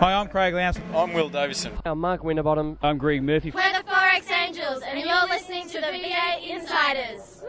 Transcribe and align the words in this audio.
Hi, 0.00 0.14
I'm 0.14 0.28
Craig 0.28 0.54
Lowndes. 0.54 0.78
I'm 0.94 1.12
Will 1.12 1.28
Davison. 1.28 1.72
I'm 1.84 1.98
Mark 1.98 2.22
Winterbottom. 2.22 2.78
I'm 2.82 2.98
Greg 2.98 3.20
Murphy. 3.20 3.50
We're 3.50 3.72
the 3.72 3.82
Forex 3.82 4.30
Angels, 4.30 4.80
and 4.86 5.00
you're 5.00 5.26
listening 5.26 5.68
to 5.70 5.80
the 5.80 5.88
V8 5.88 6.48
Insiders. 6.48 7.42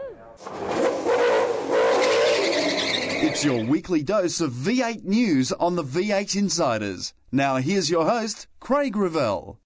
It's 3.22 3.44
your 3.44 3.64
weekly 3.64 4.02
dose 4.02 4.40
of 4.40 4.50
V8 4.50 5.04
news 5.04 5.52
on 5.52 5.76
the 5.76 5.84
V8 5.84 6.34
Insiders. 6.34 7.14
Now 7.30 7.58
here's 7.58 7.88
your 7.88 8.04
host, 8.04 8.48
Craig 8.58 8.96
Revell. 8.96 9.60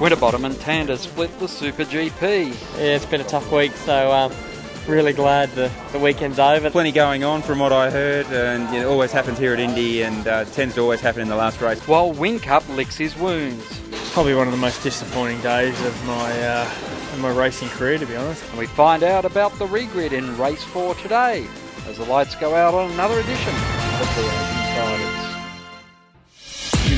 Winterbottom 0.00 0.44
and 0.44 0.54
Tander 0.54 0.96
split 0.96 1.36
the 1.40 1.48
Super 1.48 1.82
GP. 1.82 2.50
Yeah, 2.76 2.94
it's 2.94 3.06
been 3.06 3.20
a 3.20 3.24
tough 3.24 3.50
week, 3.50 3.72
so 3.72 4.12
um, 4.12 4.32
really 4.88 5.12
glad 5.12 5.50
the, 5.50 5.70
the 5.92 5.98
weekend's 5.98 6.38
over. 6.38 6.70
Plenty 6.70 6.92
going 6.92 7.24
on 7.24 7.42
from 7.42 7.58
what 7.58 7.72
I 7.72 7.90
heard, 7.90 8.26
and 8.26 8.74
it 8.74 8.84
always 8.84 9.12
happens 9.12 9.38
here 9.38 9.52
at 9.52 9.60
Indy 9.60 10.02
and 10.02 10.26
uh, 10.26 10.44
tends 10.46 10.74
to 10.76 10.80
always 10.80 11.00
happen 11.00 11.22
in 11.22 11.28
the 11.28 11.36
last 11.36 11.60
race. 11.60 11.80
While 11.86 12.12
Whincup 12.12 12.68
licks 12.74 12.96
his 12.96 13.16
wounds. 13.16 13.64
Probably 14.12 14.34
one 14.34 14.46
of 14.46 14.52
the 14.52 14.58
most 14.58 14.82
disappointing 14.82 15.38
days 15.42 15.78
of 15.84 16.06
my 16.06 16.42
uh, 16.42 16.62
of 17.12 17.20
my 17.20 17.30
racing 17.30 17.68
career, 17.68 17.98
to 17.98 18.06
be 18.06 18.16
honest. 18.16 18.42
And 18.48 18.58
we 18.58 18.66
find 18.66 19.02
out 19.02 19.26
about 19.26 19.52
the 19.58 19.66
regrid 19.66 20.12
in 20.12 20.38
race 20.38 20.64
four 20.64 20.94
today 20.94 21.46
as 21.86 21.98
the 21.98 22.04
lights 22.04 22.34
go 22.36 22.54
out 22.54 22.72
on 22.72 22.90
another 22.92 23.18
edition 23.18 23.54
of 24.00 24.14
the 24.16 24.24
Insiders. 24.24 25.15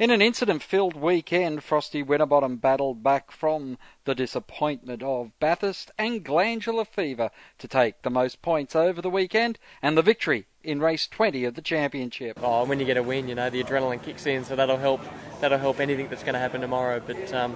In 0.00 0.10
an 0.10 0.22
incident 0.22 0.62
filled 0.62 0.96
weekend, 0.96 1.62
Frosty 1.62 2.02
Winterbottom 2.02 2.56
battled 2.56 3.02
back 3.02 3.30
from 3.30 3.76
the 4.06 4.14
disappointment 4.14 5.02
of 5.02 5.38
Bathurst 5.40 5.90
and 5.98 6.24
glandular 6.24 6.86
fever 6.86 7.30
to 7.58 7.68
take 7.68 8.00
the 8.00 8.08
most 8.08 8.40
points 8.40 8.74
over 8.74 9.02
the 9.02 9.10
weekend 9.10 9.58
and 9.82 9.98
the 9.98 10.02
victory 10.02 10.46
in 10.64 10.80
race 10.80 11.06
20 11.06 11.44
of 11.44 11.54
the 11.54 11.60
championship. 11.60 12.38
Oh, 12.42 12.64
when 12.64 12.80
you 12.80 12.86
get 12.86 12.96
a 12.96 13.02
win, 13.02 13.28
you 13.28 13.34
know 13.34 13.50
the 13.50 13.62
adrenaline 13.62 14.02
kicks 14.02 14.24
in, 14.24 14.42
so 14.46 14.56
that'll 14.56 14.78
help. 14.78 15.02
That'll 15.42 15.58
help 15.58 15.80
anything 15.80 16.08
that's 16.08 16.22
going 16.22 16.32
to 16.32 16.40
happen 16.40 16.62
tomorrow. 16.62 17.02
But 17.06 17.34
um, 17.34 17.54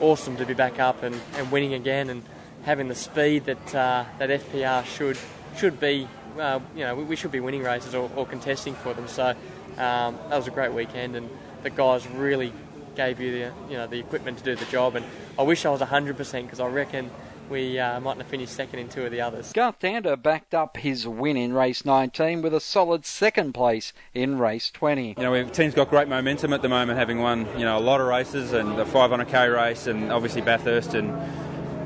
awesome 0.00 0.36
to 0.38 0.44
be 0.44 0.54
back 0.54 0.80
up 0.80 1.04
and, 1.04 1.14
and 1.36 1.52
winning 1.52 1.74
again 1.74 2.10
and 2.10 2.24
having 2.64 2.88
the 2.88 2.96
speed 2.96 3.44
that 3.44 3.74
uh, 3.76 4.06
that 4.18 4.28
FPR 4.28 4.84
should 4.86 5.18
should 5.56 5.78
be. 5.78 6.08
Uh, 6.36 6.58
you 6.74 6.80
know, 6.80 6.96
we, 6.96 7.04
we, 7.04 7.16
should 7.16 7.30
be 7.30 7.40
winning 7.40 7.62
races 7.62 7.94
or, 7.94 8.10
or 8.16 8.26
contesting 8.26 8.74
for 8.74 8.92
them. 8.92 9.08
So 9.08 9.28
um, 9.78 10.18
that 10.28 10.36
was 10.36 10.46
a 10.46 10.50
great 10.50 10.70
weekend 10.70 11.16
and 11.16 11.30
the 11.66 11.70
guys 11.70 12.06
really 12.06 12.52
gave 12.94 13.20
you 13.20 13.32
the 13.32 13.52
you 13.68 13.76
know 13.76 13.86
the 13.86 13.98
equipment 13.98 14.38
to 14.38 14.44
do 14.44 14.54
the 14.54 14.64
job. 14.66 14.94
And 14.94 15.04
I 15.38 15.42
wish 15.42 15.66
I 15.66 15.70
was 15.70 15.80
100% 15.80 16.42
because 16.42 16.60
I 16.60 16.68
reckon 16.68 17.10
we 17.50 17.78
uh, 17.78 18.00
mightn't 18.00 18.22
have 18.22 18.30
finished 18.30 18.52
second 18.52 18.78
in 18.78 18.88
two 18.88 19.04
of 19.04 19.10
the 19.10 19.20
others. 19.20 19.52
Garth 19.52 19.80
Tander 19.80 20.20
backed 20.20 20.54
up 20.54 20.76
his 20.76 21.06
win 21.06 21.36
in 21.36 21.52
race 21.52 21.84
19 21.84 22.42
with 22.42 22.54
a 22.54 22.60
solid 22.60 23.04
second 23.04 23.52
place 23.52 23.92
in 24.14 24.38
race 24.38 24.70
20. 24.70 25.14
You 25.18 25.22
know, 25.22 25.44
the 25.44 25.50
team's 25.50 25.74
got 25.74 25.90
great 25.90 26.08
momentum 26.08 26.52
at 26.52 26.62
the 26.62 26.68
moment, 26.68 26.98
having 26.98 27.18
won 27.18 27.46
you 27.58 27.64
know 27.64 27.76
a 27.76 27.80
lot 27.80 28.00
of 28.00 28.06
races 28.06 28.52
and 28.52 28.78
the 28.78 28.84
500k 28.84 29.54
race, 29.54 29.88
and 29.88 30.12
obviously 30.12 30.40
Bathurst 30.40 30.94
and. 30.94 31.12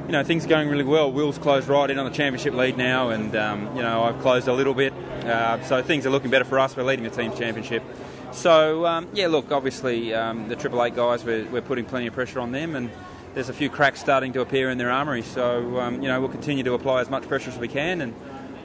You 0.07 0.17
know, 0.17 0.25
things 0.25 0.45
are 0.45 0.49
going 0.49 0.69
really 0.69 0.83
well. 0.83 1.13
Will's 1.13 1.39
closed 1.39 1.69
right 1.69 1.89
in 1.89 1.97
on 1.97 2.05
the 2.05 2.11
championship 2.11 2.53
lead 2.53 2.77
now, 2.77 3.11
and 3.11 3.37
um, 3.37 3.77
you 3.77 3.83
know 3.83 4.03
I've 4.03 4.21
closed 4.21 4.49
a 4.49 4.53
little 4.53 4.75
bit, 4.75 4.93
uh, 4.93 5.63
so 5.63 5.85
things 5.85 6.05
are 6.05 6.11
looking 6.11 6.33
better 6.33 6.45
for 6.45 6.59
us. 6.59 6.77
We're 6.77 6.83
leading 6.83 7.05
the 7.05 7.13
team's 7.13 7.39
championship. 7.39 7.85
So, 8.33 8.87
um, 8.87 9.09
yeah, 9.13 9.27
look, 9.27 9.51
obviously 9.53 10.15
um, 10.15 10.49
the 10.49 10.57
Triple 10.57 10.83
Eight 10.85 10.95
guys, 10.95 11.25
we're, 11.25 11.45
we're, 11.47 11.61
putting 11.61 11.85
plenty 11.85 12.07
of 12.07 12.15
pressure 12.15 12.41
on 12.41 12.53
them, 12.53 12.75
and 12.77 12.91
there's 13.35 13.49
a 13.49 13.53
few 13.53 13.69
cracks 13.69 14.01
starting 14.01 14.33
to 14.33 14.41
appear 14.41 14.71
in 14.71 14.79
their 14.79 14.91
armoury. 14.91 15.23
So, 15.23 15.79
um, 15.81 16.03
you 16.03 16.09
know, 16.09 16.21
we'll 16.21 16.31
continue 16.31 16.63
to 16.65 16.75
apply 16.75 17.01
as 17.01 17.11
much 17.11 17.27
pressure 17.29 17.51
as 17.51 17.59
we 17.59 17.69
can 17.69 18.01
and, 18.01 18.15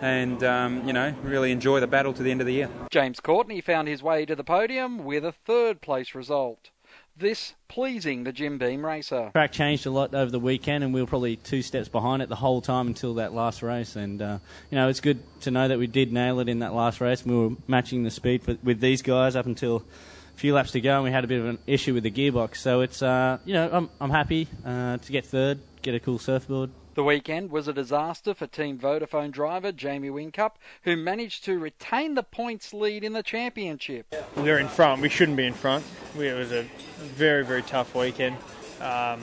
and 0.02 0.44
um, 0.44 0.88
you 0.88 0.94
know, 0.94 1.14
really 1.24 1.52
enjoy 1.52 1.80
the 1.80 1.88
battle 1.88 2.14
to 2.14 2.24
the 2.24 2.32
end 2.32 2.42
of 2.42 2.48
the 2.48 2.54
year. 2.54 2.70
James 2.92 3.20
Courtney 3.20 3.60
found 3.60 3.88
his 3.88 4.04
way 4.04 4.26
to 4.26 4.36
the 4.36 4.44
podium 4.44 5.04
with 5.04 5.26
a 5.26 5.32
third 5.32 5.82
place 5.82 6.16
result. 6.16 6.70
This 7.18 7.54
pleasing 7.70 8.26
the 8.26 8.34
Jim 8.34 8.58
Beam 8.58 8.86
racer. 8.86 9.30
Track 9.32 9.54
changed 9.54 9.86
a 9.86 9.90
lot 9.90 10.14
over 10.14 10.30
the 10.30 10.40
weekend, 10.40 10.84
and 10.84 10.94
we 10.94 11.00
were 11.00 11.08
probably 11.08 11.38
two 11.38 11.62
steps 11.62 11.88
behind 11.88 12.22
it 12.22 12.28
the 12.28 12.36
whole 12.36 12.60
time 12.60 12.88
until 12.88 13.14
that 13.16 13.34
last 13.34 13.62
race. 13.62 13.96
And 13.96 14.22
uh, 14.22 14.40
you 14.70 14.76
know, 14.76 14.90
it's 14.90 15.00
good 15.00 15.20
to 15.42 15.52
know 15.52 15.70
that 15.70 15.80
we 15.80 15.88
did 15.88 16.12
nail 16.12 16.42
it 16.42 16.50
in 16.50 16.60
that 16.60 16.74
last 16.74 17.00
race. 17.00 17.26
We 17.26 17.34
were 17.34 17.56
matching 17.68 18.04
the 18.04 18.12
speed 18.12 18.42
with, 18.62 18.82
these 18.82 19.02
guys 19.02 19.38
up 19.38 19.46
until 19.46 19.78
a 19.78 20.38
few 20.38 20.54
laps 20.54 20.72
to 20.72 20.82
go, 20.82 20.96
and 20.96 21.04
we 21.06 21.12
had 21.12 21.24
a 21.24 21.28
bit 21.28 21.40
of 21.40 21.46
an 21.46 21.60
issue 21.66 21.94
with 21.94 22.04
the 22.04 22.12
gearbox. 22.12 22.58
So 22.58 22.82
it's 22.82 23.02
uh, 23.02 23.38
you 23.46 23.54
know, 23.54 23.70
I'm 23.72 23.90
I'm 24.02 24.10
happy 24.10 24.50
uh, 24.66 24.98
to 24.98 25.12
get 25.14 25.26
third, 25.26 25.60
get 25.84 25.96
a 25.96 26.02
cool 26.02 26.20
surfboard. 26.20 26.70
The 26.96 27.04
weekend 27.04 27.52
was 27.52 27.68
a 27.68 27.74
disaster 27.74 28.34
for 28.34 28.48
Team 28.48 28.80
Vodafone 28.80 29.30
driver 29.30 29.74
Jamie 29.74 30.08
Whincup, 30.08 30.52
who 30.84 30.96
managed 30.96 31.44
to 31.44 31.60
retain 31.60 32.16
the 32.16 32.24
points 32.24 32.74
lead 32.74 33.04
in 33.04 33.12
the 33.12 33.22
championship. 33.22 34.16
We 34.38 34.44
were 34.44 34.60
in 34.60 34.70
front. 34.70 35.02
We 35.02 35.10
shouldn't 35.10 35.36
be 35.36 35.46
in 35.46 35.54
front. 35.54 35.84
It 36.18 36.34
was 36.34 36.54
a 36.54 36.66
very, 37.00 37.44
very 37.44 37.64
tough 37.64 37.94
weekend. 37.96 38.38
Um, 38.80 39.20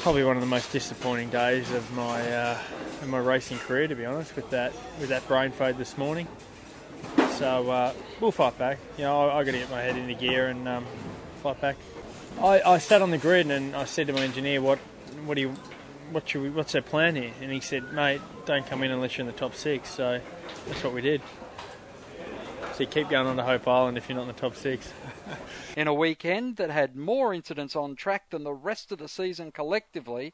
probably 0.00 0.24
one 0.24 0.38
of 0.38 0.40
the 0.40 0.48
most 0.48 0.72
disappointing 0.72 1.28
days 1.28 1.70
of 1.72 1.92
my 1.94 2.32
uh, 2.32 2.58
of 3.02 3.08
my 3.08 3.18
racing 3.18 3.58
career, 3.58 3.86
to 3.86 3.94
be 3.94 4.06
honest. 4.06 4.34
With 4.34 4.48
that 4.48 4.72
with 5.00 5.10
that 5.10 5.28
brain 5.28 5.50
fade 5.50 5.76
this 5.76 5.98
morning. 5.98 6.26
So 7.32 7.70
uh, 7.70 7.92
we'll 8.18 8.32
fight 8.32 8.56
back. 8.56 8.78
You 8.96 9.04
know, 9.04 9.28
I, 9.28 9.40
I 9.40 9.44
got 9.44 9.52
to 9.52 9.58
get 9.58 9.70
my 9.70 9.82
head 9.82 9.98
into 9.98 10.14
gear 10.14 10.46
and 10.46 10.66
um, 10.66 10.86
fight 11.42 11.60
back. 11.60 11.76
I, 12.40 12.62
I 12.62 12.78
sat 12.78 13.02
on 13.02 13.10
the 13.10 13.18
grid 13.18 13.50
and 13.50 13.76
I 13.76 13.84
said 13.84 14.06
to 14.06 14.14
my 14.14 14.22
engineer, 14.22 14.62
"What, 14.62 14.78
what 15.26 15.34
do 15.34 15.42
you, 15.42 15.54
what 16.12 16.28
should 16.28 16.42
we, 16.42 16.50
what's 16.50 16.74
our 16.74 16.82
plan 16.82 17.16
here?" 17.16 17.32
And 17.40 17.52
he 17.52 17.60
said, 17.60 17.92
"Mate, 17.92 18.20
don't 18.44 18.66
come 18.66 18.82
in 18.82 18.90
unless 18.90 19.16
you're 19.16 19.26
in 19.26 19.32
the 19.32 19.38
top 19.38 19.54
six. 19.54 19.90
So 19.90 20.20
that's 20.66 20.84
what 20.84 20.92
we 20.92 21.00
did. 21.02 21.22
So 22.74 22.86
keep 22.86 23.08
going 23.08 23.26
on 23.26 23.36
to 23.36 23.42
Hope 23.42 23.66
Island 23.66 23.98
if 23.98 24.08
you're 24.08 24.16
not 24.16 24.22
in 24.22 24.28
the 24.28 24.34
top 24.34 24.54
six. 24.54 24.92
in 25.76 25.88
a 25.88 25.94
weekend 25.94 26.56
that 26.56 26.70
had 26.70 26.94
more 26.94 27.34
incidents 27.34 27.74
on 27.74 27.96
track 27.96 28.30
than 28.30 28.44
the 28.44 28.52
rest 28.52 28.92
of 28.92 28.98
the 28.98 29.08
season 29.08 29.50
collectively, 29.50 30.32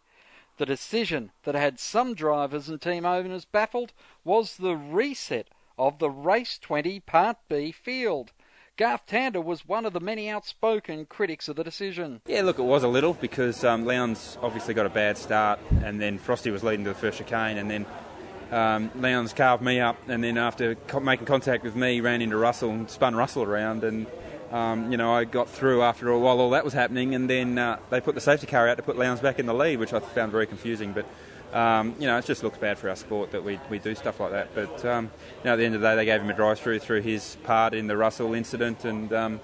the 0.58 0.66
decision 0.66 1.32
that 1.44 1.54
had 1.54 1.80
some 1.80 2.14
drivers 2.14 2.68
and 2.68 2.82
team 2.82 3.06
owners 3.06 3.44
baffled 3.44 3.92
was 4.24 4.56
the 4.56 4.76
reset 4.76 5.48
of 5.78 5.98
the 5.98 6.10
Race 6.10 6.58
20 6.58 7.00
Part 7.00 7.38
B 7.48 7.72
field. 7.72 8.32
Garth 8.76 9.06
Tander 9.06 9.42
was 9.42 9.68
one 9.68 9.86
of 9.86 9.92
the 9.92 10.00
many 10.00 10.28
outspoken 10.28 11.06
critics 11.06 11.48
of 11.48 11.54
the 11.54 11.62
decision. 11.62 12.20
Yeah, 12.26 12.42
look, 12.42 12.58
it 12.58 12.64
was 12.64 12.82
a 12.82 12.88
little 12.88 13.14
because 13.14 13.62
um, 13.62 13.88
obviously 13.88 14.74
got 14.74 14.84
a 14.84 14.90
bad 14.90 15.16
start, 15.16 15.60
and 15.84 16.00
then 16.00 16.18
Frosty 16.18 16.50
was 16.50 16.64
leading 16.64 16.84
to 16.84 16.90
the 16.90 16.96
first 16.96 17.18
chicane, 17.18 17.56
and 17.56 17.70
then 17.70 17.86
um, 18.50 18.90
Lowndes 18.96 19.32
carved 19.32 19.62
me 19.62 19.78
up, 19.78 19.96
and 20.08 20.24
then 20.24 20.36
after 20.36 20.74
co- 20.74 20.98
making 20.98 21.26
contact 21.26 21.62
with 21.62 21.76
me, 21.76 22.00
ran 22.00 22.20
into 22.20 22.36
Russell 22.36 22.70
and 22.70 22.90
spun 22.90 23.14
Russell 23.14 23.44
around, 23.44 23.84
and 23.84 24.08
um, 24.50 24.90
you 24.90 24.96
know 24.96 25.14
I 25.14 25.22
got 25.22 25.48
through 25.48 25.82
after 25.82 26.08
a 26.08 26.18
while 26.18 26.40
all 26.40 26.50
that 26.50 26.64
was 26.64 26.72
happening, 26.72 27.14
and 27.14 27.30
then 27.30 27.56
uh, 27.58 27.78
they 27.90 28.00
put 28.00 28.16
the 28.16 28.20
safety 28.20 28.48
car 28.48 28.68
out 28.68 28.76
to 28.78 28.82
put 28.82 28.98
Lowndes 28.98 29.20
back 29.20 29.38
in 29.38 29.46
the 29.46 29.54
lead, 29.54 29.78
which 29.78 29.92
I 29.92 30.00
found 30.00 30.32
very 30.32 30.48
confusing, 30.48 30.92
but. 30.92 31.06
Um, 31.54 31.94
you 32.00 32.08
know, 32.08 32.18
it 32.18 32.24
just 32.24 32.42
looks 32.42 32.58
bad 32.58 32.78
for 32.78 32.90
our 32.90 32.96
sport 32.96 33.30
that 33.30 33.44
we, 33.44 33.60
we 33.70 33.78
do 33.78 33.94
stuff 33.94 34.18
like 34.18 34.32
that. 34.32 34.54
But 34.56 34.84
um, 34.84 35.04
you 35.38 35.44
know, 35.44 35.52
at 35.52 35.56
the 35.56 35.64
end 35.64 35.76
of 35.76 35.80
the 35.80 35.88
day, 35.88 35.96
they 35.96 36.04
gave 36.04 36.20
him 36.20 36.28
a 36.28 36.34
drive 36.34 36.58
through 36.58 36.80
through 36.80 37.02
his 37.02 37.36
part 37.44 37.74
in 37.74 37.86
the 37.86 37.96
Russell 37.96 38.34
incident, 38.34 38.84
and 38.84 39.12
um, 39.12 39.40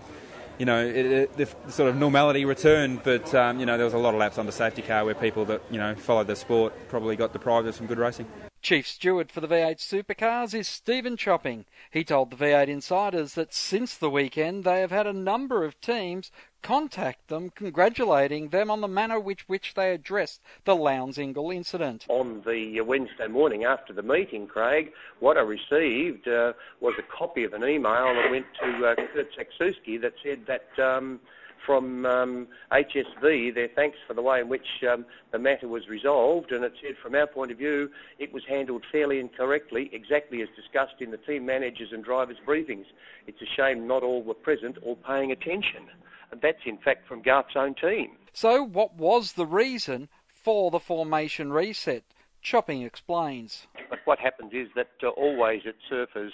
you 0.58 0.66
know, 0.66 0.84
it, 0.84 1.06
it, 1.06 1.36
the 1.36 1.46
sort 1.70 1.88
of 1.88 1.96
normality 1.96 2.44
returned. 2.44 3.04
But 3.04 3.32
um, 3.32 3.60
you 3.60 3.66
know, 3.66 3.76
there 3.76 3.84
was 3.84 3.94
a 3.94 3.98
lot 3.98 4.12
of 4.12 4.18
laps 4.18 4.36
the 4.46 4.50
safety 4.50 4.82
car 4.82 5.04
where 5.04 5.14
people 5.14 5.44
that 5.46 5.62
you 5.70 5.78
know 5.78 5.94
followed 5.94 6.26
the 6.26 6.36
sport 6.36 6.74
probably 6.88 7.14
got 7.14 7.32
deprived 7.32 7.68
of 7.68 7.76
some 7.76 7.86
good 7.86 7.98
racing. 7.98 8.26
Chief 8.62 8.86
Steward 8.86 9.32
for 9.32 9.40
the 9.40 9.48
V8 9.48 9.78
Supercars 9.78 10.52
is 10.52 10.68
Stephen 10.68 11.16
Chopping. 11.16 11.64
He 11.90 12.04
told 12.04 12.30
the 12.30 12.36
V8 12.36 12.68
Insiders 12.68 13.32
that 13.34 13.54
since 13.54 13.96
the 13.96 14.10
weekend 14.10 14.64
they 14.64 14.80
have 14.80 14.90
had 14.90 15.06
a 15.06 15.14
number 15.14 15.64
of 15.64 15.80
teams 15.80 16.30
contact 16.62 17.28
them 17.28 17.48
congratulating 17.48 18.50
them 18.50 18.70
on 18.70 18.82
the 18.82 18.88
manner 18.88 19.18
with 19.18 19.40
which 19.48 19.72
they 19.72 19.94
addressed 19.94 20.42
the 20.64 20.76
Lowndes 20.76 21.16
Ingall 21.16 21.54
incident. 21.54 22.04
On 22.08 22.42
the 22.46 22.82
Wednesday 22.82 23.28
morning 23.28 23.64
after 23.64 23.94
the 23.94 24.02
meeting, 24.02 24.46
Craig, 24.46 24.92
what 25.20 25.38
I 25.38 25.40
received 25.40 26.28
uh, 26.28 26.52
was 26.80 26.94
a 26.98 27.02
copy 27.02 27.44
of 27.44 27.54
an 27.54 27.64
email 27.64 28.14
that 28.14 28.30
went 28.30 28.46
to 28.62 28.86
uh, 28.86 28.94
Kurt 29.14 29.30
Saksuski 29.34 29.98
that 30.02 30.12
said 30.22 30.44
that 30.46 30.68
um, 30.78 31.18
from 31.64 32.06
um, 32.06 32.48
HSV 32.72 33.54
their 33.54 33.68
thanks 33.68 33.98
for 34.06 34.14
the 34.14 34.22
way 34.22 34.40
in 34.40 34.48
which 34.48 34.66
um, 34.90 35.04
the 35.30 35.38
matter 35.38 35.68
was 35.68 35.88
resolved, 35.88 36.52
and 36.52 36.64
it 36.64 36.72
said, 36.82 36.96
from 37.02 37.14
our 37.14 37.26
point 37.26 37.50
of 37.50 37.58
view, 37.58 37.90
it 38.18 38.32
was 38.32 38.42
handled 38.48 38.84
fairly 38.90 39.20
and 39.20 39.32
correctly, 39.34 39.90
exactly 39.92 40.42
as 40.42 40.48
discussed 40.56 41.00
in 41.00 41.10
the 41.10 41.16
team 41.18 41.46
managers 41.46 41.92
and 41.92 42.04
drivers' 42.04 42.38
briefings. 42.46 42.86
It's 43.26 43.40
a 43.42 43.46
shame 43.46 43.86
not 43.86 44.02
all 44.02 44.22
were 44.22 44.34
present 44.34 44.78
or 44.82 44.96
paying 44.96 45.32
attention. 45.32 45.86
And 46.30 46.40
that's, 46.40 46.60
in 46.64 46.78
fact, 46.78 47.08
from 47.08 47.22
Garth's 47.22 47.56
own 47.56 47.74
team. 47.74 48.12
So, 48.32 48.62
what 48.62 48.94
was 48.94 49.32
the 49.32 49.46
reason 49.46 50.08
for 50.28 50.70
the 50.70 50.78
formation 50.78 51.52
reset? 51.52 52.04
Chopping 52.42 52.82
explains. 52.82 53.66
But 53.90 53.98
what 54.04 54.18
happens 54.18 54.52
is 54.54 54.68
that 54.76 54.90
uh, 55.02 55.08
always 55.08 55.62
it 55.64 55.76
surfers 55.90 56.30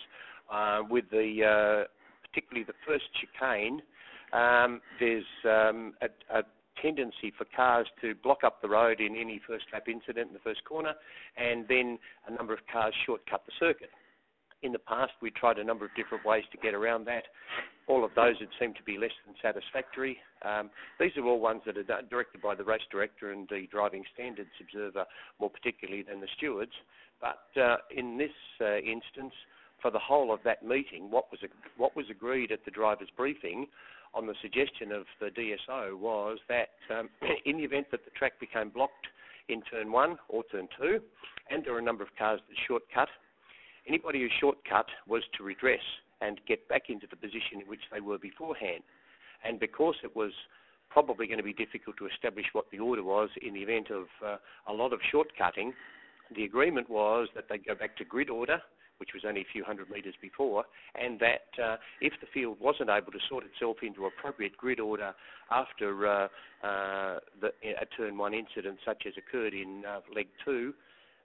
uh, 0.51 0.83
with 0.89 1.11
the, 1.11 1.43
uh, 1.45 1.89
particularly 2.29 2.65
the 2.65 2.75
first 2.87 3.07
chicane, 3.15 3.83
um, 4.33 4.81
there's 4.99 5.25
um, 5.45 5.95
a, 6.03 6.39
a, 6.39 6.43
tendency 6.83 7.33
for 7.39 7.47
cars 7.57 7.87
to 8.03 8.15
block 8.23 8.45
up 8.45 8.61
the 8.61 8.69
road 8.69 9.01
in 9.01 9.17
any 9.17 9.41
first 9.49 9.65
lap 9.73 9.85
incident 9.89 10.29
in 10.29 10.35
the 10.35 10.41
first 10.41 10.63
corner, 10.65 10.93
and 11.39 11.65
then 11.69 11.99
a 12.29 12.33
number 12.33 12.53
of 12.53 12.61
cars 12.71 12.93
shortcut 13.07 13.43
the 13.47 13.53
circuit. 13.59 13.89
In 14.63 14.73
the 14.73 14.79
past, 14.79 15.13
we 15.23 15.31
tried 15.31 15.59
a 15.59 15.65
number 15.65 15.85
of 15.85 15.91
different 15.97 16.25
ways 16.25 16.45
to 16.53 16.59
get 16.59 16.75
around 16.75 17.07
that. 17.07 17.25
All 17.87 18.05
of 18.05 18.11
those 18.15 18.35
had 18.41 18.49
seemed 18.59 18.77
to 18.77 18.83
be 18.83 18.99
less 18.99 19.13
than 19.25 19.35
satisfactory. 19.41 20.19
Um, 20.43 20.71
these 20.99 21.13
are 21.17 21.25
all 21.25 21.41
ones 21.41 21.63
that 21.67 21.79
are 21.79 22.03
directed 22.03 22.43
by 22.43 22.55
the 22.55 22.65
race 22.65 22.83
director 22.91 23.33
and 23.33 23.49
the 23.49 23.67
driving 23.71 24.05
standards 24.13 24.51
observer, 24.61 25.05
more 25.41 25.51
particularly 25.51 26.03
than 26.03 26.21
the 26.21 26.29
stewards. 26.37 26.73
But 27.21 27.61
uh, 27.61 27.77
in 27.95 28.19
this 28.19 28.31
uh, 28.61 28.79
instance, 28.79 29.33
for 29.81 29.91
the 29.91 29.99
whole 29.99 30.33
of 30.33 30.41
that 30.45 30.65
meeting, 30.65 31.11
what 31.11 31.31
was 31.31 31.41
what 31.77 31.95
was 31.95 32.07
agreed 32.11 32.51
at 32.51 32.65
the 32.65 32.71
drivers' 32.71 33.09
briefing 33.17 33.67
on 34.17 34.27
the 34.27 34.35
suggestion 34.41 34.91
of 34.93 35.05
the 35.21 35.27
DSO 35.27 35.99
was 35.99 36.39
that 36.49 36.71
um, 36.91 37.09
in 37.45 37.59
the 37.59 37.65
event 37.65 37.87
that 37.91 38.05
the 38.05 38.11
track 38.13 38.41
became 38.41 38.71
blocked 38.71 39.07
in 39.49 39.63
turn 39.63 39.93
one 39.93 40.17
or 40.29 40.43
turn 40.51 40.67
two, 40.81 40.99
and 41.51 41.65
there 41.65 41.75
were 41.75 41.79
a 41.79 41.83
number 41.83 42.03
of 42.03 42.09
cars 42.19 42.41
that 42.49 42.57
shortcut, 42.67 43.09
anybody 43.87 44.21
who 44.21 44.29
shortcut 44.41 44.87
was 45.07 45.23
to 45.37 45.45
redress 45.45 45.85
and 46.23 46.41
get 46.49 46.67
back 46.69 46.89
into 46.89 47.07
the 47.09 47.17
position 47.17 47.61
in 47.61 47.69
which 47.69 47.83
they 47.93 48.01
were 48.01 48.19
beforehand. 48.19 48.83
And 49.45 49.61
because 49.61 49.95
it 50.03 50.17
was 50.17 50.33
probably 50.91 51.27
going 51.27 51.39
to 51.39 51.45
be 51.45 51.53
difficult 51.53 51.97
to 51.99 52.07
establish 52.07 52.47
what 52.55 52.65
the 52.73 52.79
order 52.79 53.05
was 53.05 53.29
in 53.43 53.53
the 53.53 53.61
event 53.61 53.91
of 53.91 54.07
uh, 54.25 54.37
a 54.67 54.73
lot 54.73 54.93
of 54.95 55.01
shortcutting, 55.13 55.73
the 56.35 56.45
agreement 56.45 56.89
was 56.89 57.29
that 57.35 57.45
they'd 57.49 57.67
go 57.67 57.75
back 57.75 57.97
to 57.99 58.05
grid 58.05 58.31
order 58.31 58.61
which 58.99 59.11
was 59.15 59.25
only 59.27 59.43
a 59.43 59.53
few 59.53 59.65
hundred 59.65 59.91
metres 59.91 60.15
before, 60.21 60.65
and 60.95 61.21
that 61.21 61.49
uh, 61.63 61.77
if 62.01 62.15
the 62.21 62.27
field 62.33 62.59
wasn't 62.61 62.91
able 62.91 63.13
to 63.13 63.19
sort 63.29 63.45
itself 63.45 63.79
into 63.83 64.07
appropriate 64.07 64.57
grid 64.57 64.81
order 64.81 65.15
after 65.51 66.07
uh, 66.07 66.29
uh, 66.65 67.19
the, 67.41 67.53
a 67.81 67.87
turn 67.97 68.19
one 68.19 68.35
incident 68.35 68.79
such 68.85 69.05
as 69.07 69.15
occurred 69.17 69.55
in 69.55 69.85
uh, 69.87 70.01
leg 70.15 70.27
two 70.45 70.75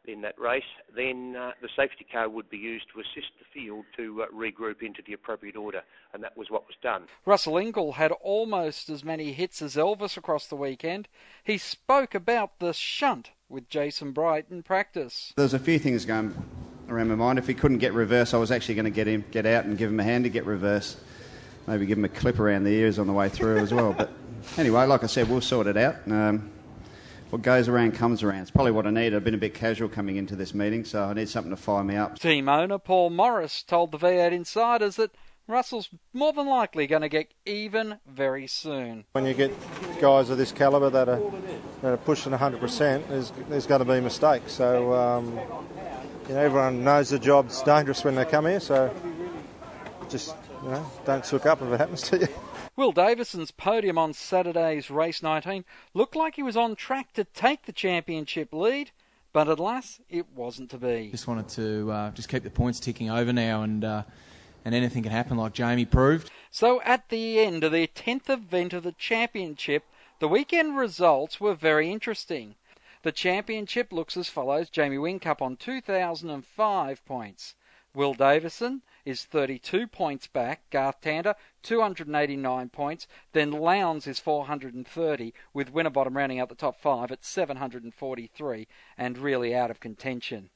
in 0.06 0.22
that 0.22 0.40
race, 0.40 0.64
then 0.96 1.36
uh, 1.36 1.52
the 1.62 1.70
safety 1.76 2.06
car 2.12 2.28
would 2.28 2.50
be 2.50 2.58
used 2.58 2.86
to 2.94 3.00
assist 3.00 3.32
the 3.38 3.46
field 3.54 3.86
to 3.96 4.24
uh, 4.24 4.26
regroup 4.36 4.82
into 4.82 5.02
the 5.06 5.14
appropriate 5.14 5.56
order, 5.56 5.82
and 6.14 6.24
that 6.24 6.36
was 6.36 6.50
what 6.50 6.66
was 6.66 6.76
done. 6.82 7.04
Russell 7.26 7.54
Ingall 7.54 7.94
had 7.94 8.12
almost 8.12 8.90
as 8.90 9.04
many 9.04 9.32
hits 9.32 9.62
as 9.62 9.76
Elvis 9.76 10.18
across 10.18 10.48
the 10.48 10.56
weekend. 10.56 11.08
He 11.44 11.58
spoke 11.58 12.16
about 12.16 12.60
the 12.60 12.74
shunt 12.74 13.32
with 13.48 13.70
Jason 13.70 14.12
Bright 14.12 14.46
in 14.50 14.64
practice. 14.64 15.34
There's 15.36 15.54
a 15.54 15.60
few 15.60 15.78
things 15.78 16.06
going 16.06 16.34
around 16.90 17.10
my 17.10 17.16
mind. 17.16 17.40
If 17.40 17.48
he 17.48 17.54
couldn't 17.54 17.80
get 17.80 17.94
reverse, 17.94 18.34
I 18.34 18.38
was 18.38 18.52
actually 18.52 18.76
going 18.76 18.86
to 18.86 18.92
get 18.92 19.08
him 19.08 19.24
get 19.32 19.46
out 19.46 19.66
and 19.66 19.78
give 19.78 19.90
him 19.90 20.00
a 20.00 20.04
hand 20.04 20.24
to 20.26 20.30
get 20.30 20.46
reverse. 20.46 20.98
Maybe 21.68 21.86
give 21.86 21.98
him 21.98 22.06
a 22.06 22.10
clip 22.10 22.40
around 22.40 22.64
the 22.64 22.72
ears 22.72 23.00
on 23.00 23.08
the 23.08 23.14
way 23.14 23.30
through 23.30 23.58
as 23.58 23.74
well. 23.74 23.94
But 23.94 24.10
anyway, 24.58 24.86
like 24.86 25.04
I 25.04 25.08
said, 25.08 25.30
we'll 25.30 25.42
sort 25.42 25.68
it 25.68 25.78
out. 25.78 25.96
Um, 26.08 26.52
what 27.30 27.44
goes 27.44 27.70
around 27.70 27.94
comes 27.94 28.24
around. 28.24 28.42
It's 28.42 28.52
probably 28.52 28.74
what 28.74 28.86
I 28.86 28.90
need. 28.90 29.14
I've 29.14 29.24
been 29.24 29.34
a 29.34 29.38
bit 29.38 29.54
casual 29.54 29.88
coming 29.88 30.18
into 30.18 30.36
this 30.36 30.54
meeting, 30.54 30.84
so 30.84 31.04
I 31.04 31.14
need 31.14 31.30
something 31.30 31.52
to 31.52 31.58
fire 31.58 31.84
me 31.84 31.96
up. 31.96 32.20
Team 32.20 32.50
owner 32.50 32.78
Paul 32.78 33.10
Morris 33.10 33.64
told 33.64 33.92
the 33.92 33.98
V8 33.98 34.34
Insiders 34.34 34.98
that 34.98 35.12
Russell's 35.48 35.90
more 36.14 36.34
than 36.34 36.48
likely 36.48 36.88
going 36.88 37.02
to 37.02 37.10
get 37.10 37.34
even 37.46 38.00
very 38.06 38.48
soon. 38.48 39.06
When 39.14 39.26
you 39.26 39.34
get 39.34 39.52
guys 40.00 40.30
of 40.30 40.38
this 40.38 40.52
calibre 40.52 40.90
that 40.90 41.10
are, 41.10 41.22
that 41.82 41.94
are 41.94 41.98
pushing 41.98 42.32
100%, 42.32 43.08
there's, 43.08 43.32
there's 43.50 43.66
going 43.66 43.80
to 43.80 43.86
be 43.86 44.02
mistakes. 44.02 44.54
So 44.54 44.94
um, 44.94 45.40
you 46.32 46.38
know, 46.38 46.44
everyone 46.44 46.82
knows 46.82 47.10
the 47.10 47.20
job's 47.20 47.62
dangerous 47.62 48.06
when 48.06 48.16
they 48.16 48.24
come 48.24 48.46
here, 48.46 48.62
so 48.62 48.90
just, 50.10 50.34
you 50.64 50.70
know, 50.70 50.90
don't 51.04 51.26
sook 51.26 51.46
up 51.46 51.62
if 51.62 51.70
it 51.70 51.78
happens 51.78 52.04
to 52.04 52.20
you. 52.20 52.28
Will 52.78 52.94
Davison's 52.94 53.52
podium 53.52 53.98
on 53.98 54.14
Saturday's 54.14 54.90
race 54.90 55.22
19 55.22 55.66
looked 55.94 56.16
like 56.16 56.36
he 56.36 56.42
was 56.42 56.56
on 56.56 56.78
track 56.78 57.12
to 57.14 57.26
take 57.26 57.66
the 57.66 57.74
championship 57.74 58.54
lead, 58.54 58.92
but 59.34 59.50
alas, 59.50 60.00
it 60.10 60.26
wasn't 60.34 60.70
to 60.70 60.78
be. 60.78 61.10
Just 61.12 61.28
wanted 61.28 61.50
to 61.50 61.92
uh, 61.92 62.12
just 62.12 62.30
keep 62.30 62.44
the 62.44 62.50
points 62.50 62.80
ticking 62.80 63.10
over 63.10 63.34
now, 63.34 63.64
and 63.64 63.84
uh, 63.84 64.04
and 64.64 64.74
anything 64.74 65.04
can 65.04 65.12
happen, 65.12 65.36
like 65.36 65.52
Jamie 65.52 65.84
proved. 65.84 66.32
So 66.50 66.82
at 66.84 67.10
the 67.10 67.40
end 67.40 67.66
of 67.66 67.74
the 67.74 67.88
10th 67.88 68.30
event 68.30 68.72
of 68.72 68.84
the 68.84 68.94
championship, 68.94 69.84
the 70.20 70.30
weekend 70.30 70.78
results 70.78 71.42
were 71.42 71.56
very 71.56 71.92
interesting. 71.92 72.56
The 73.04 73.12
championship 73.12 73.92
looks 73.92 74.16
as 74.16 74.30
follows 74.30 74.70
Jamie 74.70 74.98
Whincup 74.98 75.42
on 75.42 75.56
2,005 75.58 77.06
points. 77.06 77.56
Will 77.96 78.14
Davison 78.14 78.84
is 79.06 79.26
32 79.26 79.88
points 79.88 80.28
back. 80.28 80.70
Garth 80.70 81.02
Tander, 81.02 81.34
289 81.64 82.70
points. 82.70 83.08
Then 83.34 83.52
Lowndes 83.52 84.06
is 84.06 84.20
430, 84.20 85.34
with 85.52 85.74
Winterbottom 85.74 86.16
rounding 86.16 86.40
out 86.40 86.50
the 86.50 86.56
top 86.56 86.80
five 86.80 87.12
at 87.12 87.26
743 87.26 88.68
and 88.98 89.18
really 89.18 89.56
out 89.56 89.72
of 89.72 89.80
contention. 89.80 90.52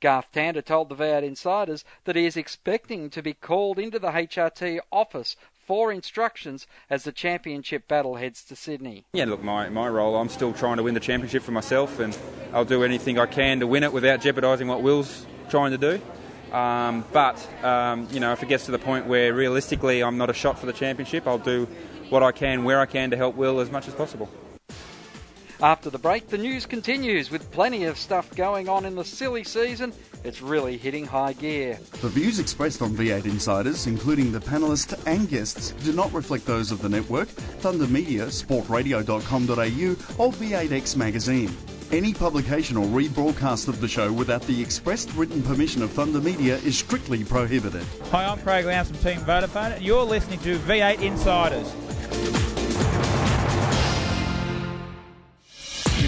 Garth 0.00 0.30
Tander 0.30 0.64
told 0.64 0.90
the 0.90 0.94
V8 0.94 1.22
Insiders 1.22 1.84
that 2.04 2.16
he 2.16 2.26
is 2.26 2.36
expecting 2.36 3.08
to 3.10 3.22
be 3.22 3.32
called 3.32 3.78
into 3.78 3.98
the 3.98 4.10
HRT 4.10 4.78
office 4.92 5.36
for 5.68 5.92
instructions 5.92 6.66
as 6.88 7.04
the 7.04 7.12
championship 7.12 7.86
battle 7.86 8.14
heads 8.14 8.42
to 8.42 8.56
Sydney. 8.56 9.04
Yeah, 9.12 9.26
look, 9.26 9.42
my, 9.42 9.68
my 9.68 9.86
role, 9.86 10.16
I'm 10.16 10.30
still 10.30 10.54
trying 10.54 10.78
to 10.78 10.82
win 10.82 10.94
the 10.94 11.00
championship 11.00 11.42
for 11.42 11.52
myself, 11.52 12.00
and 12.00 12.16
I'll 12.54 12.64
do 12.64 12.82
anything 12.82 13.18
I 13.18 13.26
can 13.26 13.60
to 13.60 13.66
win 13.66 13.82
it 13.82 13.92
without 13.92 14.22
jeopardising 14.22 14.66
what 14.66 14.80
Will's 14.80 15.26
trying 15.50 15.72
to 15.72 15.78
do. 15.78 16.54
Um, 16.56 17.04
but, 17.12 17.46
um, 17.62 18.08
you 18.10 18.18
know, 18.18 18.32
if 18.32 18.42
it 18.42 18.48
gets 18.48 18.64
to 18.64 18.70
the 18.70 18.78
point 18.78 19.04
where 19.04 19.34
realistically 19.34 20.02
I'm 20.02 20.16
not 20.16 20.30
a 20.30 20.32
shot 20.32 20.58
for 20.58 20.64
the 20.64 20.72
championship, 20.72 21.26
I'll 21.26 21.36
do 21.36 21.68
what 22.08 22.22
I 22.22 22.32
can 22.32 22.64
where 22.64 22.80
I 22.80 22.86
can 22.86 23.10
to 23.10 23.18
help 23.18 23.36
Will 23.36 23.60
as 23.60 23.70
much 23.70 23.88
as 23.88 23.94
possible. 23.94 24.30
After 25.60 25.90
the 25.90 25.98
break, 25.98 26.28
the 26.28 26.38
news 26.38 26.66
continues 26.66 27.30
with 27.30 27.50
plenty 27.50 27.84
of 27.84 27.98
stuff 27.98 28.34
going 28.36 28.68
on 28.68 28.84
in 28.84 28.94
the 28.94 29.04
silly 29.04 29.44
season 29.44 29.92
it's 30.24 30.42
really 30.42 30.76
hitting 30.76 31.06
high 31.06 31.32
gear. 31.32 31.78
The 32.00 32.08
views 32.08 32.38
expressed 32.38 32.82
on 32.82 32.90
V8 32.90 33.24
Insiders, 33.24 33.86
including 33.86 34.32
the 34.32 34.40
panelists 34.40 34.98
and 35.06 35.28
guests, 35.28 35.70
do 35.84 35.92
not 35.92 36.12
reflect 36.12 36.46
those 36.46 36.70
of 36.70 36.82
the 36.82 36.88
network, 36.88 37.28
Thunder 37.28 37.86
Media, 37.86 38.26
sportradio.com.au, 38.26 40.24
or 40.24 40.32
V8X 40.32 40.96
Magazine. 40.96 41.54
Any 41.90 42.12
publication 42.12 42.76
or 42.76 42.84
rebroadcast 42.86 43.68
of 43.68 43.80
the 43.80 43.88
show 43.88 44.12
without 44.12 44.42
the 44.42 44.60
expressed 44.60 45.10
written 45.14 45.42
permission 45.42 45.82
of 45.82 45.90
Thunder 45.92 46.20
Media 46.20 46.56
is 46.58 46.76
strictly 46.76 47.24
prohibited. 47.24 47.84
Hi, 48.10 48.26
I'm 48.26 48.38
Craig 48.40 48.66
Lowndes 48.66 48.90
from 48.90 48.98
Team 48.98 49.20
Vodafone. 49.20 49.80
You're 49.80 50.04
listening 50.04 50.40
to 50.40 50.58
V8 50.58 51.00
Insiders. 51.00 52.47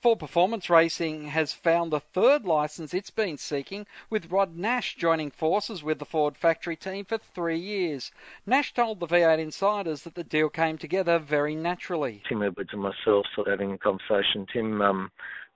Ford 0.00 0.20
Performance 0.20 0.70
Racing 0.70 1.24
has 1.24 1.52
found 1.52 1.90
the 1.90 1.98
third 1.98 2.44
licence 2.44 2.94
it's 2.94 3.10
been 3.10 3.36
seeking, 3.36 3.84
with 4.08 4.30
Rod 4.30 4.56
Nash 4.56 4.94
joining 4.94 5.32
forces 5.32 5.82
with 5.82 5.98
the 5.98 6.04
Ford 6.04 6.36
factory 6.36 6.76
team 6.76 7.04
for 7.04 7.18
three 7.18 7.58
years. 7.58 8.12
Nash 8.46 8.72
told 8.72 9.00
the 9.00 9.08
V8 9.08 9.40
Insiders 9.40 10.02
that 10.02 10.14
the 10.14 10.22
deal 10.22 10.50
came 10.50 10.78
together 10.78 11.18
very 11.18 11.56
naturally. 11.56 12.22
Tim 12.28 12.44
Edwards 12.44 12.70
and 12.72 12.82
myself 12.82 13.26
sort 13.34 13.48
of 13.48 13.58
having 13.58 13.72
a 13.72 13.78
conversation. 13.78 14.46
Tim 14.52 14.80
um, 14.80 15.10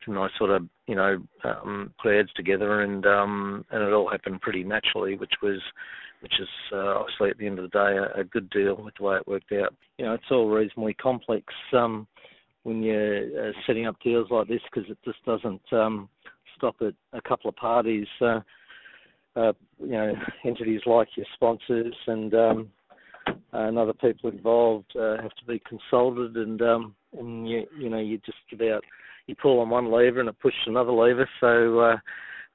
and 0.06 0.18
I 0.18 0.26
sort 0.36 0.50
of 0.50 0.68
you 0.88 0.96
know 0.96 1.22
um, 1.44 1.94
put 2.02 2.12
heads 2.12 2.32
together, 2.34 2.80
and 2.80 3.06
um, 3.06 3.64
and 3.70 3.80
it 3.80 3.92
all 3.92 4.10
happened 4.10 4.40
pretty 4.40 4.64
naturally, 4.64 5.14
which 5.14 5.34
was 5.40 5.60
which 6.18 6.40
is 6.40 6.48
uh, 6.72 6.98
obviously 6.98 7.30
at 7.30 7.38
the 7.38 7.46
end 7.46 7.60
of 7.60 7.70
the 7.70 7.78
day 7.78 7.96
a, 7.96 8.20
a, 8.20 8.24
good 8.24 8.48
deal 8.50 8.76
with 8.76 8.94
the 8.96 9.02
way 9.02 9.16
it 9.16 9.26
worked 9.26 9.52
out. 9.52 9.74
You 9.98 10.04
know, 10.04 10.14
it's 10.14 10.30
all 10.30 10.48
reasonably 10.48 10.94
complex 10.94 11.52
um, 11.72 12.06
when 12.62 12.82
you're 12.82 13.48
uh, 13.48 13.52
setting 13.66 13.86
up 13.86 13.96
deals 14.02 14.28
like 14.30 14.48
this 14.48 14.60
because 14.72 14.88
it 14.90 14.98
just 15.04 15.24
doesn't 15.24 15.72
um, 15.72 16.08
stop 16.56 16.76
at 16.80 16.94
a 17.12 17.20
couple 17.20 17.48
of 17.48 17.56
parties. 17.56 18.06
Uh, 18.20 18.40
uh, 19.34 19.52
you 19.80 19.92
know, 19.92 20.12
entities 20.44 20.82
like 20.86 21.08
your 21.16 21.26
sponsors 21.34 21.94
and 22.06 22.34
um, 22.34 22.68
and 23.52 23.78
other 23.78 23.94
people 23.94 24.30
involved 24.30 24.94
uh, 24.96 25.20
have 25.20 25.34
to 25.34 25.44
be 25.46 25.62
consulted, 25.68 26.36
and 26.36 26.60
um, 26.62 26.94
and 27.18 27.48
you 27.48 27.66
you 27.78 27.88
know 27.88 27.98
you 27.98 28.18
just 28.18 28.38
about 28.52 28.82
you 29.26 29.34
pull 29.34 29.60
on 29.60 29.70
one 29.70 29.90
lever 29.90 30.20
and 30.20 30.28
it 30.28 30.38
pushes 30.40 30.60
another 30.66 30.92
lever, 30.92 31.28
so 31.40 31.80
uh, 31.80 31.96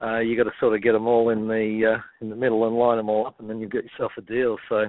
uh, 0.05 0.19
you 0.19 0.37
got 0.37 0.43
to 0.43 0.51
sort 0.59 0.75
of 0.75 0.83
get 0.83 0.91
them 0.91 1.07
all 1.07 1.29
in 1.29 1.47
the 1.47 1.95
uh, 1.95 2.01
in 2.21 2.29
the 2.29 2.35
middle 2.35 2.67
and 2.67 2.75
line 2.75 2.97
them 2.97 3.09
all 3.09 3.27
up, 3.27 3.39
and 3.39 3.49
then 3.49 3.59
you 3.59 3.67
get 3.67 3.83
yourself 3.83 4.11
a 4.17 4.21
deal. 4.21 4.57
So 4.69 4.85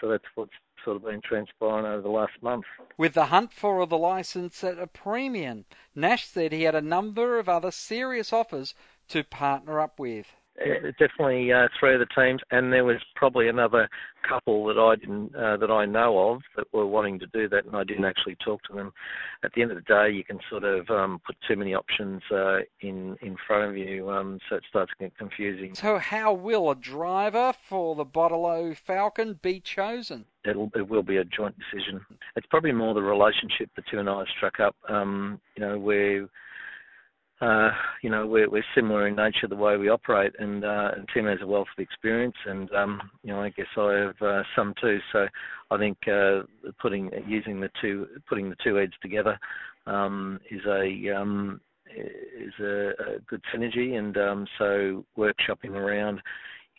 so 0.00 0.08
that's 0.08 0.24
what's 0.34 0.52
sort 0.84 0.96
of 0.96 1.04
been 1.04 1.20
transpiring 1.20 1.86
over 1.86 2.02
the 2.02 2.08
last 2.08 2.42
month. 2.42 2.64
With 2.96 3.14
the 3.14 3.26
hunt 3.26 3.52
for 3.52 3.86
the 3.86 3.98
license 3.98 4.62
at 4.64 4.78
a 4.78 4.86
premium, 4.86 5.64
Nash 5.94 6.26
said 6.26 6.52
he 6.52 6.62
had 6.62 6.74
a 6.74 6.80
number 6.80 7.38
of 7.38 7.48
other 7.48 7.70
serious 7.70 8.32
offers 8.32 8.74
to 9.08 9.24
partner 9.24 9.80
up 9.80 9.98
with. 9.98 10.34
Uh, 10.60 10.90
definitely 10.98 11.52
uh, 11.52 11.68
three 11.78 11.94
of 11.94 12.00
the 12.00 12.06
teams, 12.14 12.40
and 12.50 12.72
there 12.72 12.84
was 12.84 12.98
probably 13.14 13.48
another 13.48 13.88
couple 14.28 14.66
that 14.66 14.78
I 14.78 14.96
didn't 14.96 15.34
uh, 15.34 15.56
that 15.56 15.70
I 15.70 15.86
know 15.86 16.32
of 16.32 16.42
that 16.56 16.66
were 16.72 16.86
wanting 16.86 17.18
to 17.20 17.26
do 17.28 17.48
that, 17.48 17.64
and 17.64 17.74
I 17.74 17.84
didn't 17.84 18.04
actually 18.04 18.36
talk 18.44 18.62
to 18.64 18.74
them. 18.74 18.92
At 19.42 19.52
the 19.54 19.62
end 19.62 19.70
of 19.70 19.78
the 19.78 19.82
day, 19.82 20.10
you 20.10 20.22
can 20.22 20.38
sort 20.50 20.64
of 20.64 20.90
um, 20.90 21.20
put 21.24 21.36
too 21.48 21.56
many 21.56 21.74
options 21.74 22.22
uh, 22.30 22.58
in 22.80 23.16
in 23.22 23.36
front 23.46 23.70
of 23.70 23.76
you, 23.76 24.10
um, 24.10 24.38
so 24.48 24.56
it 24.56 24.64
starts 24.68 24.92
to 24.98 25.04
get 25.04 25.16
confusing. 25.16 25.74
So, 25.74 25.98
how 25.98 26.34
will 26.34 26.70
a 26.70 26.74
driver 26.74 27.54
for 27.68 27.94
the 27.94 28.04
Bottle 28.04 28.74
Falcon 28.74 29.38
be 29.40 29.60
chosen? 29.60 30.26
It'll, 30.44 30.70
it 30.74 30.88
will 30.88 31.02
be 31.02 31.18
a 31.18 31.24
joint 31.24 31.54
decision. 31.58 32.00
It's 32.36 32.46
probably 32.46 32.72
more 32.72 32.94
the 32.94 33.02
relationship 33.02 33.70
the 33.76 33.82
two 33.90 33.98
and 33.98 34.08
I 34.08 34.18
have 34.18 34.28
struck 34.36 34.58
up. 34.58 34.74
Um, 34.88 35.40
you 35.56 35.60
know, 35.60 35.78
where 35.78 36.28
uh, 37.40 37.70
you 38.02 38.10
know, 38.10 38.26
we're, 38.26 38.50
we're 38.50 38.64
similar 38.74 39.06
in 39.06 39.16
nature 39.16 39.48
the 39.48 39.56
way 39.56 39.76
we 39.76 39.88
operate, 39.88 40.32
and, 40.38 40.64
uh, 40.64 40.90
and 40.96 41.08
Tim 41.12 41.24
has 41.26 41.38
a 41.40 41.46
wealth 41.46 41.68
of 41.76 41.82
experience, 41.82 42.36
and 42.46 42.70
um, 42.74 43.00
you 43.22 43.32
know, 43.32 43.40
I 43.40 43.48
guess 43.50 43.66
I 43.76 43.92
have 43.92 44.22
uh, 44.22 44.42
some 44.54 44.74
too. 44.80 44.98
So 45.12 45.26
I 45.70 45.78
think 45.78 45.96
uh, 46.06 46.40
putting 46.80 47.10
using 47.26 47.60
the 47.60 47.70
two 47.80 48.06
putting 48.28 48.50
the 48.50 48.56
two 48.62 48.74
heads 48.74 48.92
together 49.00 49.38
um, 49.86 50.38
is 50.50 50.60
a 50.66 51.16
um, 51.16 51.60
is 51.96 52.52
a, 52.60 52.90
a 52.90 53.18
good 53.26 53.42
synergy, 53.54 53.98
and 53.98 54.16
um, 54.18 54.46
so 54.58 55.04
workshopping 55.16 55.72
around 55.72 56.20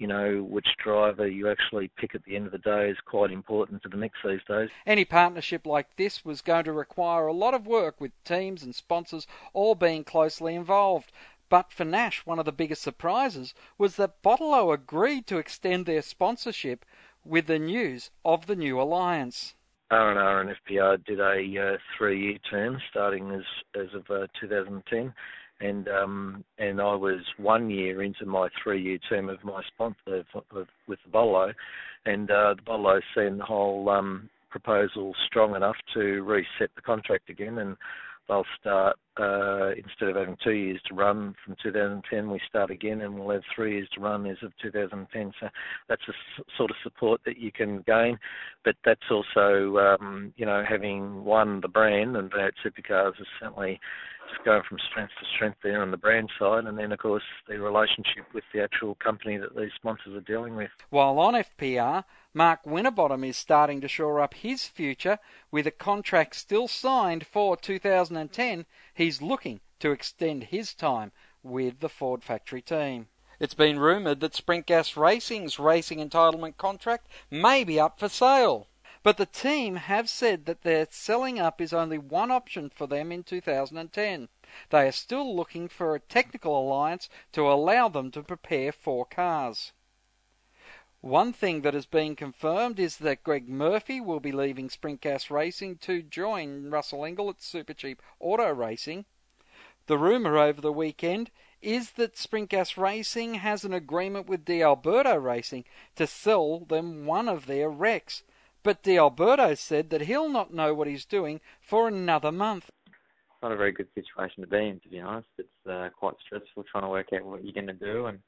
you 0.02 0.08
know, 0.08 0.42
which 0.42 0.66
driver 0.84 1.28
you 1.28 1.48
actually 1.48 1.92
pick 1.96 2.16
at 2.16 2.24
the 2.24 2.36
end 2.36 2.48
of 2.48 2.52
the 2.52 2.58
day 2.58 2.90
is 2.90 2.98
quite 3.06 3.30
important 3.30 3.84
to 3.84 3.88
the 3.88 3.96
mix 3.96 4.18
these 4.26 4.40
days. 4.48 4.70
Any 4.84 5.06
partnership 5.06 5.68
like 5.68 5.96
this 5.96 6.26
was 6.26 6.42
going 6.42 6.64
to 6.64 6.74
require 6.74 7.28
a 7.28 7.34
lot 7.34 7.54
of 7.54 7.68
work 7.68 8.02
with 8.02 8.12
teams 8.24 8.64
and 8.64 8.74
sponsors 8.74 9.28
all 9.54 9.76
being 9.76 10.04
closely 10.04 10.56
involved. 10.56 11.12
But 11.50 11.72
for 11.72 11.86
Nash, 11.86 12.26
one 12.26 12.40
of 12.40 12.46
the 12.46 12.52
biggest 12.52 12.82
surprises 12.82 13.54
was 13.78 13.96
that 13.98 14.24
Bottle 14.24 14.72
agreed 14.72 15.28
to 15.28 15.38
extend 15.38 15.86
their 15.86 16.02
sponsorship 16.02 16.84
with 17.24 17.46
the 17.46 17.60
news 17.60 18.10
of 18.26 18.48
the 18.48 18.56
new 18.56 18.82
alliance. 18.82 19.54
R&R 19.92 20.42
and 20.42 20.56
FPR 20.68 21.06
did 21.06 21.20
a 21.20 21.74
uh, 21.74 21.78
three-year 21.96 22.40
term 22.50 22.80
starting 22.90 23.30
as 23.32 23.44
as 23.80 23.94
of 23.94 24.10
uh, 24.10 24.26
2010 24.40 25.14
and 25.62 25.88
um, 25.88 26.44
and 26.58 26.82
I 26.82 26.96
was 26.96 27.22
one 27.38 27.70
year 27.70 28.04
into 28.04 28.26
my 28.26 28.50
three-year 28.64 28.98
term 29.10 29.30
of 29.30 29.44
my 29.44 29.62
sponsor 29.68 30.24
with 30.52 30.68
the 30.88 31.12
Bottle-O, 31.12 31.52
and 32.06 32.30
uh, 32.30 32.56
the 32.56 32.62
Bottle-O 32.64 33.00
seen 33.16 33.38
the 33.38 33.46
whole 33.46 33.90
um, 33.90 34.30
proposal 34.50 35.14
strong 35.28 35.56
enough 35.56 35.78
to 35.94 36.22
reset 36.24 36.70
the 36.76 36.82
contract 36.82 37.30
again, 37.30 37.60
and 37.60 37.78
they'll 38.28 38.46
start 38.60 38.98
uh, 39.20 39.72
instead 39.72 40.10
of 40.10 40.16
having 40.16 40.38
two 40.44 40.52
years 40.52 40.80
to 40.88 40.94
run 40.94 41.36
from 41.44 41.56
2010, 41.62 42.30
we 42.30 42.40
start 42.48 42.72
again, 42.72 43.02
and 43.02 43.14
we'll 43.14 43.30
have 43.30 43.44
three 43.54 43.74
years 43.76 43.90
to 43.94 44.00
run 44.00 44.26
as 44.26 44.38
of 44.42 44.54
2010. 44.62 45.34
So 45.40 45.50
that's 45.90 46.02
the 46.08 46.14
s- 46.14 46.46
sort 46.58 46.72
of 46.72 46.78
support 46.82 47.20
that 47.26 47.38
you 47.38 47.52
can 47.52 47.84
gain, 47.86 48.18
but 48.64 48.76
that's 48.86 49.12
also 49.12 49.78
um, 49.78 50.34
you 50.38 50.46
know 50.46 50.64
having 50.68 51.26
won 51.26 51.60
the 51.62 51.68
brand, 51.68 52.16
and 52.16 52.32
V8 52.32 52.52
Supercars 52.66 53.20
is 53.20 53.28
certainly 53.40 53.80
going 54.44 54.64
from 54.68 54.80
strength 54.90 55.14
to 55.20 55.26
strength 55.36 55.58
there 55.64 55.82
on 55.82 55.92
the 55.92 55.98
brand 55.98 56.30
side, 56.38 56.66
and 56.66 56.78
then 56.78 56.92
of 56.92 57.00
course 57.00 57.24
the 57.48 57.60
relationship 57.60 58.26
with 58.34 58.44
the 58.54 58.62
actual 58.62 58.96
company 58.96 59.38
that 59.38 59.56
these 59.56 59.72
sponsors 59.76 60.16
are 60.16 60.22
dealing 60.22 60.56
with. 60.56 60.70
While 60.90 61.20
on 61.20 61.34
FPR, 61.34 62.04
Mark 62.34 62.66
Winterbottom 62.66 63.24
is 63.24 63.38
starting 63.38 63.82
to 63.82 63.88
shore 63.88 64.22
up 64.22 64.34
his 64.34 64.66
future 64.66 65.20
with 65.52 65.68
a 65.68 65.72
contract 65.72 66.36
still 66.36 66.68
signed 66.68 67.26
for 67.26 67.58
2010. 67.58 68.66
He's 68.94 69.22
looking 69.22 69.60
to 69.80 69.92
extend 69.92 70.46
his 70.46 70.74
time 70.74 71.12
with 71.44 71.80
the 71.80 71.90
Ford 71.90 72.24
factory 72.24 72.62
team. 72.62 73.08
It's 73.40 73.56
been 73.56 73.80
rumoured 73.80 74.20
that 74.20 74.36
Sprint 74.36 74.68
Gas 74.68 74.96
Racing's 74.96 75.58
racing 75.58 75.98
entitlement 75.98 76.58
contract 76.58 77.08
may 77.32 77.64
be 77.64 77.80
up 77.80 78.00
for 78.00 78.08
sale. 78.08 78.68
But 79.04 79.18
the 79.18 79.26
team 79.26 79.78
have 79.78 80.08
said 80.08 80.46
that 80.46 80.62
their 80.62 80.86
selling 80.92 81.40
up 81.40 81.60
is 81.60 81.74
only 81.74 81.98
one 81.98 82.30
option 82.30 82.70
for 82.70 82.86
them 82.86 83.12
in 83.12 83.24
2010. 83.24 84.30
They 84.70 84.88
are 84.88 84.92
still 84.92 85.36
looking 85.36 85.68
for 85.68 85.96
a 85.96 86.00
technical 86.00 86.56
alliance 86.56 87.10
to 87.32 87.50
allow 87.50 87.90
them 87.90 88.12
to 88.12 88.22
prepare 88.22 88.72
four 88.72 89.06
cars. 89.06 89.72
One 91.00 91.34
thing 91.34 91.62
that 91.62 91.74
has 91.74 91.88
been 91.88 92.16
confirmed 92.16 92.80
is 92.80 92.98
that 92.98 93.24
Greg 93.24 93.50
Murphy 93.50 94.00
will 94.00 94.20
be 94.20 94.32
leaving 94.32 94.70
Sprint 94.70 95.02
Gas 95.02 95.32
Racing 95.32 95.78
to 95.78 96.04
join 96.04 96.70
Russell 96.70 97.00
Ingall 97.00 97.32
at 97.32 97.40
Supercheap 97.40 97.98
Auto 98.20 98.54
Racing. 98.54 99.06
The 99.88 99.98
rumour 99.98 100.38
over 100.38 100.62
the 100.62 100.72
weekend 100.72 101.32
is 101.60 101.94
that 101.94 102.18
Sprint 102.18 102.50
Gas 102.50 102.78
Racing 102.78 103.34
has 103.36 103.66
an 103.66 103.74
agreement 103.74 104.28
with 104.28 104.46
D'Alberto 104.46 105.16
Racing 105.16 105.66
to 105.96 106.06
sell 106.06 106.60
them 106.60 107.08
one 107.08 107.28
of 107.28 107.48
their 107.48 107.72
RECs. 107.72 108.22
But 108.64 108.84
D'Alberto 108.84 109.56
said 109.56 109.90
that 109.90 110.02
he'll 110.02 110.30
not 110.30 110.54
know 110.54 110.74
what 110.74 110.88
he's 110.88 111.06
doing 111.06 111.42
for 111.62 111.88
another 111.88 112.32
month. 112.32 112.70
It's 112.86 113.42
not 113.42 113.52
a 113.52 113.58
very 113.58 113.72
good 113.72 113.88
situation 113.96 114.42
to 114.42 114.48
be 114.48 114.68
in, 114.68 114.80
to 114.82 114.90
be 114.90 115.00
honest. 115.00 115.28
It's 115.38 115.68
uh, 115.68 115.90
quite 115.98 116.14
stressful 116.26 116.66
trying 116.72 116.84
to 116.84 116.90
work 116.90 117.08
out 117.14 117.26
what 117.26 117.44
you're 117.44 117.54
going 117.54 117.68
to 117.68 117.74
do, 117.74 118.06
and 118.06 118.20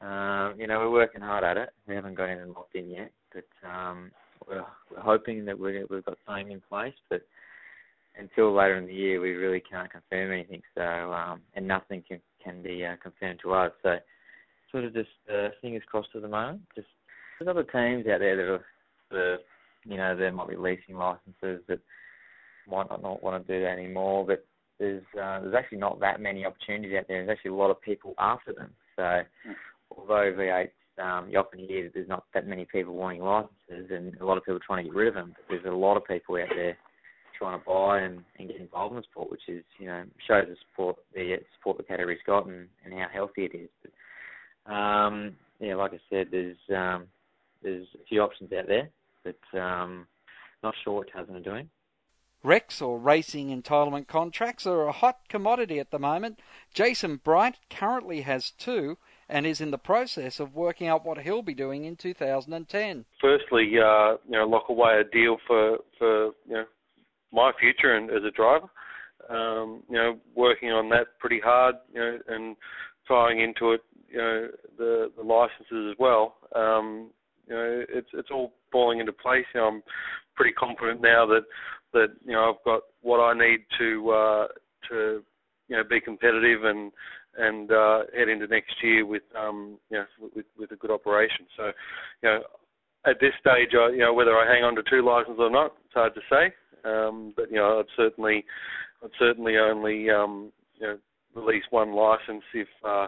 uh, 0.00 0.52
you 0.58 0.66
know 0.66 0.80
we're 0.80 0.90
working 0.90 1.20
hard 1.20 1.44
at 1.44 1.56
it. 1.56 1.70
We 1.86 1.94
haven't 1.94 2.16
got 2.16 2.30
anything 2.30 2.52
locked 2.52 2.74
in 2.74 2.90
yet, 2.90 3.12
but 3.32 3.68
um, 3.68 4.10
we're, 4.48 4.64
we're 4.90 5.00
hoping 5.00 5.44
that 5.44 5.58
we 5.58 5.84
we've 5.88 6.04
got 6.04 6.18
something 6.26 6.50
in 6.50 6.60
place. 6.68 6.94
But 7.08 7.22
until 8.18 8.52
later 8.52 8.76
in 8.76 8.86
the 8.86 8.94
year, 8.94 9.20
we 9.20 9.30
really 9.30 9.60
can't 9.60 9.90
confirm 9.90 10.32
anything. 10.32 10.62
So 10.74 10.82
um, 10.82 11.42
and 11.54 11.68
nothing 11.68 12.02
can 12.06 12.20
can 12.42 12.62
be 12.62 12.84
uh, 12.84 12.96
confirmed 13.00 13.38
to 13.44 13.52
us. 13.52 13.72
So 13.84 13.98
sort 14.72 14.84
of 14.84 14.92
just 14.92 15.08
uh, 15.32 15.50
fingers 15.62 15.82
crossed 15.86 16.08
at 16.16 16.22
the 16.22 16.28
moment. 16.28 16.62
Just 16.74 16.88
there's 17.38 17.48
other 17.48 17.62
teams 17.62 18.08
out 18.08 18.18
there 18.18 18.36
that 18.36 18.42
are 18.42 18.64
the 19.10 19.36
you 19.84 19.96
know 19.96 20.16
there 20.16 20.32
might 20.32 20.48
be 20.48 20.56
leasing 20.56 20.96
licenses 20.96 21.62
that 21.68 21.80
might 22.68 22.88
not, 22.90 23.02
not 23.02 23.22
want 23.22 23.46
to 23.46 23.52
do 23.52 23.62
that 23.62 23.78
anymore, 23.78 24.26
but 24.26 24.44
there's 24.78 25.02
uh, 25.14 25.40
there's 25.40 25.54
actually 25.54 25.78
not 25.78 26.00
that 26.00 26.20
many 26.20 26.44
opportunities 26.44 26.96
out 26.98 27.06
there. 27.08 27.24
There's 27.24 27.36
actually 27.36 27.52
a 27.52 27.54
lot 27.54 27.70
of 27.70 27.80
people 27.80 28.14
after 28.18 28.52
them. 28.52 28.72
So 28.96 29.02
mm. 29.02 29.24
although 29.96 30.32
V8 30.32 30.70
um, 30.98 31.28
you 31.30 31.38
often 31.38 31.58
hear 31.58 31.84
that 31.84 31.94
there's 31.94 32.08
not 32.08 32.24
that 32.34 32.46
many 32.46 32.64
people 32.64 32.94
wanting 32.94 33.22
licenses 33.22 33.90
and 33.90 34.16
a 34.20 34.24
lot 34.24 34.38
of 34.38 34.44
people 34.44 34.60
trying 34.66 34.84
to 34.84 34.90
get 34.90 34.96
rid 34.96 35.08
of 35.08 35.14
them, 35.14 35.34
but 35.36 35.44
there's 35.48 35.72
a 35.72 35.76
lot 35.76 35.96
of 35.96 36.06
people 36.06 36.36
out 36.36 36.48
there 36.54 36.76
trying 37.38 37.58
to 37.58 37.64
buy 37.66 38.00
and, 38.00 38.24
and 38.38 38.48
get 38.48 38.60
involved 38.60 38.92
in 38.92 38.96
the 38.96 39.02
sport, 39.02 39.30
which 39.30 39.48
is 39.48 39.62
you 39.78 39.86
know 39.86 40.04
shows 40.26 40.46
the 40.48 40.56
support 40.70 40.96
the 41.14 41.36
sport 41.60 41.76
the 41.76 41.82
category's 41.82 42.18
got 42.26 42.46
and, 42.46 42.68
and 42.84 42.94
how 42.94 43.06
healthy 43.12 43.44
it 43.44 43.54
is. 43.54 43.68
But 43.82 44.72
um, 44.72 45.36
yeah, 45.60 45.74
like 45.74 45.92
I 45.92 46.00
said, 46.08 46.28
there's 46.30 46.56
um, 46.74 47.06
there's 47.62 47.86
a 47.94 48.04
few 48.08 48.22
options 48.22 48.52
out 48.52 48.66
there, 48.66 48.88
but 49.26 49.58
um, 49.58 50.06
not 50.62 50.74
sure 50.82 50.94
what 50.94 51.08
Tasman 51.08 51.36
are 51.36 51.40
doing. 51.40 51.70
RECs 52.44 52.80
or 52.80 52.98
racing 52.98 53.48
entitlement 53.48 54.06
contracts 54.06 54.66
are 54.66 54.86
a 54.86 54.92
hot 54.92 55.18
commodity 55.28 55.80
at 55.80 55.90
the 55.90 55.98
moment. 55.98 56.38
Jason 56.72 57.16
Bright 57.16 57.56
currently 57.70 58.20
has 58.20 58.52
two 58.52 58.98
and 59.28 59.44
is 59.44 59.60
in 59.60 59.72
the 59.72 59.78
process 59.78 60.38
of 60.38 60.54
working 60.54 60.86
out 60.86 61.04
what 61.04 61.18
he'll 61.18 61.42
be 61.42 61.54
doing 61.54 61.84
in 61.84 61.96
2010. 61.96 63.04
Firstly, 63.20 63.72
uh, 63.82 64.16
you 64.28 64.38
know, 64.38 64.46
lock 64.46 64.68
away 64.68 65.00
a 65.00 65.04
deal 65.04 65.38
for 65.46 65.78
for 65.98 66.26
you 66.46 66.54
know 66.54 66.64
my 67.32 67.50
future 67.58 67.96
and 67.96 68.10
as 68.10 68.22
a 68.22 68.30
driver. 68.30 68.68
Um, 69.28 69.82
you 69.90 69.96
know, 69.96 70.18
working 70.36 70.70
on 70.70 70.88
that 70.90 71.18
pretty 71.18 71.40
hard, 71.40 71.74
you 71.92 71.98
know, 71.98 72.18
and 72.28 72.56
tying 73.08 73.40
into 73.40 73.72
it, 73.72 73.80
you 74.08 74.18
know, 74.18 74.48
the 74.78 75.10
the 75.16 75.22
licenses 75.24 75.90
as 75.90 75.96
well. 75.98 76.36
Um, 76.54 77.10
you 77.48 77.54
know, 77.54 77.84
it's 77.88 78.10
it's 78.12 78.30
all 78.30 78.52
falling 78.72 79.00
into 79.00 79.12
place. 79.12 79.44
You 79.54 79.60
know, 79.60 79.66
I'm 79.68 79.82
pretty 80.34 80.52
confident 80.52 81.00
now 81.00 81.26
that 81.26 81.42
that 81.92 82.08
you 82.24 82.32
know 82.32 82.50
I've 82.52 82.64
got 82.64 82.82
what 83.02 83.18
I 83.18 83.32
need 83.32 83.60
to 83.78 84.10
uh, 84.10 84.46
to 84.90 85.22
you 85.68 85.76
know 85.76 85.82
be 85.88 86.00
competitive 86.00 86.64
and 86.64 86.92
and 87.38 87.70
uh, 87.70 88.00
head 88.16 88.28
into 88.28 88.46
next 88.46 88.74
year 88.82 89.04
with 89.04 89.22
um, 89.38 89.78
you 89.90 89.98
know 89.98 90.04
with, 90.34 90.46
with 90.58 90.72
a 90.72 90.76
good 90.76 90.90
operation. 90.90 91.46
So, 91.56 91.72
you 92.22 92.28
know, 92.28 92.40
at 93.06 93.20
this 93.20 93.32
stage, 93.40 93.74
I, 93.74 93.90
you 93.90 93.98
know 93.98 94.14
whether 94.14 94.36
I 94.36 94.50
hang 94.50 94.64
on 94.64 94.74
to 94.76 94.82
two 94.88 95.04
licenses 95.04 95.38
or 95.38 95.50
not, 95.50 95.72
it's 95.84 95.94
hard 95.94 96.14
to 96.14 96.20
say. 96.30 96.52
Um, 96.84 97.32
but 97.36 97.50
you 97.50 97.56
know, 97.56 97.80
I'd 97.80 97.92
certainly 97.96 98.44
I'd 99.02 99.10
certainly 99.18 99.56
only 99.56 100.10
um, 100.10 100.52
you 100.78 100.86
know 100.86 100.98
release 101.34 101.64
one 101.70 101.92
license 101.92 102.44
if 102.54 102.68
uh, 102.86 103.06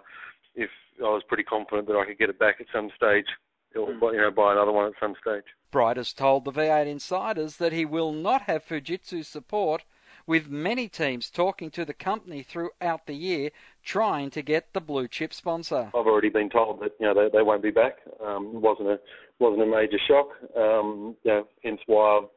if 0.54 0.70
I 0.98 1.04
was 1.04 1.22
pretty 1.28 1.44
confident 1.44 1.86
that 1.88 1.96
I 1.96 2.04
could 2.04 2.18
get 2.18 2.30
it 2.30 2.38
back 2.38 2.56
at 2.60 2.66
some 2.72 2.90
stage, 2.96 3.26
or 3.74 3.92
you 3.92 4.20
know 4.20 4.30
buy 4.30 4.52
another 4.52 4.72
one 4.72 4.86
at 4.86 4.92
some 5.00 5.14
stage. 5.20 5.44
Bright 5.70 5.96
has 5.96 6.12
told 6.12 6.44
the 6.44 6.52
V8 6.52 6.86
Insiders 6.86 7.56
that 7.56 7.72
he 7.72 7.84
will 7.84 8.12
not 8.12 8.42
have 8.42 8.64
Fujitsu 8.64 9.24
support, 9.24 9.84
with 10.28 10.48
many 10.48 10.88
teams 10.88 11.30
talking 11.30 11.70
to 11.70 11.84
the 11.86 11.94
company 11.94 12.42
throughout 12.42 13.06
the 13.06 13.14
year 13.14 13.50
trying 13.82 14.28
to 14.28 14.42
get 14.42 14.72
the 14.74 14.80
blue 14.80 15.08
chip 15.08 15.32
sponsor. 15.32 15.90
I've 15.94 16.06
already 16.06 16.28
been 16.28 16.50
told 16.50 16.80
that 16.80 16.92
you 17.00 17.06
know 17.06 17.14
they, 17.14 17.38
they 17.38 17.42
won't 17.42 17.62
be 17.62 17.70
back. 17.70 17.96
Um, 18.24 18.52
it 18.54 18.60
wasn't 18.60 18.88
a 18.90 19.00
wasn't 19.38 19.62
a 19.62 19.66
major 19.66 19.98
shock. 20.06 20.28
Um, 20.56 21.16
you 21.24 21.30
know, 21.30 21.48
hence 21.64 21.80
why 21.86 22.18
I've 22.18 22.28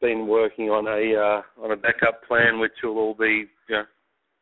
been 0.00 0.26
working 0.26 0.68
on 0.70 0.86
a 0.86 1.18
uh, 1.18 1.64
on 1.64 1.72
a 1.72 1.76
backup 1.76 2.22
plan, 2.28 2.60
which 2.60 2.72
will 2.82 2.98
all 2.98 3.14
be 3.14 3.46
you 3.68 3.76
know, 3.76 3.84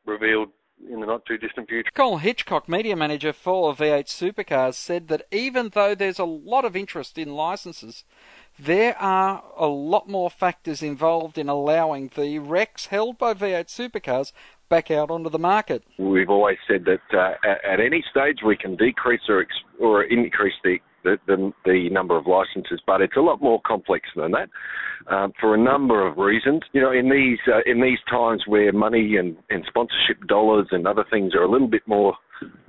revealed 0.05 0.49
in 0.91 1.01
the 1.01 1.07
not 1.07 1.25
too 1.27 1.39
distant 1.39 1.69
future. 1.69 1.91
Cole 1.95 2.19
Hitchcock, 2.19 2.69
media 2.69 2.97
manager 2.97 3.33
for 3.33 3.75
V8 3.75 4.07
Supercars, 4.07 4.75
said 4.75 5.09
that 5.09 5.27
even 5.31 5.71
though 5.71 5.95
there's 5.95 6.19
a 6.19 6.25
lot 6.25 6.65
of 6.65 6.77
interest 6.77 7.19
in 7.19 7.35
licenses, 7.35 8.05
there 8.59 8.97
are 8.99 9.43
a 9.57 9.67
lot 9.67 10.09
more 10.09 10.31
factors 10.31 10.83
involved 10.83 11.39
in 11.39 11.49
allowing 11.49 12.09
the 12.15 12.39
RECs 12.39 12.89
held 12.89 13.19
by 13.19 13.35
V8 13.35 13.67
Supercars 13.67 14.33
back 14.69 14.91
out 14.91 15.11
onto 15.11 15.31
the 15.31 15.39
market. 15.39 15.83
We've 15.99 16.31
always 16.31 16.59
said 16.67 16.85
that 16.85 17.01
uh, 17.17 17.35
at, 17.49 17.65
at, 17.65 17.81
any 17.81 18.05
stage 18.11 18.39
we 18.45 18.57
can 18.57 18.77
decrease 18.77 19.23
or, 19.29 19.41
ex- 19.41 19.63
or 19.79 20.03
increase 20.05 20.55
the 20.63 20.79
the, 21.05 21.17
the, 21.27 21.53
the, 21.65 21.89
number 21.91 22.17
of 22.17 22.27
licenses, 22.27 22.81
but 22.85 23.01
it's 23.01 23.17
a 23.17 23.21
lot 23.21 23.41
more 23.41 23.61
complex 23.65 24.09
than 24.17 24.33
that 24.33 24.51
um, 25.07 25.33
for 25.41 25.55
a 25.55 25.59
number 25.59 26.07
of 26.07 26.19
reasons. 26.19 26.63
You 26.73 26.81
know, 26.81 26.93
in 26.93 27.09
these 27.09 27.39
uh, 27.47 27.61
in 27.67 27.81
these 27.81 27.99
times 28.11 28.43
where 28.47 28.73
money 28.73 29.17
and, 29.17 29.37
and 29.51 29.65
sponsorship 29.69 30.27
dollars 30.27 30.69
and 30.71 30.87
other 30.87 31.05
things 31.11 31.35
are 31.35 31.43
a 31.43 31.51
little 31.51 31.69
bit 31.69 31.83
more 31.87 32.15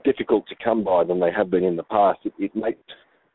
difficult 0.03 0.47
to 0.47 0.55
come 0.63 0.83
by 0.83 1.03
than 1.03 1.19
they 1.19 1.31
have 1.31 1.49
been 1.49 1.63
in 1.63 1.75
the 1.75 1.83
past, 1.83 2.19
it, 2.23 2.33
it 2.39 2.55
makes 2.55 2.79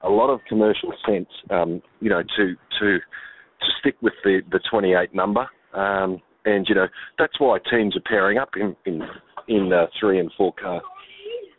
a 0.02 0.08
lot 0.08 0.30
of 0.30 0.40
commercial 0.48 0.92
sense. 1.06 1.28
Um, 1.50 1.82
you 2.00 2.10
know, 2.10 2.22
to 2.22 2.54
to 2.80 2.98
to 2.98 3.66
stick 3.80 3.96
with 4.02 4.14
the 4.24 4.40
the 4.50 4.60
28 4.70 5.14
number. 5.14 5.46
Um, 5.74 6.20
and 6.44 6.66
you 6.68 6.74
know 6.74 6.86
that's 7.18 7.38
why 7.40 7.58
teams 7.70 7.96
are 7.96 8.02
pairing 8.06 8.38
up 8.38 8.50
in 8.56 8.76
in 8.86 9.02
in 9.48 9.72
uh, 9.72 9.86
three 9.98 10.18
and 10.18 10.30
four 10.36 10.52
car 10.52 10.80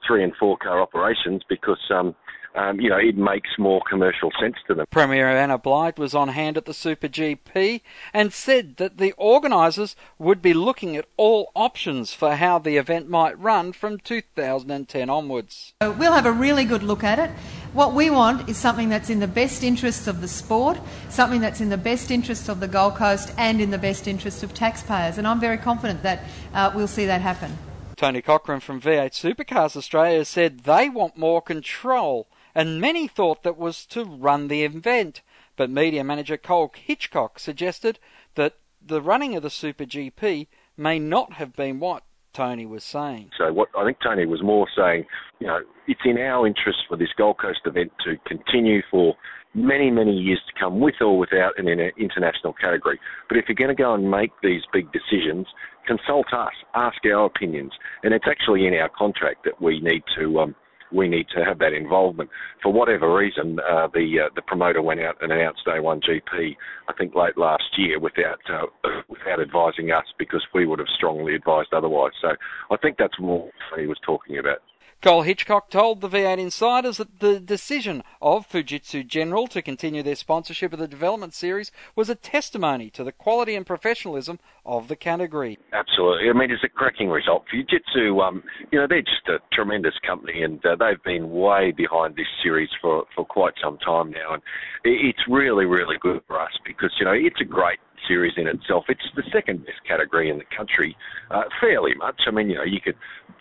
three 0.07 0.23
and 0.23 0.33
four 0.39 0.57
car 0.57 0.81
operations 0.81 1.41
because 1.49 1.79
um, 1.93 2.15
um, 2.55 2.79
you 2.79 2.89
know, 2.89 2.97
it 2.97 3.17
makes 3.17 3.50
more 3.57 3.81
commercial 3.89 4.31
sense 4.39 4.55
to 4.67 4.74
them. 4.74 4.85
Premier 4.89 5.29
Anna 5.29 5.57
Bligh 5.57 5.93
was 5.97 6.15
on 6.15 6.29
hand 6.29 6.57
at 6.57 6.65
the 6.65 6.74
Super 6.74 7.07
GP 7.07 7.81
and 8.13 8.31
said 8.31 8.77
that 8.77 8.97
the 8.97 9.13
organisers 9.13 9.95
would 10.17 10.41
be 10.41 10.53
looking 10.53 10.95
at 10.95 11.05
all 11.17 11.51
options 11.53 12.13
for 12.13 12.35
how 12.35 12.57
the 12.57 12.77
event 12.77 13.09
might 13.09 13.38
run 13.39 13.74
from 13.74 14.00
2010 14.00 15.09
onwards. 15.09 15.74
We'll 15.81 16.13
have 16.13 16.25
a 16.25 16.31
really 16.31 16.65
good 16.65 16.83
look 16.83 17.03
at 17.03 17.19
it. 17.19 17.29
What 17.74 17.93
we 17.93 18.09
want 18.09 18.47
is 18.47 18.57
something 18.57 18.88
that's 18.88 19.09
in 19.09 19.19
the 19.19 19.27
best 19.27 19.63
interests 19.63 20.07
of 20.07 20.21
the 20.21 20.27
sport, 20.29 20.79
something 21.09 21.41
that's 21.41 21.59
in 21.59 21.69
the 21.69 21.77
best 21.77 22.09
interests 22.09 22.47
of 22.47 22.62
the 22.62 22.67
Gold 22.69 22.95
Coast, 22.95 23.33
and 23.38 23.59
in 23.59 23.69
the 23.69 23.77
best 23.77 24.07
interests 24.07 24.43
of 24.43 24.53
taxpayers. 24.53 25.17
And 25.17 25.27
I'm 25.27 25.41
very 25.41 25.57
confident 25.57 26.03
that 26.03 26.24
uh, 26.53 26.71
we'll 26.74 26.88
see 26.88 27.05
that 27.05 27.19
happen. 27.19 27.57
Tony 27.97 28.21
Cochrane 28.21 28.59
from 28.59 28.81
V8 28.81 29.12
Supercars 29.12 29.75
Australia 29.75 30.25
said 30.25 30.59
they 30.59 30.89
want 30.89 31.17
more 31.17 31.41
control 31.41 32.27
and 32.55 32.81
many 32.81 33.07
thought 33.07 33.43
that 33.43 33.57
was 33.57 33.85
to 33.88 34.05
run 34.05 34.47
the 34.47 34.63
event. 34.63 35.21
But 35.57 35.69
media 35.69 36.03
manager 36.03 36.38
Cole 36.38 36.71
Hitchcock 36.74 37.38
suggested 37.38 38.00
that 38.35 38.55
the 38.81 39.01
running 39.01 39.35
of 39.35 39.43
the 39.43 39.50
Super 39.50 39.85
GP 39.85 40.47
may 40.77 40.97
not 41.00 41.33
have 41.33 41.55
been 41.55 41.79
what 41.79 42.03
Tony 42.33 42.65
was 42.65 42.83
saying. 42.83 43.31
So 43.38 43.51
what 43.53 43.69
I 43.77 43.85
think 43.85 43.97
Tony 44.03 44.25
was 44.25 44.43
more 44.43 44.67
saying, 44.75 45.05
you 45.39 45.47
know, 45.47 45.59
it's 45.88 46.01
in 46.03 46.17
our 46.17 46.45
interest 46.45 46.79
for 46.88 46.97
this 46.97 47.09
Gold 47.17 47.38
Coast 47.39 47.62
event 47.65 47.91
to 48.05 48.17
continue 48.27 48.81
for 48.91 49.15
many, 49.53 49.89
many 49.89 50.12
years 50.12 50.41
to 50.47 50.59
come, 50.59 50.81
with 50.81 50.96
or 51.00 51.18
without 51.18 51.57
an 51.57 51.68
international 51.98 52.53
category. 52.53 53.00
But 53.29 53.37
if 53.37 53.46
you're 53.48 53.55
going 53.55 53.75
to 53.75 53.81
go 53.81 53.94
and 53.94 54.11
make 54.11 54.31
these 54.44 54.61
big 54.74 54.91
decisions, 54.91 55.48
consult 55.87 56.33
us, 56.33 56.51
ask 56.74 56.98
our 57.05 57.25
opinions, 57.25 57.72
and 58.03 58.13
it's 58.13 58.25
actually 58.27 58.68
in 58.68 58.74
our 58.74 58.89
contract 58.89 59.46
that 59.46 59.61
we 59.61 59.79
need 59.79 60.03
to 60.18 60.39
um, 60.39 60.55
we 60.91 61.07
need 61.07 61.27
to 61.35 61.43
have 61.43 61.59
that 61.59 61.74
involvement. 61.74 62.29
For 62.61 62.71
whatever 62.71 63.13
reason, 63.13 63.57
uh, 63.59 63.87
the 63.93 64.25
uh, 64.25 64.29
the 64.35 64.41
promoter 64.41 64.81
went 64.81 65.00
out 65.01 65.15
and 65.21 65.31
announced 65.31 65.61
A1 65.67 66.01
GP, 66.03 66.55
I 66.87 66.93
think 66.93 67.15
late 67.15 67.37
last 67.37 67.63
year, 67.77 68.00
without 68.00 68.39
uh, 68.51 68.65
without 69.09 69.41
advising 69.41 69.91
us 69.91 70.05
because 70.17 70.45
we 70.53 70.65
would 70.65 70.79
have 70.79 70.87
strongly 70.95 71.35
advised 71.35 71.74
otherwise. 71.74 72.13
So 72.21 72.29
I 72.71 72.77
think 72.77 72.98
that's 72.98 73.19
more 73.19 73.50
what 73.71 73.79
he 73.79 73.87
was 73.87 74.00
talking 74.05 74.37
about. 74.37 74.59
Cole 75.05 75.22
Hitchcock 75.22 75.70
told 75.70 76.01
the 76.01 76.09
V8 76.09 76.39
Insiders 76.39 76.98
that 76.98 77.20
the 77.20 77.39
decision 77.39 78.01
of 78.24 78.50
Fujitsu 78.50 79.05
General 79.05 79.46
to 79.46 79.61
continue 79.61 80.01
their 80.01 80.15
sponsorship 80.15 80.74
of 80.74 80.79
the 80.79 80.87
development 80.87 81.35
series 81.35 81.72
was 81.96 82.09
a 82.09 82.15
testimony 82.15 82.89
to 82.89 83.03
the 83.03 83.11
quality 83.11 83.53
and 83.53 83.68
professionalism 83.68 84.39
of 84.65 84.87
the 84.87 84.96
category. 84.96 85.59
Absolutely. 85.74 86.27
I 86.27 86.33
mean, 86.33 86.50
it's 86.50 86.63
a 86.63 86.70
cracking 86.70 87.09
result. 87.09 87.46
Fujitsu, 87.53 88.20
um, 88.27 88.41
you 88.72 88.79
know, 88.79 88.87
they're 88.89 89.03
just 89.03 89.27
a 89.27 89.37
tremendous 89.53 89.94
company 90.03 90.41
and 90.41 90.65
uh, 90.65 90.75
they've 90.75 91.03
been 91.03 91.29
way 91.29 91.72
behind 91.72 92.15
this 92.15 92.25
series 92.41 92.70
for, 92.81 93.05
for 93.13 93.25
quite 93.25 93.53
some 93.63 93.77
time 93.77 94.09
now. 94.09 94.33
And 94.33 94.41
it's 94.83 95.22
really, 95.29 95.65
really 95.65 95.98
good 96.01 96.22
for 96.25 96.41
us 96.41 96.57
because, 96.65 96.89
you 97.00 97.05
know, 97.05 97.13
it's 97.13 97.39
a 97.39 97.46
great 97.46 97.77
series 98.07 98.33
in 98.37 98.48
itself. 98.48 98.85
It's 98.89 99.09
the 99.15 99.24
second 99.31 99.65
best 99.65 99.79
category 99.87 100.29
in 100.29 100.37
the 100.37 100.46
country, 100.55 100.96
uh, 101.31 101.44
fairly 101.59 101.94
much. 101.96 102.22
I 102.27 102.31
mean, 102.31 102.50
you 102.50 102.55
know, 102.55 102.63
you 102.63 102.79
could 102.81 102.98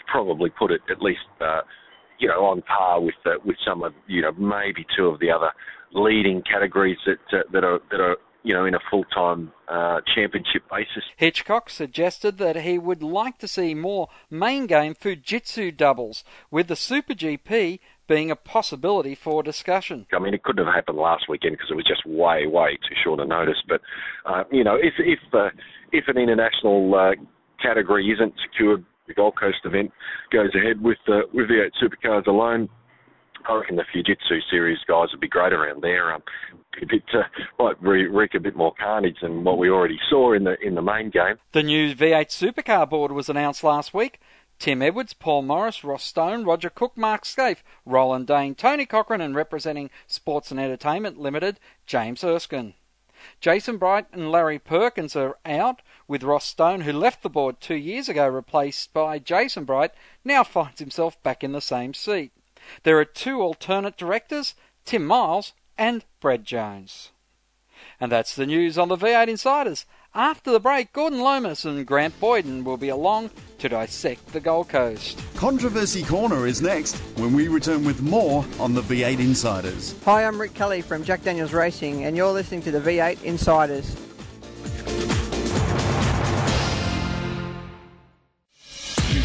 probably 0.07 0.51
put 0.51 0.71
it 0.71 0.81
at 0.91 1.01
least, 1.01 1.27
uh, 1.41 1.63
you 2.19 2.29
know, 2.29 2.45
on 2.45 2.63
par 2.63 3.01
with 3.01 3.15
uh, 3.27 3.33
with 3.45 3.57
some 3.67 3.83
of, 3.83 3.93
you 4.07 4.23
know, 4.23 4.33
maybe 4.33 4.87
two 4.97 5.07
of 5.07 5.21
the 5.21 5.31
other 5.31 5.51
leading 5.93 6.43
categories 6.43 6.99
that 7.07 7.39
uh, 7.39 7.43
that 7.53 7.65
are 7.65 7.81
that 7.91 8.01
are 8.01 8.17
you 8.45 8.53
know, 8.53 8.67
in 8.67 8.75
a 8.75 8.79
full-time 8.91 9.51
uh, 9.69 10.03
championship 10.15 10.63
basis. 10.71 11.03
Hitchcock 11.17 11.71
suggested 11.71 12.37
that 12.37 12.57
he 12.57 12.77
would 12.77 13.03
like 13.03 13.39
to 13.39 13.49
see 13.49 13.75
more 13.75 14.09
main 14.31 14.67
game 14.67 14.95
Fujitsu 14.95 15.75
doubles, 15.75 16.25
with 16.51 16.69
the 16.69 16.77
Super 16.77 17.15
GP 17.15 17.81
being 18.07 18.31
a 18.31 18.37
possibility 18.37 19.15
for 19.15 19.43
discussion. 19.43 20.07
I 20.13 20.19
mean, 20.19 20.35
it 20.35 20.43
couldn't 20.43 20.65
have 20.65 20.75
happened 20.75 20.99
last 20.99 21.25
weekend 21.29 21.55
because 21.55 21.71
it 21.71 21.75
was 21.75 21.87
just 21.87 22.05
way, 22.07 22.47
way 22.47 22.77
too 22.89 22.95
short 23.03 23.21
a 23.21 23.25
notice. 23.25 23.63
But 23.69 23.81
uh, 24.27 24.45
you 24.51 24.65
know, 24.65 24.77
if 24.77 24.95
if 24.99 25.21
uh, 25.33 25.51
if 25.93 26.05
an 26.09 26.19
international 26.19 26.95
uh, 26.95 27.15
category 27.63 28.11
isn't 28.11 28.35
secured, 28.43 28.85
the 29.07 29.15
Gold 29.15 29.39
Coast 29.39 29.59
event 29.65 29.93
goes 30.33 30.55
ahead 30.55 30.83
with 30.83 30.99
the 31.07 31.23
with 31.33 31.49
the 31.49 31.65
eight 31.65 31.73
supercars 31.83 32.27
alone. 32.27 32.69
I 33.47 33.57
reckon 33.57 33.77
the 33.77 33.85
Fujitsu 33.95 34.39
series 34.51 34.79
guys 34.89 35.09
would 35.13 35.21
be 35.21 35.29
great 35.29 35.53
around 35.53 35.83
there. 35.83 36.15
Um, 36.15 36.23
a 36.83 36.87
bit 36.87 37.03
uh, 37.13 37.23
might 37.59 37.81
wreak 37.83 38.35
a 38.35 38.41
bit 38.41 38.57
more 38.57 38.73
carnage 38.79 39.17
than 39.23 39.45
what 39.45 39.59
we 39.59 39.71
already 39.71 39.99
saw 40.09 40.33
in 40.33 40.45
the 40.45 40.57
in 40.61 40.75
the 40.75 40.83
main 40.83 41.11
game. 41.11 41.37
The 41.53 41.63
new 41.63 41.95
V8 41.95 42.29
Supercar 42.29 42.89
board 42.89 43.13
was 43.13 43.29
announced 43.29 43.63
last 43.63 43.95
week. 43.95 44.21
Tim 44.59 44.83
Edwards, 44.83 45.13
Paul 45.13 45.43
Morris, 45.43 45.85
Ross 45.85 46.05
Stone, 46.05 46.45
Roger 46.45 46.71
Cook, 46.71 46.97
Mark 46.97 47.25
Skaife, 47.25 47.63
Roland 47.85 48.27
Dane, 48.27 48.55
Tony 48.55 48.87
Cochrane, 48.87 49.21
and 49.21 49.35
representing 49.35 49.91
Sports 50.07 50.51
and 50.51 50.61
Entertainment 50.61 51.19
Limited, 51.19 51.61
James 51.87 52.25
Erskine. 52.25 52.75
Jason 53.41 53.79
Bright 53.79 54.07
and 54.13 54.31
Larry 54.31 54.59
Perkins 54.59 55.17
are 55.17 55.39
out, 55.47 55.83
with 56.07 56.23
Ross 56.23 56.45
Stone, 56.45 56.83
who 56.83 56.93
left 56.93 57.23
the 57.23 57.31
board 57.31 57.61
two 57.61 57.75
years 57.75 58.09
ago, 58.09 58.29
replaced 58.29 58.93
by 58.93 59.19
Jason 59.19 59.65
Bright, 59.65 59.93
now 60.25 60.45
finds 60.45 60.81
himself 60.81 61.23
back 61.23 61.43
in 61.43 61.53
the 61.53 61.61
same 61.61 61.95
seat. 61.95 62.33
There 62.83 62.99
are 62.99 63.05
two 63.05 63.41
alternate 63.41 63.97
directors, 63.97 64.55
Tim 64.85 65.07
Miles 65.07 65.53
and 65.79 66.05
Brad 66.21 66.45
Jones. 66.45 67.11
And 68.01 68.11
that's 68.11 68.35
the 68.35 68.47
news 68.47 68.79
on 68.79 68.89
the 68.89 68.97
V8 68.97 69.29
Insiders. 69.29 69.87
After 70.17 70.53
the 70.53 70.61
break, 70.61 70.93
Gordon 70.93 71.19
Lomas 71.19 71.65
and 71.65 71.85
Grant 71.85 72.21
Boyden 72.21 72.63
will 72.63 72.77
be 72.77 72.91
along 72.91 73.31
to 73.59 73.69
dissect 73.69 74.25
the 74.33 74.39
Gold 74.39 74.69
Coast. 74.69 75.21
Controversy 75.35 76.05
Corner 76.05 76.47
is 76.47 76.63
next 76.63 76.95
when 77.17 77.33
we 77.33 77.49
return 77.49 77.85
with 77.85 78.01
more 78.01 78.45
on 78.61 78.75
the 78.75 78.83
V8 78.83 79.19
Insiders. 79.19 79.97
Hi, 80.05 80.25
I'm 80.25 80.41
Rick 80.41 80.55
Kelly 80.55 80.83
from 80.83 81.03
Jack 81.03 81.25
Daniels 81.25 81.53
Racing, 81.53 82.05
and 82.05 82.17
you're 82.17 82.31
listening 82.31 82.63
to 82.63 82.71
the 82.71 82.79
V8 82.79 83.25
Insiders. 83.25 83.97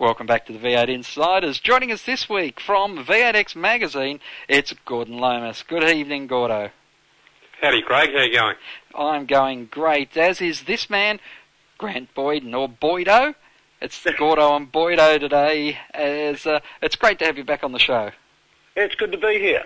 Welcome 0.00 0.26
back 0.26 0.46
to 0.46 0.54
the 0.54 0.58
V8 0.58 0.88
Insiders. 0.88 1.60
Joining 1.60 1.92
us 1.92 2.04
this 2.04 2.26
week 2.26 2.58
from 2.58 3.04
V8X 3.04 3.54
Magazine, 3.54 4.18
it's 4.48 4.72
Gordon 4.86 5.18
Lomas. 5.18 5.62
Good 5.62 5.84
evening, 5.84 6.26
Gordo. 6.26 6.70
Howdy, 7.60 7.82
Craig. 7.82 8.08
How 8.14 8.22
you 8.22 8.32
going? 8.32 8.56
I'm 8.94 9.26
going 9.26 9.66
great, 9.66 10.16
as 10.16 10.40
is 10.40 10.62
this 10.62 10.88
man, 10.88 11.20
Grant 11.76 12.14
Boyden, 12.14 12.54
or 12.54 12.66
Boydo. 12.66 13.34
It's 13.82 14.02
Gordo 14.18 14.56
and 14.56 14.72
Boydo 14.72 15.20
today. 15.20 15.76
As, 15.92 16.46
uh, 16.46 16.60
it's 16.80 16.96
great 16.96 17.18
to 17.18 17.26
have 17.26 17.36
you 17.36 17.44
back 17.44 17.62
on 17.62 17.72
the 17.72 17.78
show. 17.78 18.12
It's 18.74 18.94
good 18.94 19.12
to 19.12 19.18
be 19.18 19.38
here. 19.38 19.64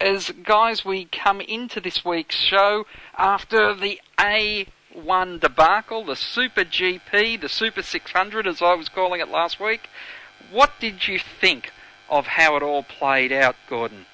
As 0.00 0.32
guys, 0.42 0.84
we 0.84 1.04
come 1.04 1.40
into 1.40 1.80
this 1.80 2.04
week's 2.04 2.34
show 2.34 2.86
after 3.16 3.72
the 3.76 4.00
A1 4.94 5.40
debacle, 5.40 6.04
the 6.04 6.16
Super 6.16 6.64
GP, 6.64 7.40
the 7.40 7.48
Super 7.48 7.82
600 7.82 8.46
as 8.46 8.62
I 8.62 8.74
was 8.74 8.88
calling 8.88 9.20
it 9.20 9.28
last 9.28 9.60
week. 9.60 9.88
What 10.50 10.72
did 10.80 11.06
you 11.06 11.18
think 11.18 11.72
of 12.08 12.26
how 12.26 12.56
it 12.56 12.62
all 12.62 12.82
played 12.82 13.32
out, 13.32 13.56
Gordon? 13.68 14.06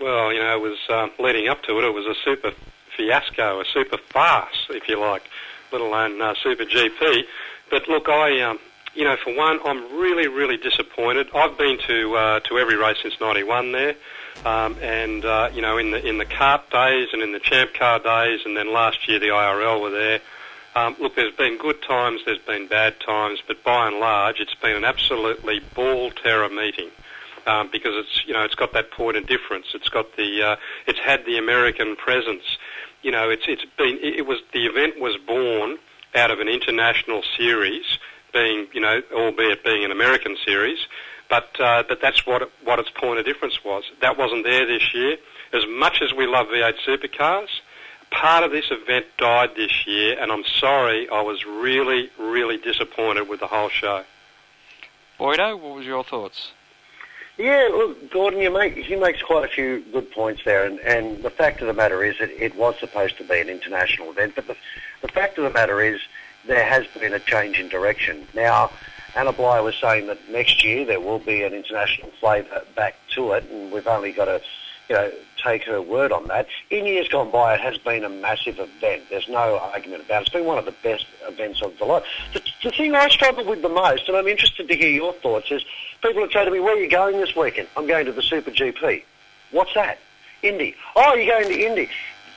Well, 0.00 0.32
you 0.32 0.38
know, 0.38 0.56
it 0.56 0.60
was 0.60 0.78
um, 0.88 1.10
leading 1.18 1.48
up 1.48 1.62
to 1.64 1.78
it. 1.78 1.84
It 1.84 1.94
was 1.94 2.06
a 2.06 2.14
super 2.24 2.52
fiasco, 2.96 3.60
a 3.60 3.64
super 3.64 3.98
farce, 3.98 4.66
if 4.70 4.88
you 4.88 4.98
like, 4.98 5.24
let 5.72 5.80
alone 5.80 6.20
uh, 6.22 6.34
Super 6.40 6.64
GP. 6.64 7.22
But 7.70 7.88
look, 7.88 8.08
I, 8.08 8.40
um, 8.42 8.58
you 8.98 9.04
know, 9.04 9.16
for 9.22 9.32
one, 9.32 9.60
I'm 9.64 9.96
really, 9.96 10.26
really 10.26 10.56
disappointed. 10.56 11.28
I've 11.32 11.56
been 11.56 11.78
to 11.86 12.16
uh, 12.16 12.40
to 12.40 12.58
every 12.58 12.76
race 12.76 12.96
since 13.00 13.14
'91 13.20 13.70
there, 13.70 13.94
um, 14.44 14.76
and 14.82 15.24
uh, 15.24 15.50
you 15.54 15.62
know, 15.62 15.78
in 15.78 15.92
the 15.92 16.04
in 16.04 16.18
the 16.18 16.24
CART 16.24 16.68
days 16.68 17.10
and 17.12 17.22
in 17.22 17.30
the 17.30 17.38
champ 17.38 17.74
car 17.74 18.00
days, 18.00 18.40
and 18.44 18.56
then 18.56 18.72
last 18.72 19.08
year 19.08 19.20
the 19.20 19.28
IRL 19.28 19.80
were 19.80 19.90
there. 19.90 20.20
Um, 20.74 20.96
look, 20.98 21.14
there's 21.14 21.34
been 21.34 21.58
good 21.58 21.80
times, 21.80 22.22
there's 22.26 22.40
been 22.40 22.66
bad 22.66 23.00
times, 23.00 23.40
but 23.46 23.62
by 23.62 23.86
and 23.86 24.00
large, 24.00 24.40
it's 24.40 24.54
been 24.56 24.76
an 24.76 24.84
absolutely 24.84 25.60
ball 25.74 26.10
terror 26.10 26.48
meeting. 26.48 26.90
Um, 27.46 27.70
because 27.70 27.92
it's 27.94 28.26
you 28.26 28.34
know 28.34 28.42
it's 28.42 28.56
got 28.56 28.72
that 28.72 28.90
point 28.90 29.16
of 29.16 29.28
difference. 29.28 29.66
It's 29.74 29.88
got 29.88 30.16
the 30.16 30.42
uh, 30.42 30.56
it's 30.88 30.98
had 30.98 31.24
the 31.24 31.38
American 31.38 31.94
presence. 31.94 32.42
You 33.02 33.12
know 33.12 33.30
it's 33.30 33.44
it's 33.46 33.64
been 33.78 34.00
it 34.02 34.26
was 34.26 34.40
the 34.52 34.66
event 34.66 34.98
was 34.98 35.16
born 35.24 35.78
out 36.14 36.30
of 36.30 36.40
an 36.40 36.48
international 36.48 37.22
series, 37.36 37.98
being 38.32 38.66
you 38.72 38.80
know 38.80 39.02
albeit 39.12 39.64
being 39.64 39.84
an 39.84 39.90
American 39.90 40.36
series, 40.44 40.78
but 41.28 41.48
uh, 41.60 41.84
but 41.88 42.00
that's 42.00 42.26
what 42.26 42.42
it, 42.42 42.50
what 42.64 42.78
its 42.78 42.90
point 42.90 43.18
of 43.18 43.24
difference 43.24 43.64
was. 43.64 43.84
That 44.00 44.18
wasn't 44.18 44.44
there 44.44 44.66
this 44.66 44.94
year. 44.94 45.16
As 45.52 45.64
much 45.66 46.02
as 46.02 46.12
we 46.12 46.26
love 46.26 46.48
V8 46.48 46.74
supercars, 46.86 47.48
part 48.10 48.44
of 48.44 48.50
this 48.50 48.66
event 48.70 49.06
died 49.16 49.50
this 49.56 49.86
year, 49.86 50.18
and 50.20 50.30
I'm 50.30 50.44
sorry. 50.44 51.08
I 51.08 51.22
was 51.22 51.44
really 51.44 52.10
really 52.18 52.58
disappointed 52.58 53.28
with 53.28 53.40
the 53.40 53.46
whole 53.46 53.68
show. 53.68 54.04
Boydo, 55.18 55.58
what 55.60 55.76
was 55.76 55.86
your 55.86 56.04
thoughts? 56.04 56.52
Yeah, 57.38 57.68
look, 57.70 58.10
Gordon, 58.10 58.40
you 58.40 58.52
make 58.52 58.74
he 58.76 58.96
makes 58.96 59.22
quite 59.22 59.44
a 59.44 59.48
few 59.48 59.84
good 59.92 60.10
points 60.10 60.42
there, 60.44 60.66
and, 60.66 60.80
and 60.80 61.22
the 61.22 61.30
fact 61.30 61.60
of 61.60 61.68
the 61.68 61.72
matter 61.72 62.02
is 62.02 62.18
that 62.18 62.30
it 62.30 62.56
was 62.56 62.76
supposed 62.80 63.16
to 63.18 63.24
be 63.24 63.40
an 63.40 63.48
international 63.48 64.10
event, 64.10 64.34
but 64.34 64.48
the, 64.48 64.56
the 65.02 65.08
fact 65.08 65.38
of 65.38 65.44
the 65.44 65.50
matter 65.50 65.80
is 65.80 66.00
there 66.48 66.64
has 66.64 66.86
been 66.98 67.12
a 67.12 67.20
change 67.20 67.60
in 67.60 67.68
direction. 67.68 68.26
Now, 68.34 68.72
Anna 69.14 69.32
Bligh 69.32 69.60
was 69.60 69.76
saying 69.76 70.06
that 70.08 70.18
next 70.30 70.64
year 70.64 70.84
there 70.84 71.00
will 71.00 71.18
be 71.18 71.42
an 71.42 71.52
international 71.52 72.10
flavour 72.18 72.62
back 72.74 72.96
to 73.14 73.32
it, 73.32 73.44
and 73.50 73.70
we've 73.70 73.86
only 73.86 74.12
got 74.12 74.24
to, 74.24 74.40
you 74.88 74.96
know, 74.96 75.12
take 75.42 75.62
her 75.64 75.80
word 75.80 76.10
on 76.10 76.26
that. 76.28 76.48
In 76.70 76.86
years 76.86 77.06
gone 77.08 77.30
by, 77.30 77.54
it 77.54 77.60
has 77.60 77.78
been 77.78 78.02
a 78.02 78.08
massive 78.08 78.58
event. 78.58 79.04
There's 79.10 79.28
no 79.28 79.58
argument 79.58 80.04
about 80.04 80.22
it. 80.22 80.26
It's 80.26 80.30
been 80.30 80.46
one 80.46 80.58
of 80.58 80.64
the 80.64 80.74
best 80.82 81.06
events 81.28 81.62
of 81.62 81.78
the 81.78 81.84
lot. 81.84 82.02
The, 82.32 82.42
the 82.64 82.70
thing 82.70 82.94
I 82.94 83.08
struggle 83.08 83.44
with 83.44 83.62
the 83.62 83.68
most, 83.68 84.08
and 84.08 84.16
I'm 84.16 84.26
interested 84.26 84.68
to 84.68 84.74
hear 84.74 84.90
your 84.90 85.12
thoughts, 85.12 85.50
is 85.50 85.64
people 86.02 86.22
would 86.22 86.32
say 86.32 86.44
to 86.44 86.50
me, 86.50 86.60
where 86.60 86.74
are 86.74 86.80
you 86.80 86.90
going 86.90 87.18
this 87.18 87.36
weekend? 87.36 87.68
I'm 87.76 87.86
going 87.86 88.06
to 88.06 88.12
the 88.12 88.22
Super 88.22 88.50
GP. 88.50 89.04
What's 89.50 89.74
that? 89.74 89.98
Indy. 90.42 90.74
Oh, 90.96 91.14
you're 91.14 91.26
going 91.26 91.52
to 91.52 91.66
Indy. 91.66 91.88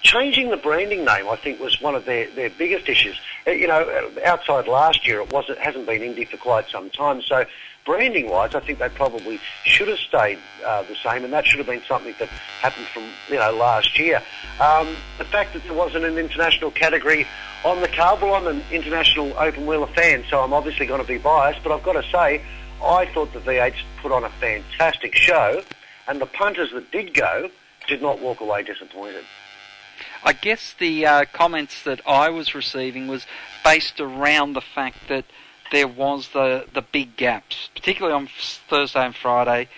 Changing 0.03 0.49
the 0.49 0.57
branding 0.57 1.05
name, 1.05 1.29
I 1.29 1.35
think, 1.35 1.59
was 1.59 1.79
one 1.79 1.95
of 1.95 2.05
their, 2.05 2.27
their 2.31 2.49
biggest 2.49 2.89
issues. 2.89 3.19
Uh, 3.45 3.51
You 3.51 3.67
know, 3.67 3.81
uh, 3.81 4.27
outside 4.27 4.67
last 4.67 5.07
year, 5.07 5.21
it 5.21 5.31
wasn't 5.31 5.59
hasn't 5.59 5.85
been 5.85 6.01
Indy 6.01 6.25
for 6.25 6.37
quite 6.37 6.67
some 6.69 6.89
time. 6.89 7.21
So, 7.21 7.45
branding-wise, 7.85 8.55
I 8.55 8.61
think 8.61 8.79
they 8.79 8.89
probably 8.89 9.39
should 9.63 9.87
have 9.87 9.99
stayed 9.99 10.39
uh, 10.65 10.83
the 10.83 10.95
same, 10.95 11.23
and 11.23 11.31
that 11.33 11.45
should 11.45 11.59
have 11.59 11.67
been 11.67 11.83
something 11.87 12.15
that 12.19 12.29
happened 12.61 12.87
from 12.87 13.03
you 13.29 13.35
know 13.37 13.51
last 13.51 13.99
year. 13.99 14.21
Um, 14.59 14.87
the 15.19 15.25
fact 15.25 15.53
that 15.53 15.63
there 15.63 15.73
wasn't 15.73 16.05
an 16.05 16.17
international 16.17 16.71
category 16.71 17.27
on 17.63 17.79
the 17.81 17.87
car, 17.87 18.17
well, 18.19 18.33
I'm 18.33 18.47
an 18.47 18.63
international 18.71 19.33
open 19.37 19.67
wheeler 19.67 19.87
fan, 19.87 20.23
so 20.29 20.41
I'm 20.41 20.51
obviously 20.53 20.87
going 20.87 21.01
to 21.01 21.07
be 21.07 21.19
biased. 21.19 21.61
But 21.63 21.73
I've 21.73 21.83
got 21.83 21.93
to 21.93 22.03
say, 22.11 22.41
I 22.83 23.05
thought 23.13 23.33
the 23.33 23.39
V8s 23.39 23.75
put 24.01 24.11
on 24.11 24.23
a 24.23 24.29
fantastic 24.29 25.15
show, 25.15 25.61
and 26.07 26.19
the 26.19 26.25
punters 26.25 26.71
that 26.71 26.91
did 26.91 27.13
go 27.13 27.51
did 27.87 28.01
not 28.01 28.19
walk 28.19 28.41
away 28.41 28.63
disappointed. 28.63 29.23
I 30.23 30.33
guess 30.33 30.73
the 30.77 31.05
uh, 31.05 31.25
comments 31.33 31.83
that 31.83 32.01
I 32.07 32.29
was 32.29 32.53
receiving 32.53 33.07
was 33.07 33.25
based 33.63 33.99
around 33.99 34.53
the 34.53 34.61
fact 34.61 35.07
that 35.09 35.25
there 35.71 35.87
was 35.87 36.29
the, 36.29 36.65
the 36.73 36.81
big 36.81 37.15
gaps, 37.17 37.69
particularly 37.73 38.13
on 38.13 38.27
Thursday 38.27 39.05
and 39.05 39.15
Friday, 39.15 39.69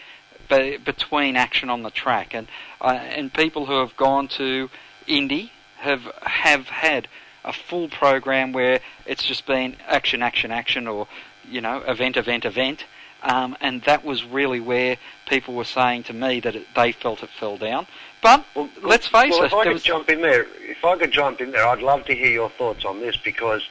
be, 0.49 0.77
between 0.77 1.36
action 1.38 1.69
on 1.69 1.84
the 1.84 1.91
track, 1.91 2.34
and 2.34 2.47
uh, 2.82 2.88
and 2.88 3.34
people 3.34 3.67
who 3.67 3.79
have 3.79 3.95
gone 3.95 4.27
to 4.29 4.69
Indy 5.08 5.51
have 5.77 6.12
have 6.23 6.67
had 6.67 7.08
a 7.45 7.53
full 7.53 7.88
program 7.88 8.51
where 8.51 8.79
it's 9.06 9.23
just 9.23 9.45
been 9.45 9.77
action, 9.88 10.21
action, 10.21 10.51
action, 10.51 10.88
or 10.88 11.08
you 11.49 11.62
know 11.62 11.77
event, 11.88 12.17
event, 12.17 12.43
event. 12.43 12.86
Um, 13.21 13.56
and 13.62 13.84
that 13.84 14.03
was 14.03 14.25
really 14.25 14.60
where 14.60 14.97
people 15.29 15.53
were 15.53 15.63
saying 15.63 16.03
to 16.03 16.13
me 16.13 16.41
that 16.41 16.58
it, 16.58 16.67
they 16.75 16.91
felt 16.91 17.23
it 17.23 17.29
fell 17.29 17.56
down. 17.56 17.88
But 18.23 18.45
let's 18.81 19.05
face 19.05 19.31
well, 19.31 19.43
it, 19.43 19.47
if 19.47 19.53
I 19.53 19.63
could 19.63 19.73
was- 19.73 19.83
jump 19.83 20.09
in 20.09 20.21
there, 20.21 20.47
if 20.62 20.83
I 20.83 20.97
could 20.97 21.12
jump 21.12 21.41
in 21.41 21.51
there, 21.51 21.67
I'd 21.67 21.81
love 21.81 22.05
to 22.05 22.15
hear 22.15 22.31
your 22.31 22.49
thoughts 22.49 22.86
on 22.86 22.99
this 23.01 23.17
because, 23.17 23.62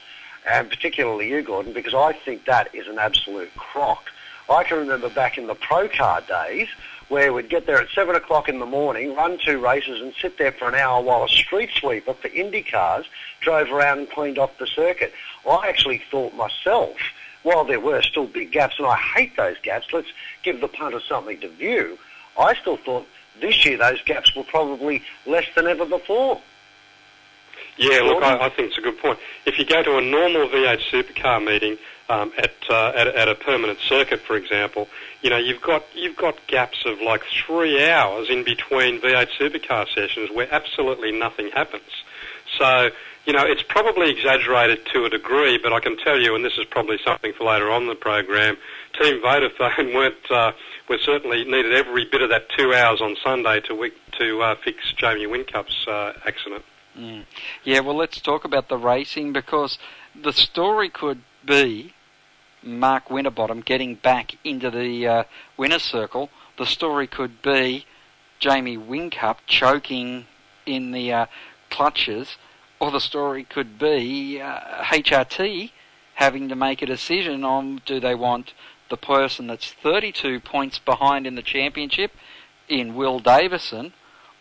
and 0.49 0.69
particularly 0.69 1.31
you, 1.31 1.43
Gordon, 1.43 1.73
because 1.73 1.95
I 1.95 2.13
think 2.13 2.45
that 2.45 2.73
is 2.75 2.87
an 2.87 2.99
absolute 2.99 3.55
crock. 3.57 4.11
I 4.51 4.63
can 4.65 4.79
remember 4.79 5.09
back 5.09 5.39
in 5.39 5.47
the 5.47 5.55
pro 5.55 5.89
car 5.89 6.21
days 6.21 6.69
where 7.09 7.33
we'd 7.33 7.49
get 7.49 7.67
there 7.67 7.79
at 7.81 7.89
seven 7.95 8.15
o'clock 8.15 8.49
in 8.49 8.59
the 8.59 8.67
morning, 8.67 9.15
run 9.15 9.39
two 9.39 9.59
races, 9.59 10.01
and 10.01 10.13
sit 10.21 10.39
there 10.39 10.53
for 10.53 10.69
an 10.69 10.75
hour 10.75 11.01
while 11.03 11.25
a 11.25 11.29
street 11.29 11.71
sweeper 11.75 12.15
for 12.15 12.29
Indy 12.29 12.63
cars 12.63 13.07
drove 13.41 13.71
around 13.71 13.99
and 13.99 14.11
cleaned 14.11 14.39
off 14.39 14.57
the 14.59 14.67
circuit. 14.67 15.13
I 15.49 15.69
actually 15.69 16.03
thought 16.11 16.35
myself, 16.35 16.97
while 17.43 17.65
there 17.65 17.81
were 17.81 18.03
still 18.03 18.27
big 18.27 18.53
gaps, 18.53 18.77
and 18.79 18.87
I 18.87 18.97
hate 18.97 19.37
those 19.37 19.57
gaps, 19.63 19.87
let's 19.93 20.09
give 20.43 20.61
the 20.61 20.69
punter 20.69 21.01
something 21.01 21.41
to 21.41 21.49
view. 21.49 21.99
I 22.39 22.55
still 22.55 22.77
thought 22.79 23.07
this 23.41 23.65
year 23.65 23.77
those 23.77 24.03
gaps 24.03 24.35
were 24.35 24.45
probably 24.45 25.03
less 25.27 25.47
than 25.55 25.67
ever 25.67 25.87
before. 25.87 26.41
Yeah, 27.79 28.01
look, 28.01 28.23
I, 28.23 28.47
I 28.47 28.49
think 28.51 28.69
it's 28.69 28.79
a 28.79 28.83
good 28.83 28.99
point. 28.99 29.19
If 29.47 29.59
you 29.59 29.65
go 29.65 29.83
to 29.83 29.97
a 29.97 30.03
normal 30.03 30.49
V8 30.49 30.81
supercar 30.91 31.43
meeting 31.45 31.79
um, 32.09 32.33
at, 32.37 32.53
uh, 32.69 32.93
at 32.95 33.09
at 33.09 33.29
a 33.29 33.35
permanent 33.35 33.79
circuit, 33.79 34.21
for 34.21 34.37
example, 34.37 34.89
you 35.23 35.31
know 35.31 35.39
you've 35.39 35.63
got 35.63 35.85
you've 35.95 36.17
got 36.17 36.37
gaps 36.47 36.85
of 36.85 37.01
like 37.01 37.23
three 37.47 37.83
hours 37.83 38.29
in 38.29 38.45
between 38.45 39.01
V8 39.01 39.29
supercar 39.39 39.89
sessions 39.93 40.31
where 40.31 40.53
absolutely 40.53 41.13
nothing 41.13 41.51
happens. 41.51 42.05
So 42.59 42.91
you 43.25 43.33
know 43.33 43.45
it's 43.47 43.63
probably 43.63 44.11
exaggerated 44.11 44.85
to 44.93 45.07
a 45.07 45.09
degree, 45.09 45.59
but 45.59 45.73
I 45.73 45.81
can 45.81 45.97
tell 45.97 46.21
you, 46.21 46.35
and 46.35 46.45
this 46.45 46.59
is 46.59 46.67
probably 46.67 46.99
something 47.03 47.33
for 47.33 47.45
later 47.45 47.71
on 47.71 47.83
in 47.83 47.89
the 47.89 47.95
program. 47.95 48.59
Team 49.01 49.23
Vodafone 49.23 49.95
weren't 49.95 50.31
uh, 50.31 50.53
were 50.93 50.99
certainly 50.99 51.43
needed 51.45 51.73
every 51.73 52.05
bit 52.05 52.21
of 52.21 52.29
that 52.29 52.51
two 52.51 52.75
hours 52.75 53.01
on 53.01 53.17
Sunday 53.25 53.61
to 53.61 53.91
to 54.19 54.43
uh, 54.43 54.55
fix 54.63 54.93
Jamie 54.95 55.27
Whincup's 55.27 55.89
uh, 55.89 56.13
accident. 56.27 56.65
Mm. 56.99 57.25
Yeah, 57.65 57.81
well, 57.81 57.97
let's 57.97 58.21
talk 58.21 58.45
about 58.45 58.69
the 58.69 58.77
racing 58.77 59.33
because 59.33 59.79
the 60.15 60.35
story 60.35 60.91
could 60.91 61.23
be 61.47 61.95
Mark 62.63 63.11
Winterbottom 63.11 63.63
getting 63.63 63.95
back 63.95 64.37
into 64.45 64.71
the 64.71 65.07
uh, 65.07 65.25
winner's 65.57 65.83
circle. 65.83 66.29
The 66.59 66.67
story 66.67 67.07
could 67.07 67.41
be 67.41 67.87
Jamie 68.39 68.77
Whincup 68.77 69.39
choking 69.47 70.27
in 70.67 70.93
the 70.93 71.11
uh, 71.11 71.27
clutches, 71.71 72.37
or 72.79 72.91
the 72.91 73.01
story 73.01 73.45
could 73.45 73.79
be 73.79 74.43
uh, 74.43 74.85
HRT 74.85 75.71
having 76.15 76.51
to 76.51 76.55
make 76.55 76.83
a 76.83 76.87
decision 76.87 77.45
on 77.45 77.81
do 77.87 77.99
they 77.99 78.15
want 78.15 78.53
the 78.93 78.97
person 78.99 79.47
that's 79.47 79.73
32 79.73 80.39
points 80.39 80.79
behind 80.79 81.27
in 81.27 81.35
the 81.35 81.41
championship 81.41 82.13
in 82.69 82.95
Will 82.95 83.21
Davison, 83.21 83.95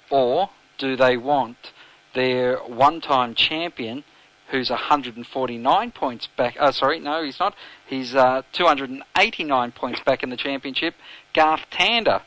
or 0.10 0.50
do 0.78 0.98
they 0.98 1.16
want 1.16 1.72
their 2.14 2.58
one-time 2.58 3.34
champion 3.34 4.04
who's 4.50 4.70
149 4.70 5.92
points 5.92 6.28
back. 6.28 6.58
Oh, 6.60 6.72
sorry, 6.72 7.00
no, 7.00 7.24
he's 7.24 7.40
not. 7.40 7.56
He's 7.88 8.14
uh, 8.14 8.42
289 8.52 9.72
points 9.72 10.02
back 10.02 10.22
in 10.22 10.30
the 10.30 10.36
championship. 10.36 10.96
Garth 11.34 11.68
Tander 11.72 12.24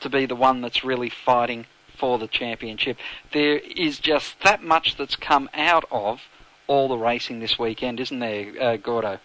to 0.00 0.10
be 0.10 0.26
the 0.26 0.34
one 0.34 0.60
that's 0.60 0.82
really 0.82 1.08
fighting 1.08 1.66
for 1.96 2.18
the 2.18 2.26
championship. 2.26 2.96
There 3.32 3.58
is 3.58 4.00
just 4.00 4.40
that 4.40 4.64
much 4.64 4.96
that's 4.96 5.14
come 5.14 5.48
out 5.54 5.84
of 5.92 6.22
all 6.66 6.88
the 6.88 6.98
racing 6.98 7.38
this 7.38 7.56
weekend, 7.56 8.00
isn't 8.00 8.18
there, 8.18 8.52
uh, 8.60 8.76
Gordo? 8.78 9.20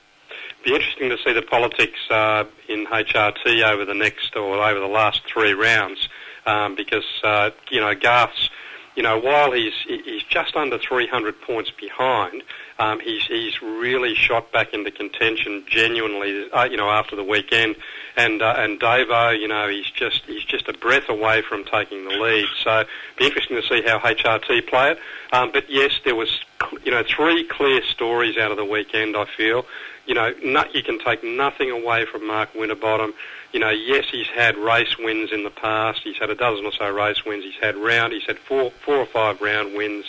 Be 0.63 0.73
interesting 0.73 1.09
to 1.09 1.17
see 1.17 1.33
the 1.33 1.41
politics 1.41 1.99
uh, 2.09 2.45
in 2.69 2.85
HRT 2.85 3.63
over 3.63 3.85
the 3.85 3.93
next 3.93 4.35
or 4.35 4.63
over 4.63 4.79
the 4.79 4.87
last 4.87 5.21
three 5.27 5.53
rounds, 5.53 6.07
um, 6.45 6.75
because 6.75 7.05
uh, 7.23 7.51
you 7.69 7.81
know 7.81 7.93
Garth's 7.93 8.49
you 8.95 9.01
know, 9.01 9.19
while 9.19 9.51
he's 9.51 9.73
he's 9.87 10.23
just 10.23 10.55
under 10.55 10.77
300 10.77 11.41
points 11.41 11.71
behind, 11.71 12.43
um, 12.79 12.99
he's 12.99 13.23
he's 13.23 13.61
really 13.61 14.15
shot 14.15 14.51
back 14.51 14.73
into 14.73 14.91
contention 14.91 15.63
genuinely. 15.67 16.49
Uh, 16.51 16.63
you 16.63 16.77
know, 16.77 16.89
after 16.89 17.15
the 17.15 17.23
weekend, 17.23 17.75
and 18.17 18.41
uh, 18.41 18.55
and 18.57 18.79
Davo, 18.79 19.39
you 19.39 19.47
know, 19.47 19.69
he's 19.69 19.89
just 19.91 20.23
he's 20.25 20.43
just 20.43 20.67
a 20.67 20.73
breath 20.73 21.09
away 21.09 21.41
from 21.41 21.65
taking 21.65 22.05
the 22.07 22.15
lead. 22.15 22.47
So, 22.63 22.83
be 23.17 23.25
interesting 23.25 23.61
to 23.61 23.67
see 23.67 23.81
how 23.81 23.99
HRT 23.99 24.67
play 24.67 24.91
it. 24.91 24.99
Um, 25.31 25.51
but 25.51 25.69
yes, 25.69 25.99
there 26.03 26.15
was 26.15 26.43
you 26.83 26.91
know 26.91 27.03
three 27.03 27.43
clear 27.43 27.83
stories 27.83 28.37
out 28.37 28.51
of 28.51 28.57
the 28.57 28.65
weekend. 28.65 29.15
I 29.15 29.25
feel, 29.25 29.65
you 30.05 30.15
know, 30.15 30.33
not, 30.43 30.73
you 30.73 30.83
can 30.83 30.99
take 30.99 31.23
nothing 31.23 31.69
away 31.69 32.05
from 32.05 32.27
Mark 32.27 32.53
Winterbottom 32.55 33.13
you 33.53 33.59
know, 33.59 33.69
yes, 33.69 34.05
he's 34.11 34.27
had 34.27 34.57
race 34.57 34.97
wins 34.97 35.31
in 35.31 35.43
the 35.43 35.51
past. 35.51 36.01
He's 36.03 36.17
had 36.17 36.31
a 36.31 36.35
dozen 36.35 36.65
or 36.65 36.71
so 36.71 36.89
race 36.89 37.23
wins. 37.23 37.43
He's 37.43 37.61
had 37.61 37.75
round. 37.75 38.11
He's 38.11 38.25
had 38.25 38.39
four, 38.39 38.71
four 38.71 38.95
or 38.95 39.05
five 39.05 39.41
round 39.41 39.75
wins. 39.75 40.05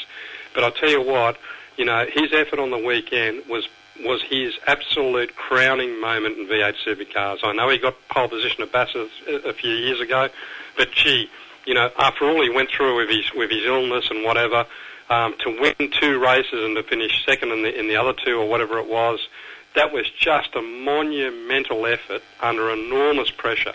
But 0.54 0.64
I'll 0.64 0.72
tell 0.72 0.88
you 0.88 1.02
what, 1.02 1.36
you 1.76 1.84
know, 1.84 2.06
his 2.12 2.32
effort 2.32 2.58
on 2.58 2.70
the 2.70 2.78
weekend 2.78 3.42
was 3.48 3.68
was 4.00 4.22
his 4.22 4.54
absolute 4.66 5.36
crowning 5.36 6.00
moment 6.00 6.36
in 6.36 6.46
V8 6.48 6.74
supercars. 6.84 7.38
I 7.44 7.52
know 7.52 7.68
he 7.68 7.78
got 7.78 7.94
pole 8.08 8.28
position 8.28 8.62
at 8.62 8.72
Bathurst 8.72 9.12
a, 9.28 9.50
a 9.50 9.52
few 9.52 9.70
years 9.70 10.00
ago, 10.00 10.28
but 10.76 10.90
gee, 10.90 11.30
you 11.64 11.74
know, 11.74 11.90
after 11.96 12.24
all 12.24 12.42
he 12.42 12.50
went 12.50 12.70
through 12.70 12.96
with 12.96 13.08
his 13.08 13.32
with 13.34 13.50
his 13.50 13.64
illness 13.64 14.10
and 14.10 14.24
whatever, 14.24 14.66
um, 15.10 15.34
to 15.44 15.60
win 15.60 15.90
two 15.90 16.18
races 16.18 16.64
and 16.64 16.76
to 16.76 16.82
finish 16.82 17.24
second 17.24 17.52
in 17.52 17.62
the 17.62 17.78
in 17.78 17.88
the 17.88 17.96
other 17.96 18.12
two 18.12 18.38
or 18.38 18.48
whatever 18.48 18.78
it 18.78 18.88
was, 18.88 19.20
that 19.74 19.92
was 19.92 20.10
just 20.10 20.54
a 20.54 20.62
monumental 20.62 21.86
effort 21.86 22.22
under 22.40 22.70
enormous 22.70 23.30
pressure. 23.30 23.74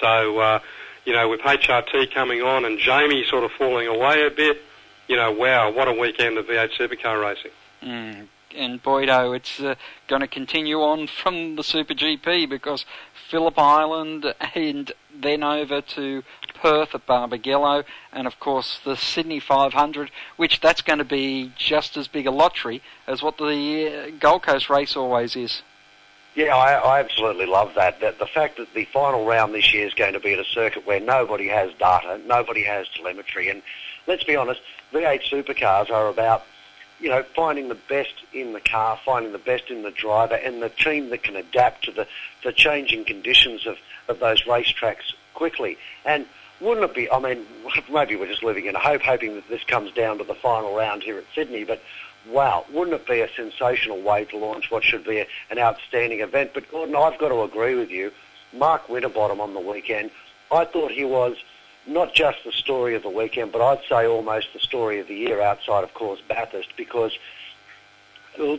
So, 0.00 0.38
uh, 0.38 0.58
you 1.04 1.12
know, 1.12 1.28
with 1.28 1.40
HRT 1.40 2.12
coming 2.12 2.42
on 2.42 2.64
and 2.64 2.78
Jamie 2.78 3.24
sort 3.28 3.44
of 3.44 3.52
falling 3.52 3.86
away 3.86 4.26
a 4.26 4.30
bit, 4.30 4.62
you 5.08 5.16
know, 5.16 5.30
wow, 5.32 5.70
what 5.70 5.88
a 5.88 5.92
weekend 5.92 6.38
of 6.38 6.46
V8 6.46 6.70
supercar 6.78 7.22
racing. 7.22 7.50
Mm. 7.82 8.28
And 8.56 8.82
Boydo, 8.82 9.34
it's 9.34 9.58
uh, 9.58 9.74
going 10.06 10.20
to 10.20 10.28
continue 10.28 10.80
on 10.80 11.08
from 11.08 11.56
the 11.56 11.64
Super 11.64 11.92
GP 11.92 12.48
because 12.48 12.84
Phillip 13.28 13.58
Island 13.58 14.32
and 14.54 14.92
then 15.12 15.42
over 15.42 15.80
to 15.80 16.22
Perth 16.54 16.94
at 16.94 17.06
Barbagallo, 17.06 17.84
and 18.12 18.26
of 18.26 18.38
course 18.38 18.80
the 18.84 18.96
Sydney 18.96 19.40
500, 19.40 20.10
which 20.36 20.60
that's 20.60 20.82
going 20.82 21.00
to 21.00 21.04
be 21.04 21.52
just 21.56 21.96
as 21.96 22.06
big 22.06 22.26
a 22.26 22.30
lottery 22.30 22.80
as 23.06 23.22
what 23.22 23.38
the 23.38 24.08
uh, 24.14 24.16
Gold 24.20 24.44
Coast 24.44 24.70
race 24.70 24.96
always 24.96 25.34
is. 25.34 25.62
Yeah, 26.34 26.56
I, 26.56 26.72
I 26.72 27.00
absolutely 27.00 27.46
love 27.46 27.74
that. 27.74 28.00
That 28.00 28.18
the 28.18 28.26
fact 28.26 28.56
that 28.56 28.72
the 28.74 28.86
final 28.86 29.24
round 29.24 29.54
this 29.54 29.72
year 29.72 29.86
is 29.86 29.94
going 29.94 30.14
to 30.14 30.20
be 30.20 30.32
at 30.32 30.38
a 30.38 30.44
circuit 30.44 30.86
where 30.86 31.00
nobody 31.00 31.48
has 31.48 31.72
data, 31.74 32.20
nobody 32.26 32.64
has 32.64 32.88
telemetry, 32.88 33.48
and 33.48 33.62
let's 34.06 34.24
be 34.24 34.34
honest, 34.34 34.60
V8 34.94 35.22
supercars 35.22 35.90
are 35.90 36.08
about 36.08 36.44
you 37.00 37.08
know, 37.08 37.22
finding 37.34 37.68
the 37.68 37.74
best 37.74 38.14
in 38.32 38.52
the 38.52 38.60
car, 38.60 38.98
finding 39.04 39.32
the 39.32 39.38
best 39.38 39.70
in 39.70 39.82
the 39.82 39.90
driver, 39.90 40.36
and 40.36 40.62
the 40.62 40.68
team 40.68 41.10
that 41.10 41.22
can 41.22 41.36
adapt 41.36 41.84
to 41.84 41.92
the, 41.92 42.06
the 42.44 42.52
changing 42.52 43.04
conditions 43.04 43.66
of, 43.66 43.76
of 44.08 44.20
those 44.20 44.44
racetracks 44.44 45.12
quickly. 45.34 45.76
And 46.04 46.26
wouldn't 46.60 46.88
it 46.88 46.94
be? 46.94 47.10
I 47.10 47.18
mean, 47.18 47.44
maybe 47.92 48.16
we're 48.16 48.28
just 48.28 48.44
living 48.44 48.66
in 48.66 48.74
hope, 48.74 49.02
hoping 49.02 49.34
that 49.34 49.48
this 49.48 49.64
comes 49.64 49.92
down 49.92 50.18
to 50.18 50.24
the 50.24 50.34
final 50.34 50.76
round 50.76 51.02
here 51.02 51.18
at 51.18 51.24
Sydney. 51.34 51.64
But 51.64 51.82
wow, 52.30 52.64
wouldn't 52.72 52.94
it 52.94 53.06
be 53.06 53.20
a 53.20 53.28
sensational 53.34 54.00
way 54.00 54.24
to 54.26 54.38
launch 54.38 54.70
what 54.70 54.84
should 54.84 55.04
be 55.04 55.18
a, 55.18 55.26
an 55.50 55.58
outstanding 55.58 56.20
event? 56.20 56.52
But 56.54 56.70
Gordon, 56.70 56.94
I've 56.94 57.18
got 57.18 57.28
to 57.28 57.42
agree 57.42 57.74
with 57.74 57.90
you. 57.90 58.12
Mark 58.52 58.88
Winterbottom 58.88 59.40
on 59.40 59.52
the 59.52 59.60
weekend, 59.60 60.12
I 60.52 60.64
thought 60.64 60.92
he 60.92 61.04
was 61.04 61.36
not 61.86 62.14
just 62.14 62.38
the 62.44 62.52
story 62.52 62.94
of 62.94 63.02
the 63.02 63.10
weekend, 63.10 63.52
but 63.52 63.60
I'd 63.60 63.84
say 63.88 64.06
almost 64.06 64.52
the 64.52 64.60
story 64.60 65.00
of 65.00 65.08
the 65.08 65.14
year 65.14 65.40
outside, 65.40 65.84
of 65.84 65.92
course, 65.94 66.20
Bathurst, 66.26 66.76
because 66.76 67.12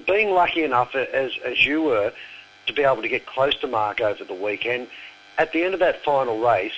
being 0.08 0.32
lucky 0.32 0.64
enough 0.64 0.96
as 0.96 1.32
as 1.44 1.66
you 1.66 1.82
were 1.82 2.14
to 2.68 2.74
be 2.74 2.84
able 2.84 3.02
to 3.02 3.10
get 3.10 3.26
close 3.26 3.56
to 3.56 3.68
Mark 3.68 4.02
over 4.02 4.24
the 4.24 4.34
weekend, 4.34 4.88
at 5.38 5.52
the 5.52 5.64
end 5.64 5.74
of 5.74 5.80
that 5.82 6.04
final 6.04 6.40
race 6.40 6.74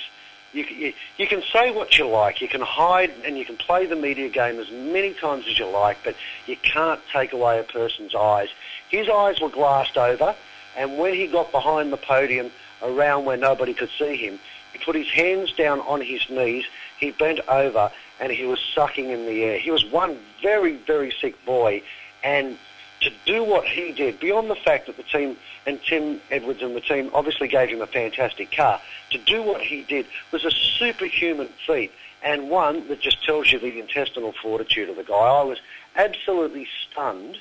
you, 0.52 0.64
you, 0.64 0.92
you 1.18 1.26
can 1.26 1.42
say 1.52 1.70
what 1.70 1.98
you 1.98 2.06
like, 2.08 2.40
you 2.40 2.48
can 2.48 2.60
hide 2.60 3.12
and 3.24 3.36
you 3.36 3.44
can 3.44 3.56
play 3.56 3.86
the 3.86 3.96
media 3.96 4.28
game 4.28 4.58
as 4.58 4.70
many 4.70 5.12
times 5.12 5.46
as 5.46 5.58
you 5.58 5.66
like, 5.66 5.98
but 6.04 6.16
you 6.46 6.56
can't 6.56 7.00
take 7.12 7.32
away 7.32 7.58
a 7.60 7.62
person's 7.62 8.14
eyes. 8.14 8.48
His 8.88 9.08
eyes 9.08 9.40
were 9.40 9.50
glassed 9.50 9.98
over, 9.98 10.34
and 10.76 10.98
when 10.98 11.14
he 11.14 11.26
got 11.26 11.52
behind 11.52 11.92
the 11.92 11.98
podium 11.98 12.50
around 12.82 13.24
where 13.24 13.36
nobody 13.36 13.74
could 13.74 13.90
see 13.98 14.16
him, 14.16 14.38
he 14.72 14.78
put 14.78 14.94
his 14.94 15.08
hands 15.08 15.52
down 15.52 15.80
on 15.80 16.00
his 16.00 16.28
knees, 16.28 16.64
he 16.98 17.10
bent 17.10 17.40
over, 17.48 17.90
and 18.20 18.32
he 18.32 18.44
was 18.44 18.60
sucking 18.74 19.10
in 19.10 19.26
the 19.26 19.42
air. 19.44 19.58
He 19.58 19.70
was 19.70 19.84
one 19.84 20.18
very, 20.42 20.76
very 20.76 21.12
sick 21.20 21.44
boy, 21.44 21.82
and 22.22 22.58
to 23.00 23.10
do 23.24 23.44
what 23.44 23.64
he 23.64 23.92
did, 23.92 24.18
beyond 24.18 24.50
the 24.50 24.56
fact 24.56 24.86
that 24.86 24.96
the 24.96 25.04
team 25.04 25.36
and 25.66 25.80
Tim 25.82 26.20
Edwards 26.30 26.62
and 26.62 26.74
the 26.74 26.80
team 26.80 27.10
obviously 27.14 27.46
gave 27.46 27.68
him 27.68 27.80
a 27.80 27.86
fantastic 27.86 28.50
car, 28.50 28.80
to 29.10 29.18
do 29.18 29.42
what 29.42 29.60
he 29.60 29.82
did 29.82 30.06
was 30.32 30.44
a 30.44 30.50
superhuman 30.50 31.48
feat 31.66 31.92
and 32.22 32.50
one 32.50 32.88
that 32.88 33.00
just 33.00 33.24
tells 33.24 33.52
you 33.52 33.58
the 33.58 33.78
intestinal 33.78 34.32
fortitude 34.32 34.88
of 34.88 34.96
the 34.96 35.04
guy. 35.04 35.14
I 35.14 35.42
was 35.42 35.58
absolutely 35.94 36.66
stunned 36.90 37.38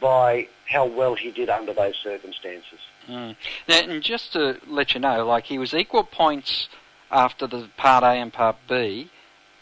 by 0.00 0.48
how 0.68 0.86
well 0.86 1.14
he 1.14 1.30
did 1.30 1.48
under 1.48 1.72
those 1.72 1.96
circumstances. 1.96 2.78
Mm. 3.08 3.36
Now, 3.68 3.80
and 3.80 4.02
just 4.02 4.32
to 4.34 4.58
let 4.66 4.94
you 4.94 5.00
know, 5.00 5.26
like 5.26 5.44
he 5.44 5.58
was 5.58 5.74
equal 5.74 6.04
points 6.04 6.68
after 7.10 7.46
the 7.46 7.68
Part 7.76 8.04
A 8.04 8.08
and 8.08 8.32
Part 8.32 8.56
B 8.68 9.10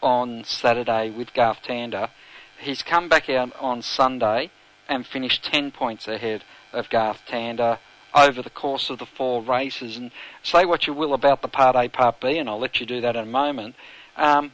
on 0.03 0.44
Saturday 0.44 1.11
with 1.11 1.35
Garth 1.35 1.62
Tander. 1.62 2.11
He's 2.59 2.83
come 2.83 3.09
back 3.09 3.29
out 3.29 3.53
on 3.59 3.83
Sunday 3.83 4.50
and 4.88 5.07
finished 5.07 5.44
10 5.44 5.70
points 5.72 6.07
ahead 6.07 6.44
of 6.72 6.90
Garth 6.90 7.22
Tander 7.26 7.79
over 8.14 8.42
the 8.42 8.50
course 8.50 8.90
of 8.90 8.98
the 8.98 9.07
four 9.07 9.42
races. 9.42 9.96
And 9.96 10.11
say 10.42 10.64
what 10.64 10.87
you 10.87 10.92
will 10.92 11.14
about 11.14 11.42
the 11.42 11.48
Part 11.48 11.76
A, 11.76 11.88
Part 11.88 12.20
B, 12.20 12.38
and 12.38 12.48
I'll 12.48 12.59
let 12.59 12.81
you 12.81 12.87
do 12.87 13.00
that 13.00 13.16
in 13.16 13.22
a 13.22 13.31
moment. 13.31 13.74
Um, 14.16 14.53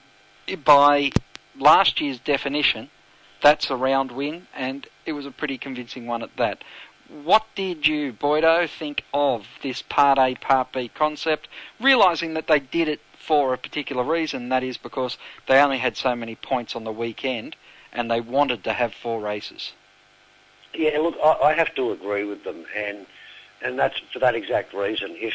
by 0.64 1.12
last 1.58 2.00
year's 2.00 2.20
definition, 2.20 2.90
that's 3.42 3.70
a 3.70 3.76
round 3.76 4.12
win, 4.12 4.46
and 4.54 4.86
it 5.04 5.12
was 5.12 5.26
a 5.26 5.30
pretty 5.30 5.58
convincing 5.58 6.06
one 6.06 6.22
at 6.22 6.36
that. 6.36 6.62
What 7.08 7.46
did 7.54 7.86
you, 7.86 8.12
Boydo, 8.12 8.68
think 8.68 9.04
of 9.14 9.46
this 9.62 9.82
Part 9.82 10.18
A, 10.18 10.34
Part 10.34 10.72
B 10.72 10.88
concept, 10.88 11.48
realising 11.80 12.34
that 12.34 12.48
they 12.48 12.58
did 12.58 12.88
it 12.88 13.00
for 13.12 13.54
a 13.54 13.58
particular 13.58 14.04
reason, 14.04 14.48
that 14.48 14.62
is 14.62 14.76
because 14.76 15.18
they 15.46 15.58
only 15.60 15.78
had 15.78 15.96
so 15.96 16.16
many 16.16 16.34
points 16.34 16.74
on 16.74 16.84
the 16.84 16.92
weekend 16.92 17.56
and 17.92 18.10
they 18.10 18.20
wanted 18.20 18.62
to 18.64 18.72
have 18.72 18.92
four 18.92 19.20
races? 19.20 19.72
Yeah, 20.74 20.98
look, 20.98 21.16
I, 21.24 21.32
I 21.32 21.52
have 21.54 21.74
to 21.76 21.92
agree 21.92 22.24
with 22.24 22.44
them, 22.44 22.64
and 22.76 23.06
and 23.62 23.78
that's 23.78 23.98
for 24.12 24.18
that 24.18 24.34
exact 24.34 24.74
reason. 24.74 25.16
If 25.16 25.34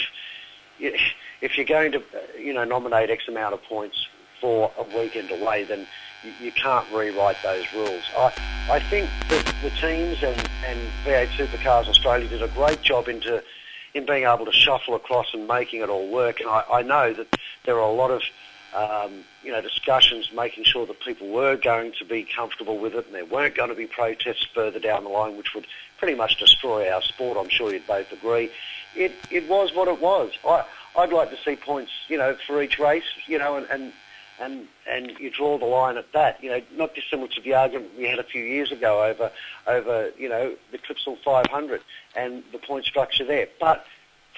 if 0.80 1.58
you're 1.58 1.66
going 1.66 1.92
to, 1.94 2.04
you 2.40 2.54
know, 2.54 2.64
nominate 2.64 3.10
X 3.10 3.28
amount 3.28 3.54
of 3.54 3.64
points 3.64 4.08
for 4.42 4.72
a 4.78 4.98
weekend 4.98 5.32
away, 5.32 5.64
then 5.64 5.88
you, 6.24 6.34
you 6.42 6.52
can't 6.52 6.86
rewrite 6.92 7.38
those 7.44 7.66
rules. 7.74 8.04
I 8.18 8.34
I 8.70 8.80
think 8.80 9.10
that 9.30 9.54
the 9.62 9.70
teams 9.70 10.22
and 10.24 10.38
and 10.66 10.80
V8 11.06 11.28
Supercars 11.30 11.88
Australia 11.88 12.28
did 12.28 12.42
a 12.42 12.50
great 12.50 12.82
job 12.82 13.08
into 13.08 13.42
in 13.94 14.06
being 14.06 14.24
able 14.24 14.46
to 14.46 14.52
shuffle 14.52 14.96
across 14.96 15.34
and 15.34 15.48
making 15.48 15.82
it 15.82 15.90
all 15.90 16.08
work. 16.10 16.40
And 16.40 16.50
I, 16.50 16.64
I 16.72 16.82
know 16.82 17.14
that 17.14 17.28
there 17.66 17.76
are 17.76 17.90
a 17.90 17.94
lot 17.94 18.10
of 18.12 18.22
um, 18.74 19.26
you 19.44 19.52
know, 19.52 19.62
discussions, 19.62 20.32
making 20.34 20.64
sure 20.64 20.86
that 20.86 21.00
people 21.02 21.28
were 21.28 21.58
going 21.58 21.92
to 22.00 22.06
be 22.06 22.24
comfortable 22.24 22.78
with 22.78 22.96
it 22.96 23.06
and 23.06 23.14
there 23.14 23.26
weren't 23.26 23.56
going 23.56 23.70
to 23.70 23.76
be 23.76 23.86
protests 23.86 24.48
further 24.54 24.80
down 24.80 25.04
the 25.04 25.10
line, 25.10 25.36
which 25.36 25.54
would 25.54 25.68
pretty 25.98 26.16
much 26.16 26.40
destroy 26.40 26.90
our 26.90 27.02
sport. 27.02 27.38
I'm 27.38 27.50
sure 27.50 27.74
you'd 27.74 27.86
both 27.86 28.12
agree. 28.12 28.50
It, 28.96 29.14
it 29.30 29.48
was 29.50 29.74
what 29.74 29.88
it 29.88 30.00
was. 30.00 30.32
I, 30.48 30.64
I'd 30.98 31.12
like 31.12 31.32
to 31.32 31.38
see 31.44 31.56
points, 31.56 31.92
you 32.08 32.18
know, 32.18 32.36
for 32.48 32.62
each 32.62 32.80
race, 32.80 33.04
you 33.26 33.38
know, 33.38 33.58
and, 33.58 33.68
and, 33.70 33.94
and, 34.42 34.68
and 34.90 35.12
you 35.20 35.30
draw 35.30 35.58
the 35.58 35.66
line 35.66 35.98
at 35.98 36.12
that, 36.14 36.44
you 36.44 36.50
know, 36.50 36.62
not 36.76 36.96
dissimilar 36.96 37.28
to 37.30 37.42
the 37.42 37.54
argument 37.54 37.92
we 37.98 38.06
had 38.06 38.20
a 38.20 38.24
few 38.24 38.44
years 38.44 38.72
ago 38.72 39.04
over, 39.04 39.32
over, 39.68 40.12
you 40.18 40.28
know, 40.28 40.56
the 40.72 40.78
Clipsal 40.78 41.18
500 41.24 41.82
and 42.16 42.44
the 42.52 42.58
point 42.58 42.86
structure 42.86 43.24
there. 43.24 43.48
But 43.60 43.86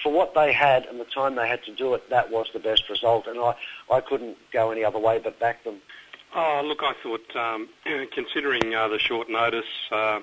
for 0.02 0.12
what 0.12 0.34
they 0.34 0.52
had 0.52 0.84
and 0.86 1.00
the 1.00 1.06
time 1.06 1.36
they 1.36 1.48
had 1.48 1.64
to 1.64 1.74
do 1.74 1.94
it, 1.94 2.10
that 2.10 2.30
was 2.30 2.48
the 2.52 2.58
best 2.58 2.88
result, 2.90 3.26
and 3.26 3.38
I, 3.38 3.54
I 3.90 4.00
couldn't 4.00 4.36
go 4.52 4.70
any 4.70 4.84
other 4.84 4.98
way 4.98 5.18
but 5.18 5.38
back 5.40 5.64
them. 5.64 5.76
Oh, 6.34 6.62
look, 6.64 6.82
I 6.82 6.94
thought, 7.02 7.36
um, 7.36 7.68
considering 8.12 8.74
uh, 8.74 8.88
the 8.88 8.98
short 8.98 9.30
notice, 9.30 9.64
uh, 9.90 10.20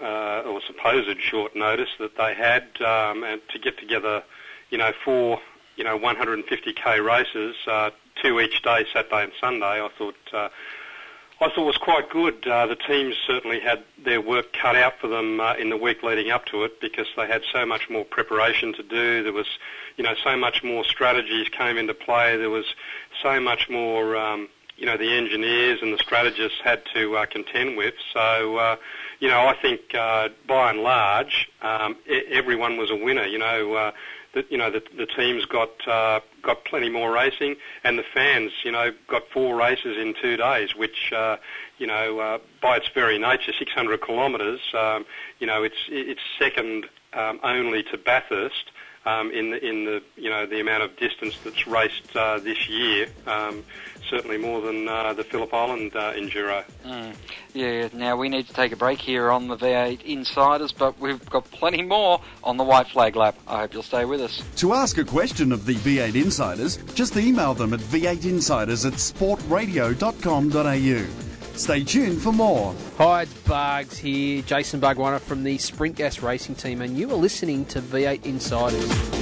uh, 0.00 0.42
or 0.46 0.60
supposed 0.66 1.20
short 1.20 1.56
notice 1.56 1.88
that 1.98 2.16
they 2.16 2.34
had, 2.34 2.64
um, 2.82 3.24
and 3.24 3.40
to 3.48 3.58
get 3.58 3.78
together, 3.78 4.22
you 4.70 4.78
know, 4.78 4.92
four, 5.04 5.40
you 5.76 5.82
know, 5.82 5.98
150k 5.98 7.04
races, 7.04 7.56
uh, 7.66 7.90
two 8.20 8.40
each 8.40 8.62
day, 8.62 8.84
Saturday 8.92 9.24
and 9.24 9.32
Sunday, 9.40 9.82
I 9.82 9.88
thought, 9.96 10.16
uh, 10.32 10.48
I 11.40 11.48
thought 11.50 11.66
was 11.66 11.76
quite 11.76 12.08
good. 12.10 12.46
Uh, 12.46 12.66
the 12.66 12.76
teams 12.76 13.16
certainly 13.26 13.60
had 13.60 13.82
their 14.02 14.20
work 14.20 14.52
cut 14.52 14.76
out 14.76 14.98
for 15.00 15.08
them 15.08 15.40
uh, 15.40 15.54
in 15.54 15.70
the 15.70 15.76
week 15.76 16.02
leading 16.02 16.30
up 16.30 16.46
to 16.46 16.64
it 16.64 16.80
because 16.80 17.06
they 17.16 17.26
had 17.26 17.42
so 17.52 17.66
much 17.66 17.90
more 17.90 18.04
preparation 18.04 18.72
to 18.74 18.82
do. 18.82 19.22
There 19.22 19.32
was, 19.32 19.58
you 19.96 20.04
know, 20.04 20.14
so 20.22 20.36
much 20.36 20.62
more 20.62 20.84
strategies 20.84 21.48
came 21.48 21.78
into 21.78 21.94
play. 21.94 22.36
There 22.36 22.50
was 22.50 22.66
so 23.22 23.40
much 23.40 23.68
more, 23.68 24.16
um, 24.16 24.48
you 24.76 24.86
know, 24.86 24.96
the 24.96 25.16
engineers 25.16 25.82
and 25.82 25.92
the 25.92 25.98
strategists 25.98 26.60
had 26.62 26.82
to 26.94 27.16
uh, 27.16 27.26
contend 27.26 27.76
with. 27.76 27.94
So, 28.12 28.56
uh, 28.56 28.76
you 29.18 29.28
know, 29.28 29.46
I 29.46 29.56
think 29.60 29.94
uh, 29.94 30.28
by 30.46 30.70
and 30.70 30.80
large, 30.80 31.50
um, 31.60 31.96
everyone 32.30 32.76
was 32.76 32.90
a 32.90 32.96
winner. 32.96 33.24
You 33.24 33.38
know, 33.38 33.92
the, 34.34 34.44
you 34.48 34.56
know 34.56 34.70
the, 34.70 34.82
the 34.96 35.06
teams 35.06 35.44
got 35.44 35.86
uh, 35.86 36.20
got 36.42 36.64
plenty 36.64 36.88
more 36.88 37.12
racing, 37.12 37.56
and 37.84 37.98
the 37.98 38.04
fans, 38.14 38.52
you 38.64 38.72
know, 38.72 38.92
got 39.08 39.28
four 39.32 39.56
races 39.56 39.96
in 39.96 40.14
two 40.20 40.36
days, 40.36 40.74
which, 40.74 41.12
uh, 41.12 41.36
you 41.78 41.86
know, 41.86 42.18
uh, 42.18 42.38
by 42.60 42.76
its 42.76 42.88
very 42.88 43.18
nature, 43.18 43.52
600 43.56 44.02
kilometres, 44.04 44.60
um, 44.74 45.04
you 45.38 45.46
know, 45.46 45.62
it's 45.62 45.88
it's 45.88 46.20
second 46.38 46.86
um, 47.12 47.40
only 47.42 47.82
to 47.84 47.98
Bathurst. 47.98 48.70
Um, 49.04 49.32
in 49.32 49.50
the 49.50 49.68
in 49.68 49.84
the 49.84 50.00
you 50.16 50.30
know 50.30 50.46
the 50.46 50.60
amount 50.60 50.84
of 50.84 50.96
distance 50.96 51.36
that's 51.42 51.66
raced 51.66 52.14
uh, 52.14 52.38
this 52.38 52.68
year, 52.68 53.08
um, 53.26 53.64
certainly 54.08 54.38
more 54.38 54.60
than 54.60 54.88
uh, 54.88 55.12
the 55.12 55.24
Phillip 55.24 55.52
Island 55.52 55.96
uh, 55.96 56.12
enduro. 56.12 56.64
Mm. 56.84 57.16
Yeah, 57.52 57.88
now 57.92 58.16
we 58.16 58.28
need 58.28 58.46
to 58.46 58.52
take 58.52 58.70
a 58.70 58.76
break 58.76 59.00
here 59.00 59.28
on 59.30 59.48
the 59.48 59.56
V8 59.56 60.04
Insiders, 60.04 60.70
but 60.70 61.00
we've 61.00 61.28
got 61.28 61.50
plenty 61.50 61.82
more 61.82 62.20
on 62.44 62.58
the 62.58 62.64
White 62.64 62.88
Flag 62.88 63.16
Lap. 63.16 63.36
I 63.48 63.60
hope 63.60 63.74
you'll 63.74 63.82
stay 63.82 64.04
with 64.04 64.20
us. 64.20 64.40
To 64.56 64.72
ask 64.72 64.98
a 64.98 65.04
question 65.04 65.50
of 65.50 65.66
the 65.66 65.74
V8 65.74 66.14
Insiders, 66.14 66.76
just 66.94 67.16
email 67.16 67.54
them 67.54 67.74
at 67.74 67.80
v8insiders 67.80 68.86
at 68.86 68.94
sportradio.com.au. 68.94 71.31
Stay 71.54 71.84
tuned 71.84 72.20
for 72.20 72.32
more. 72.32 72.74
Hi, 72.98 73.22
it's 73.22 73.34
Bugs 73.34 73.98
here, 73.98 74.42
Jason 74.42 74.80
Bargwanna 74.80 75.20
from 75.20 75.44
the 75.44 75.58
Sprint 75.58 75.96
Gas 75.96 76.20
Racing 76.22 76.56
Team, 76.56 76.80
and 76.80 76.98
you 76.98 77.10
are 77.10 77.16
listening 77.16 77.64
to 77.66 77.80
V8 77.80 78.24
Insiders. 78.24 79.21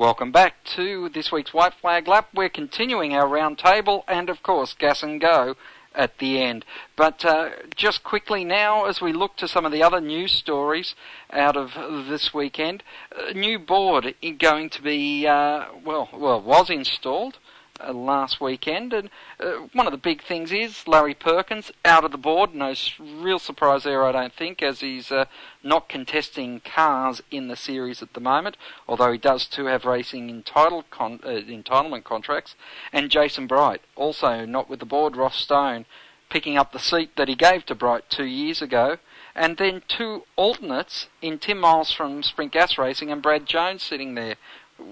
Welcome 0.00 0.32
back 0.32 0.64
to 0.76 1.10
this 1.10 1.30
week's 1.30 1.52
White 1.52 1.74
Flag 1.74 2.08
Lap. 2.08 2.30
We're 2.34 2.48
continuing 2.48 3.12
our 3.12 3.28
round 3.28 3.58
table 3.58 4.02
and, 4.08 4.30
of 4.30 4.42
course, 4.42 4.72
gas 4.72 5.02
and 5.02 5.20
go 5.20 5.56
at 5.94 6.16
the 6.16 6.40
end. 6.40 6.64
But 6.96 7.22
uh, 7.22 7.50
just 7.76 8.02
quickly 8.02 8.42
now, 8.42 8.86
as 8.86 9.02
we 9.02 9.12
look 9.12 9.36
to 9.36 9.46
some 9.46 9.66
of 9.66 9.72
the 9.72 9.82
other 9.82 10.00
news 10.00 10.32
stories 10.32 10.94
out 11.30 11.54
of 11.54 11.74
this 12.08 12.32
weekend, 12.32 12.82
a 13.14 13.34
new 13.34 13.58
board 13.58 14.14
going 14.38 14.70
to 14.70 14.80
be, 14.80 15.26
uh, 15.26 15.66
well, 15.84 16.08
well, 16.14 16.40
was 16.40 16.70
installed. 16.70 17.36
Uh, 17.82 17.92
last 17.92 18.40
weekend, 18.40 18.92
and 18.92 19.08
uh, 19.38 19.52
one 19.72 19.86
of 19.86 19.92
the 19.92 19.96
big 19.96 20.22
things 20.22 20.52
is 20.52 20.86
Larry 20.86 21.14
Perkins 21.14 21.72
out 21.84 22.04
of 22.04 22.12
the 22.12 22.18
board. 22.18 22.54
No 22.54 22.74
real 22.98 23.38
surprise 23.38 23.84
there, 23.84 24.04
I 24.04 24.12
don't 24.12 24.34
think, 24.34 24.62
as 24.62 24.80
he's 24.80 25.10
uh, 25.10 25.24
not 25.62 25.88
contesting 25.88 26.60
cars 26.60 27.22
in 27.30 27.48
the 27.48 27.56
series 27.56 28.02
at 28.02 28.12
the 28.12 28.20
moment. 28.20 28.56
Although 28.86 29.12
he 29.12 29.18
does 29.18 29.46
too 29.46 29.66
have 29.66 29.84
racing 29.84 30.28
entitled 30.28 30.90
con- 30.90 31.20
uh, 31.24 31.28
entitlement 31.28 32.04
contracts. 32.04 32.54
And 32.92 33.10
Jason 33.10 33.46
Bright 33.46 33.80
also 33.96 34.44
not 34.44 34.68
with 34.68 34.80
the 34.80 34.86
board. 34.86 35.16
Ross 35.16 35.36
Stone 35.36 35.86
picking 36.28 36.58
up 36.58 36.72
the 36.72 36.78
seat 36.78 37.16
that 37.16 37.28
he 37.28 37.34
gave 37.34 37.64
to 37.66 37.74
Bright 37.74 38.10
two 38.10 38.26
years 38.26 38.60
ago. 38.60 38.98
And 39.34 39.56
then 39.56 39.82
two 39.86 40.24
alternates 40.36 41.06
in 41.22 41.38
Tim 41.38 41.58
Miles 41.58 41.92
from 41.92 42.22
Sprint 42.22 42.52
Gas 42.52 42.76
Racing 42.76 43.10
and 43.12 43.22
Brad 43.22 43.46
Jones 43.46 43.82
sitting 43.82 44.14
there. 44.16 44.34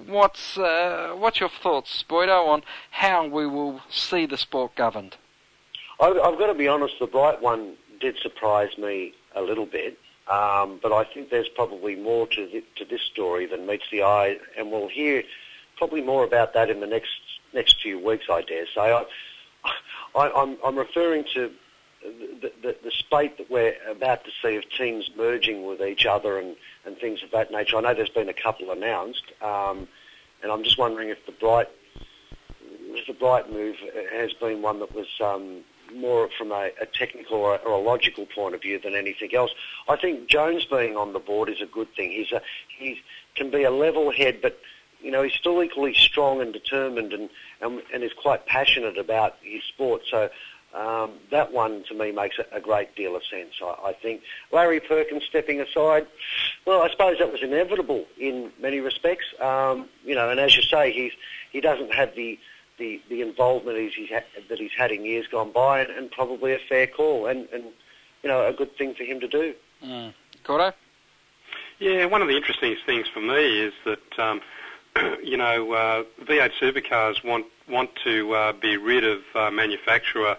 What's 0.07 0.59
uh, 0.59 1.15
what's 1.17 1.41
your 1.41 1.49
thoughts, 1.49 2.05
Boydo, 2.09 2.49
on 2.49 2.63
how 2.91 3.27
we 3.27 3.47
will 3.47 3.81
see 3.91 4.27
the 4.27 4.37
sport 4.37 4.75
governed? 4.75 5.17
I've 6.01 6.39
got 6.39 6.47
to 6.47 6.55
be 6.55 6.69
honest, 6.69 6.95
the 7.01 7.07
Bright 7.07 7.43
one 7.43 7.75
did 8.01 8.19
surprise 8.19 8.77
me 8.79 9.15
a 9.35 9.43
little 9.43 9.67
bit, 9.67 9.99
um, 10.29 10.79
but 10.81 10.93
I 10.93 11.05
think 11.05 11.31
there's 11.31 11.49
probably 11.49 11.97
more 11.97 12.27
to, 12.29 12.63
to 12.77 12.85
this 12.85 13.03
story 13.03 13.47
than 13.47 13.67
meets 13.67 13.85
the 13.91 14.03
eye, 14.03 14.39
and 14.57 14.71
we'll 14.71 14.89
hear 14.89 15.25
probably 15.77 16.01
more 16.01 16.25
about 16.25 16.55
that 16.55 16.71
in 16.71 16.81
the 16.81 16.87
next 16.87 17.21
next 17.53 17.81
few 17.81 17.99
weeks, 17.99 18.27
I 18.31 18.43
dare 18.43 18.67
say. 18.67 18.93
I, 18.93 19.05
I, 20.15 20.31
I'm, 20.31 20.57
I'm 20.65 20.77
referring 20.77 21.25
to 21.35 21.51
the, 22.41 22.53
the, 22.63 22.77
the 22.85 22.91
spate 22.91 23.39
that 23.39 23.51
we're 23.51 23.75
about 23.89 24.25
to 24.25 24.31
see 24.43 24.57
of 24.57 24.65
teams 24.71 25.11
merging 25.17 25.67
with 25.67 25.81
each 25.81 26.07
other 26.07 26.39
and, 26.39 26.57
and 26.85 26.97
things 26.99 27.23
of 27.23 27.31
that 27.33 27.51
nature. 27.51 27.77
I 27.77 27.81
know 27.81 27.95
there's 27.95 28.09
been 28.09 28.29
a 28.29 28.35
couple 28.35 28.71
announced, 28.71 29.25
um, 29.43 29.89
and 30.43 30.53
I'm 30.53 30.63
just 30.63 30.79
wondering 30.79 31.09
if 31.09 31.25
the 31.27 31.33
Bright 31.33 31.69
if 32.91 33.07
the 33.07 33.13
Bright 33.13 33.53
move 33.53 33.77
has 34.13 34.33
been 34.33 34.63
one 34.63 34.81
that 34.81 34.95
was 34.95 35.09
um, 35.21 35.63
more 35.95 36.29
from 36.37 36.53
a, 36.53 36.71
a 36.81 36.87
technical 36.87 37.37
or 37.39 37.55
a, 37.55 37.59
or 37.59 37.73
a 37.73 37.79
logical 37.79 38.27
point 38.27 38.55
of 38.55 38.63
view 38.63 38.79
than 38.79 38.95
anything 38.95 39.35
else. 39.35 39.53
I 39.89 39.97
think 39.97 40.29
Jones 40.29 40.65
being 40.65 40.97
on 40.97 41.13
the 41.13 41.19
board 41.19 41.49
is 41.49 41.61
a 41.61 41.67
good 41.67 41.93
thing. 41.95 42.11
He's 42.11 42.33
a 42.33 42.43
he 42.69 43.01
can 43.35 43.51
be 43.51 43.65
a 43.65 43.71
level 43.71 44.11
head, 44.11 44.41
but 44.43 44.59
you 45.01 45.11
know 45.11 45.23
he's 45.23 45.35
still 45.35 45.63
equally 45.63 45.95
strong 45.95 46.41
and 46.41 46.53
determined, 46.53 47.13
and 47.13 47.29
and, 47.61 47.83
and 47.93 48.03
is 48.03 48.13
quite 48.13 48.47
passionate 48.47 48.99
about 48.99 49.37
his 49.43 49.63
sport. 49.65 50.03
So. 50.11 50.31
Um, 50.79 51.15
that 51.33 51.53
one 51.53 51.83
to 51.89 51.95
me 51.95 52.13
makes 52.13 52.39
a, 52.39 52.47
a 52.57 52.61
great 52.61 52.95
deal 52.95 53.17
of 53.17 53.25
sense. 53.25 53.55
I, 53.61 53.89
I 53.89 53.93
think 53.95 54.23
Larry 54.53 54.79
Perkins 54.79 55.25
stepping 55.25 55.61
aside, 55.61 56.07
well, 56.67 56.83
I 56.83 56.91
suppose 56.91 57.19
that 57.19 57.33
was 57.33 57.43
inevitable 57.43 58.05
in 58.17 58.53
many 58.61 58.79
respects. 58.79 59.27
Um, 59.41 59.89
you 60.05 60.15
know, 60.15 60.31
and 60.31 60.39
as 60.39 60.57
you 60.57 60.63
say, 60.63 60.93
he's 60.93 61.13
he 61.51 61.61
doesn't 61.61 61.93
have 61.93 62.15
the 62.15 62.39
the, 62.79 63.03
the 63.09 63.23
involvement 63.23 63.77
he's, 63.77 63.93
he's 63.95 64.11
ha- 64.11 64.41
that 64.49 64.59
he's 64.61 64.71
had 64.79 64.93
in 64.93 65.05
years 65.05 65.27
gone 65.27 65.51
by, 65.51 65.81
and, 65.81 65.91
and 65.91 66.11
probably 66.13 66.53
a 66.53 66.61
fair 66.69 66.87
call, 66.87 67.27
and, 67.27 67.49
and 67.53 67.65
you 68.23 68.29
know 68.29 68.47
a 68.47 68.53
good 68.53 68.77
thing 68.77 68.95
for 68.95 69.03
him 69.03 69.19
to 69.19 69.27
do. 69.27 69.55
Mm. 69.85 70.15
Gordo? 70.45 70.73
Yeah, 71.81 72.05
one 72.05 72.23
of 72.23 72.29
the 72.29 72.37
interesting 72.37 72.77
things 72.87 73.09
for 73.09 73.21
me 73.21 73.63
is 73.63 73.73
that 73.85 74.19
um, 74.21 74.41
you 75.25 75.37
know 75.37 75.73
uh, 75.73 76.05
V8 76.23 76.53
supercars 76.61 77.25
want 77.25 77.47
want 77.69 77.91
to 78.05 78.33
uh, 78.33 78.53
be 78.53 78.77
rid 78.77 79.03
of 79.03 79.23
uh, 79.35 79.51
manufacturer 79.51 80.37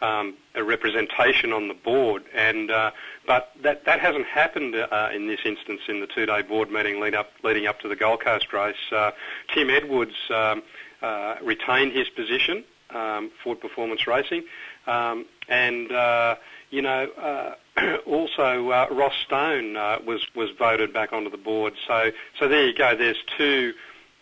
um, 0.00 0.34
a 0.54 0.64
representation 0.64 1.52
on 1.52 1.68
the 1.68 1.74
board, 1.74 2.24
and 2.34 2.70
uh, 2.70 2.90
but 3.26 3.52
that 3.62 3.84
that 3.84 4.00
hasn't 4.00 4.26
happened 4.26 4.74
uh, 4.74 5.10
in 5.14 5.26
this 5.26 5.40
instance 5.44 5.82
in 5.88 6.00
the 6.00 6.06
two-day 6.06 6.42
board 6.42 6.70
meeting 6.70 7.00
lead 7.00 7.14
up 7.14 7.30
leading 7.42 7.66
up 7.66 7.80
to 7.80 7.88
the 7.88 7.96
Gold 7.96 8.20
Coast 8.20 8.52
race. 8.52 8.76
Uh, 8.90 9.12
Tim 9.52 9.70
Edwards 9.70 10.16
um, 10.34 10.62
uh, 11.02 11.36
retained 11.42 11.92
his 11.92 12.08
position, 12.08 12.64
um, 12.90 13.30
Ford 13.42 13.60
Performance 13.60 14.06
Racing, 14.06 14.44
um, 14.86 15.26
and 15.48 15.92
uh, 15.92 16.36
you 16.70 16.82
know 16.82 17.08
uh, 17.18 17.54
also 18.06 18.68
Ross 18.90 19.14
Stone 19.24 19.74
was 20.06 20.26
was 20.34 20.50
voted 20.58 20.92
back 20.92 21.12
onto 21.12 21.30
the 21.30 21.38
board. 21.38 21.74
So 21.86 22.10
so 22.38 22.48
there 22.48 22.66
you 22.66 22.74
go. 22.74 22.96
There's 22.96 23.22
two. 23.36 23.74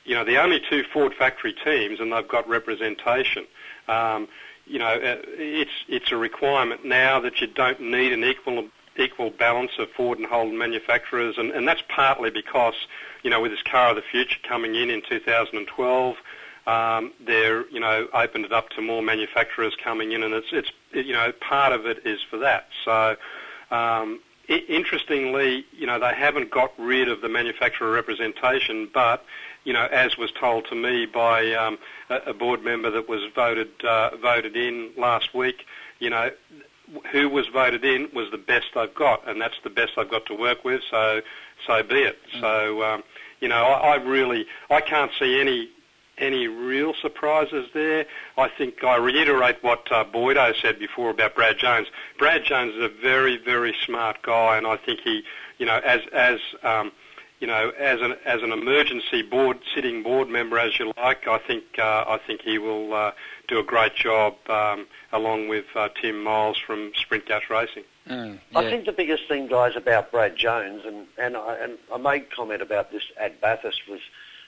You 0.04 0.14
know, 0.14 0.24
the 0.24 0.42
only 0.42 0.58
two 0.58 0.84
Ford 0.84 1.12
factory 1.12 1.52
teams, 1.52 2.00
and 2.00 2.10
they've 2.10 2.26
got 2.26 2.48
representation. 2.48 3.44
Um, 3.88 4.26
you 4.68 4.78
know, 4.78 4.94
uh, 4.94 5.16
it's 5.36 5.70
it's 5.88 6.12
a 6.12 6.16
requirement 6.16 6.84
now 6.84 7.20
that 7.20 7.40
you 7.40 7.46
don't 7.46 7.80
need 7.80 8.12
an 8.12 8.24
equal 8.24 8.68
equal 8.98 9.30
balance 9.30 9.72
of 9.78 9.90
Ford 9.90 10.18
and 10.18 10.26
Holden 10.26 10.58
manufacturers, 10.58 11.38
and, 11.38 11.50
and 11.52 11.66
that's 11.66 11.82
partly 11.88 12.30
because, 12.30 12.74
you 13.22 13.30
know, 13.30 13.40
with 13.40 13.52
this 13.52 13.62
car 13.62 13.90
of 13.90 13.96
the 13.96 14.02
future 14.02 14.38
coming 14.42 14.74
in 14.74 14.90
in 14.90 15.02
2012, 15.08 16.16
um, 16.66 17.12
they're 17.24 17.68
you 17.70 17.80
know 17.80 18.08
opened 18.12 18.44
it 18.44 18.52
up 18.52 18.70
to 18.70 18.82
more 18.82 19.02
manufacturers 19.02 19.74
coming 19.82 20.12
in, 20.12 20.22
and 20.22 20.34
it's 20.34 20.48
it's 20.52 20.72
you 20.92 21.12
know 21.12 21.32
part 21.40 21.72
of 21.72 21.86
it 21.86 22.06
is 22.06 22.20
for 22.22 22.38
that. 22.38 22.68
So. 22.84 23.16
Um, 23.70 24.20
interestingly, 24.48 25.66
you 25.72 25.86
know, 25.86 25.98
they 25.98 26.14
haven't 26.14 26.50
got 26.50 26.72
rid 26.78 27.06
of 27.08 27.20
the 27.20 27.28
manufacturer 27.28 27.90
representation, 27.90 28.88
but 28.94 29.22
you 29.68 29.74
know, 29.74 29.84
as 29.92 30.16
was 30.16 30.32
told 30.32 30.66
to 30.70 30.74
me 30.74 31.04
by 31.04 31.52
um, 31.52 31.76
a, 32.08 32.30
a 32.30 32.32
board 32.32 32.64
member 32.64 32.90
that 32.90 33.06
was 33.06 33.20
voted 33.34 33.68
uh, 33.84 34.16
voted 34.16 34.56
in 34.56 34.88
last 34.96 35.34
week, 35.34 35.66
you 35.98 36.08
know, 36.08 36.30
who 37.12 37.28
was 37.28 37.48
voted 37.48 37.84
in 37.84 38.08
was 38.14 38.30
the 38.30 38.38
best 38.38 38.68
I've 38.76 38.94
got, 38.94 39.28
and 39.28 39.38
that's 39.38 39.60
the 39.62 39.68
best 39.68 39.98
I've 39.98 40.10
got 40.10 40.24
to 40.24 40.34
work 40.34 40.64
with. 40.64 40.80
So, 40.90 41.20
so 41.66 41.82
be 41.82 41.96
it. 41.96 42.18
So, 42.40 42.82
um, 42.82 43.04
you 43.40 43.48
know, 43.48 43.62
I, 43.62 43.92
I 43.92 43.94
really 43.96 44.46
I 44.70 44.80
can't 44.80 45.12
see 45.18 45.38
any 45.38 45.68
any 46.16 46.48
real 46.48 46.94
surprises 46.94 47.68
there. 47.74 48.06
I 48.38 48.48
think 48.48 48.82
I 48.82 48.96
reiterate 48.96 49.62
what 49.62 49.92
uh, 49.92 50.02
Boydo 50.02 50.58
said 50.62 50.78
before 50.78 51.10
about 51.10 51.34
Brad 51.34 51.58
Jones. 51.58 51.88
Brad 52.18 52.42
Jones 52.42 52.74
is 52.74 52.84
a 52.84 52.88
very, 52.88 53.36
very 53.36 53.76
smart 53.84 54.22
guy, 54.22 54.56
and 54.56 54.66
I 54.66 54.78
think 54.78 55.00
he, 55.00 55.24
you 55.58 55.66
know, 55.66 55.78
as 55.84 56.00
as 56.14 56.40
um, 56.62 56.90
you 57.40 57.46
know, 57.46 57.70
as 57.78 58.00
an 58.00 58.16
as 58.24 58.42
an 58.42 58.52
emergency 58.52 59.22
board 59.22 59.58
sitting 59.74 60.02
board 60.02 60.28
member, 60.28 60.58
as 60.58 60.78
you 60.78 60.92
like, 60.96 61.28
I 61.28 61.38
think 61.38 61.64
uh, 61.78 62.04
I 62.08 62.18
think 62.26 62.42
he 62.42 62.58
will 62.58 62.92
uh, 62.92 63.12
do 63.46 63.58
a 63.58 63.62
great 63.62 63.94
job 63.94 64.34
um, 64.48 64.86
along 65.12 65.48
with 65.48 65.66
uh, 65.74 65.88
Tim 66.00 66.22
Miles 66.22 66.58
from 66.58 66.92
Sprint 66.96 67.26
Gas 67.26 67.42
Racing. 67.48 67.84
I 68.54 68.62
think 68.70 68.86
the 68.86 68.92
biggest 68.92 69.28
thing, 69.28 69.48
guys, 69.48 69.76
about 69.76 70.10
Brad 70.10 70.34
Jones, 70.34 70.82
and, 70.86 71.06
and, 71.18 71.36
I, 71.36 71.56
and 71.56 71.78
I 71.92 71.98
made 71.98 72.30
comment 72.30 72.62
about 72.62 72.90
this 72.90 73.02
at 73.20 73.38
Bathurst, 73.40 73.86
was 73.86 74.00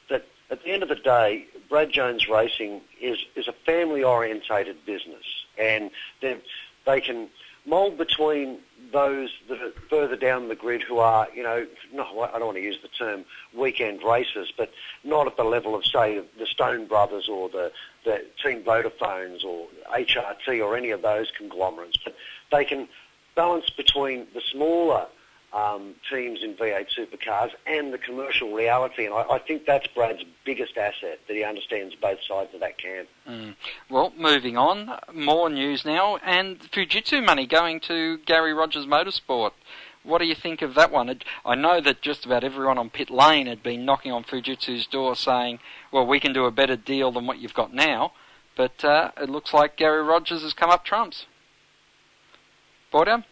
that 0.09 0.26
at 0.51 0.62
the 0.62 0.70
end 0.70 0.82
of 0.82 0.88
the 0.88 0.95
day, 0.95 1.45
Brad 1.68 1.91
Jones 1.91 2.26
Racing 2.26 2.80
is, 3.03 3.18
is 3.36 3.49
a 3.49 3.53
family-orientated 3.53 4.86
business, 4.86 5.24
and 5.59 5.91
they 6.22 6.38
they 6.86 7.01
can 7.01 7.28
mould 7.66 7.99
between 7.99 8.59
those 8.93 9.30
that 9.49 9.61
are 9.61 9.72
further 9.88 10.16
down 10.16 10.49
the 10.49 10.55
grid 10.55 10.82
who 10.82 10.99
are, 10.99 11.28
you 11.34 11.43
know, 11.43 11.66
no, 11.93 12.20
I 12.20 12.38
don't 12.38 12.47
want 12.47 12.57
to 12.57 12.62
use 12.62 12.78
the 12.82 12.88
term 12.88 13.24
weekend 13.55 14.03
racers, 14.03 14.53
but 14.57 14.72
not 15.05 15.26
at 15.26 15.36
the 15.36 15.45
level 15.45 15.74
of, 15.74 15.84
say, 15.84 16.20
the 16.38 16.47
Stone 16.47 16.86
Brothers 16.86 17.28
or 17.28 17.49
the, 17.49 17.72
the 18.05 18.24
Team 18.43 18.62
Vodafones 18.62 19.45
or 19.45 19.68
HRT 19.95 20.64
or 20.64 20.76
any 20.76 20.91
of 20.91 21.03
those 21.03 21.30
conglomerates. 21.36 21.99
But 22.03 22.16
they 22.51 22.64
can 22.64 22.88
balance 23.34 23.70
between 23.70 24.26
the 24.34 24.41
smaller 24.41 25.07
um, 25.53 25.94
teams 26.09 26.40
in 26.42 26.55
V8 26.55 26.86
supercars 26.96 27.51
and 27.66 27.92
the 27.92 27.98
commercial 27.98 28.53
reality. 28.53 29.05
And 29.05 29.14
I, 29.14 29.22
I 29.30 29.38
think 29.38 29.66
that's 29.66 29.86
Brad's 29.88 30.24
biggest 30.44 30.76
asset, 30.76 31.20
that 31.26 31.34
he 31.34 31.42
understands 31.44 31.94
both 31.94 32.18
sides 32.26 32.55
of 32.55 32.61
that 32.61 32.78
camp. 32.78 33.09
Mm. 33.28 33.55
Well, 33.88 34.12
moving 34.16 34.57
on, 34.57 34.98
more 35.12 35.51
news 35.51 35.84
now, 35.84 36.16
and 36.18 36.61
Fujitsu 36.61 37.24
money 37.24 37.46
going 37.46 37.80
to 37.80 38.18
Garry 38.18 38.53
Rogers 38.53 38.86
Motorsport. 38.86 39.53
What 40.03 40.18
do 40.18 40.24
you 40.24 40.34
think 40.34 40.62
of 40.62 40.74
that 40.74 40.90
one? 40.90 41.20
I 41.44 41.55
know 41.55 41.80
that 41.80 42.01
just 42.01 42.24
about 42.24 42.42
everyone 42.42 42.78
on 42.78 42.88
pit 42.88 43.11
lane 43.11 43.46
had 43.46 43.62
been 43.62 43.84
knocking 43.84 44.12
on 44.12 44.24
Fujitsu's 44.24 44.86
door 44.86 45.14
saying, 45.14 45.59
well, 45.92 46.07
we 46.07 46.20
can 46.20 46.32
do 46.32 46.46
a 46.46 46.51
better 46.51 46.76
deal 46.76 47.12
than 47.12 47.26
what 47.26 47.38
you've 47.38 47.53
got 47.53 47.74
now, 47.74 48.12
but 48.57 48.82
uh, 48.82 49.11
it 49.20 49.28
looks 49.28 49.53
like 49.53 49.76
Garry 49.76 50.03
Rogers 50.03 50.42
has 50.42 50.55
come 50.55 50.70
up 50.70 50.84
trumps. 50.84 51.26
Boydam? 52.92 53.24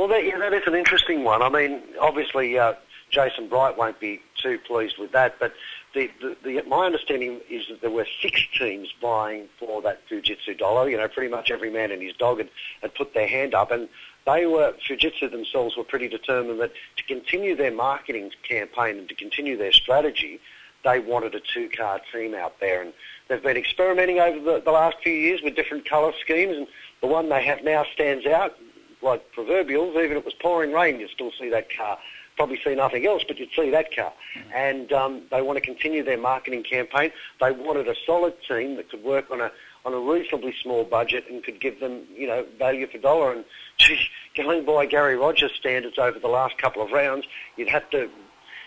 Well, 0.00 0.08
that, 0.08 0.24
yeah, 0.24 0.38
that 0.38 0.54
is 0.54 0.62
an 0.66 0.74
interesting 0.74 1.24
one. 1.24 1.42
I 1.42 1.50
mean, 1.50 1.82
obviously, 2.00 2.58
uh, 2.58 2.72
Jason 3.10 3.50
Bright 3.50 3.76
won't 3.76 4.00
be 4.00 4.22
too 4.34 4.58
pleased 4.66 4.96
with 4.96 5.12
that, 5.12 5.38
but 5.38 5.52
the, 5.94 6.10
the, 6.22 6.36
the, 6.42 6.62
my 6.62 6.86
understanding 6.86 7.40
is 7.50 7.68
that 7.68 7.82
there 7.82 7.90
were 7.90 8.06
six 8.22 8.40
teams 8.58 8.88
vying 8.98 9.46
for 9.58 9.82
that 9.82 10.00
Fujitsu 10.08 10.56
dollar. 10.56 10.88
You 10.88 10.96
know, 10.96 11.06
pretty 11.06 11.30
much 11.30 11.50
every 11.50 11.68
man 11.68 11.90
and 11.90 12.00
his 12.00 12.14
dog 12.14 12.38
had, 12.38 12.48
had 12.80 12.94
put 12.94 13.12
their 13.12 13.28
hand 13.28 13.52
up, 13.52 13.72
and 13.72 13.90
they 14.24 14.46
were 14.46 14.72
Fujitsu 14.88 15.30
themselves 15.30 15.76
were 15.76 15.84
pretty 15.84 16.08
determined 16.08 16.60
that 16.60 16.72
to 16.96 17.04
continue 17.04 17.54
their 17.54 17.70
marketing 17.70 18.30
campaign 18.48 18.96
and 18.96 19.08
to 19.10 19.14
continue 19.14 19.58
their 19.58 19.72
strategy, 19.72 20.40
they 20.82 20.98
wanted 20.98 21.34
a 21.34 21.40
two-car 21.40 22.00
team 22.10 22.34
out 22.34 22.58
there, 22.58 22.80
and 22.80 22.94
they've 23.28 23.42
been 23.42 23.58
experimenting 23.58 24.18
over 24.18 24.40
the, 24.40 24.62
the 24.62 24.72
last 24.72 24.96
few 25.02 25.12
years 25.12 25.42
with 25.42 25.56
different 25.56 25.84
colour 25.84 26.14
schemes, 26.22 26.56
and 26.56 26.66
the 27.02 27.06
one 27.06 27.28
they 27.28 27.44
have 27.44 27.62
now 27.62 27.84
stands 27.92 28.24
out 28.24 28.56
like 29.02 29.32
proverbials. 29.32 29.96
Even 29.96 30.12
if 30.12 30.18
it 30.18 30.24
was 30.24 30.34
pouring 30.34 30.72
rain, 30.72 31.00
you'd 31.00 31.10
still 31.10 31.32
see 31.38 31.50
that 31.50 31.68
car. 31.74 31.98
Probably 32.36 32.60
see 32.64 32.74
nothing 32.74 33.06
else, 33.06 33.22
but 33.26 33.38
you'd 33.38 33.50
see 33.54 33.70
that 33.70 33.94
car. 33.94 34.12
And 34.54 34.92
um, 34.92 35.22
they 35.30 35.42
want 35.42 35.58
to 35.58 35.60
continue 35.60 36.02
their 36.02 36.18
marketing 36.18 36.62
campaign. 36.62 37.10
They 37.40 37.52
wanted 37.52 37.88
a 37.88 37.94
solid 38.06 38.34
team 38.48 38.76
that 38.76 38.90
could 38.90 39.02
work 39.02 39.30
on 39.30 39.40
a 39.40 39.50
on 39.84 39.94
a 39.94 39.98
reasonably 39.98 40.54
small 40.62 40.84
budget 40.84 41.24
and 41.30 41.42
could 41.42 41.58
give 41.58 41.80
them, 41.80 42.02
you 42.14 42.26
know, 42.26 42.44
value 42.58 42.86
for 42.86 42.98
dollar. 42.98 43.32
And 43.32 43.44
going 44.36 44.64
by 44.64 44.86
Garry 44.86 45.16
Rogers' 45.16 45.52
standards 45.58 45.98
over 45.98 46.18
the 46.18 46.28
last 46.28 46.58
couple 46.58 46.82
of 46.82 46.92
rounds, 46.92 47.26
you'd 47.56 47.68
have 47.68 47.88
to 47.90 48.10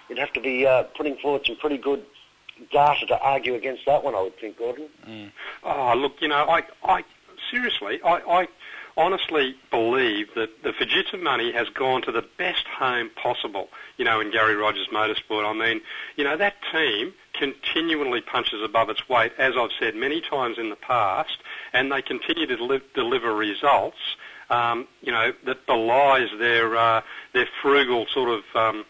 you'd 0.09 0.19
have 0.19 0.33
to 0.33 0.41
be 0.41 0.65
uh, 0.65 0.83
putting 0.95 1.15
forward 1.17 1.45
some 1.45 1.55
pretty 1.55 1.77
good 1.77 2.03
data 2.71 3.05
to 3.07 3.19
argue 3.19 3.55
against 3.55 3.85
that 3.85 4.03
one. 4.03 4.15
I 4.15 4.21
would 4.21 4.37
think, 4.39 4.57
Gordon. 4.57 4.89
Oh, 5.63 5.93
look, 5.95 6.21
you 6.21 6.27
know, 6.27 6.45
I, 6.47 6.63
I 6.83 7.03
seriously, 7.51 7.99
I, 8.03 8.17
I 8.27 8.47
honestly 8.97 9.55
believe 9.71 10.33
that 10.35 10.63
the 10.63 10.71
Fujitsu 10.71 11.21
money 11.21 11.51
has 11.51 11.69
gone 11.69 12.01
to 12.03 12.11
the 12.11 12.23
best 12.37 12.65
home 12.67 13.09
possible, 13.15 13.69
you 13.97 14.05
know, 14.05 14.19
in 14.19 14.31
Garry 14.31 14.55
Rogers 14.55 14.87
Motorsport. 14.91 15.45
I 15.45 15.53
mean, 15.53 15.81
you 16.15 16.23
know, 16.23 16.37
that 16.37 16.55
team 16.71 17.13
continually 17.33 18.21
punches 18.21 18.61
above 18.63 18.89
its 18.89 19.07
weight, 19.09 19.33
as 19.37 19.55
I've 19.57 19.71
said 19.79 19.95
many 19.95 20.21
times 20.21 20.57
in 20.57 20.69
the 20.69 20.75
past, 20.75 21.37
and 21.73 21.91
they 21.91 22.01
continue 22.01 22.45
to 22.45 22.55
deli- 22.55 22.81
deliver 22.93 23.33
results, 23.33 23.97
um, 24.49 24.87
you 25.01 25.11
know, 25.11 25.33
that 25.45 25.65
belies 25.65 26.29
their, 26.37 26.75
uh, 26.75 27.01
their 27.33 27.47
frugal 27.61 28.05
sort 28.07 28.29
of, 28.29 28.43
um, 28.55 28.85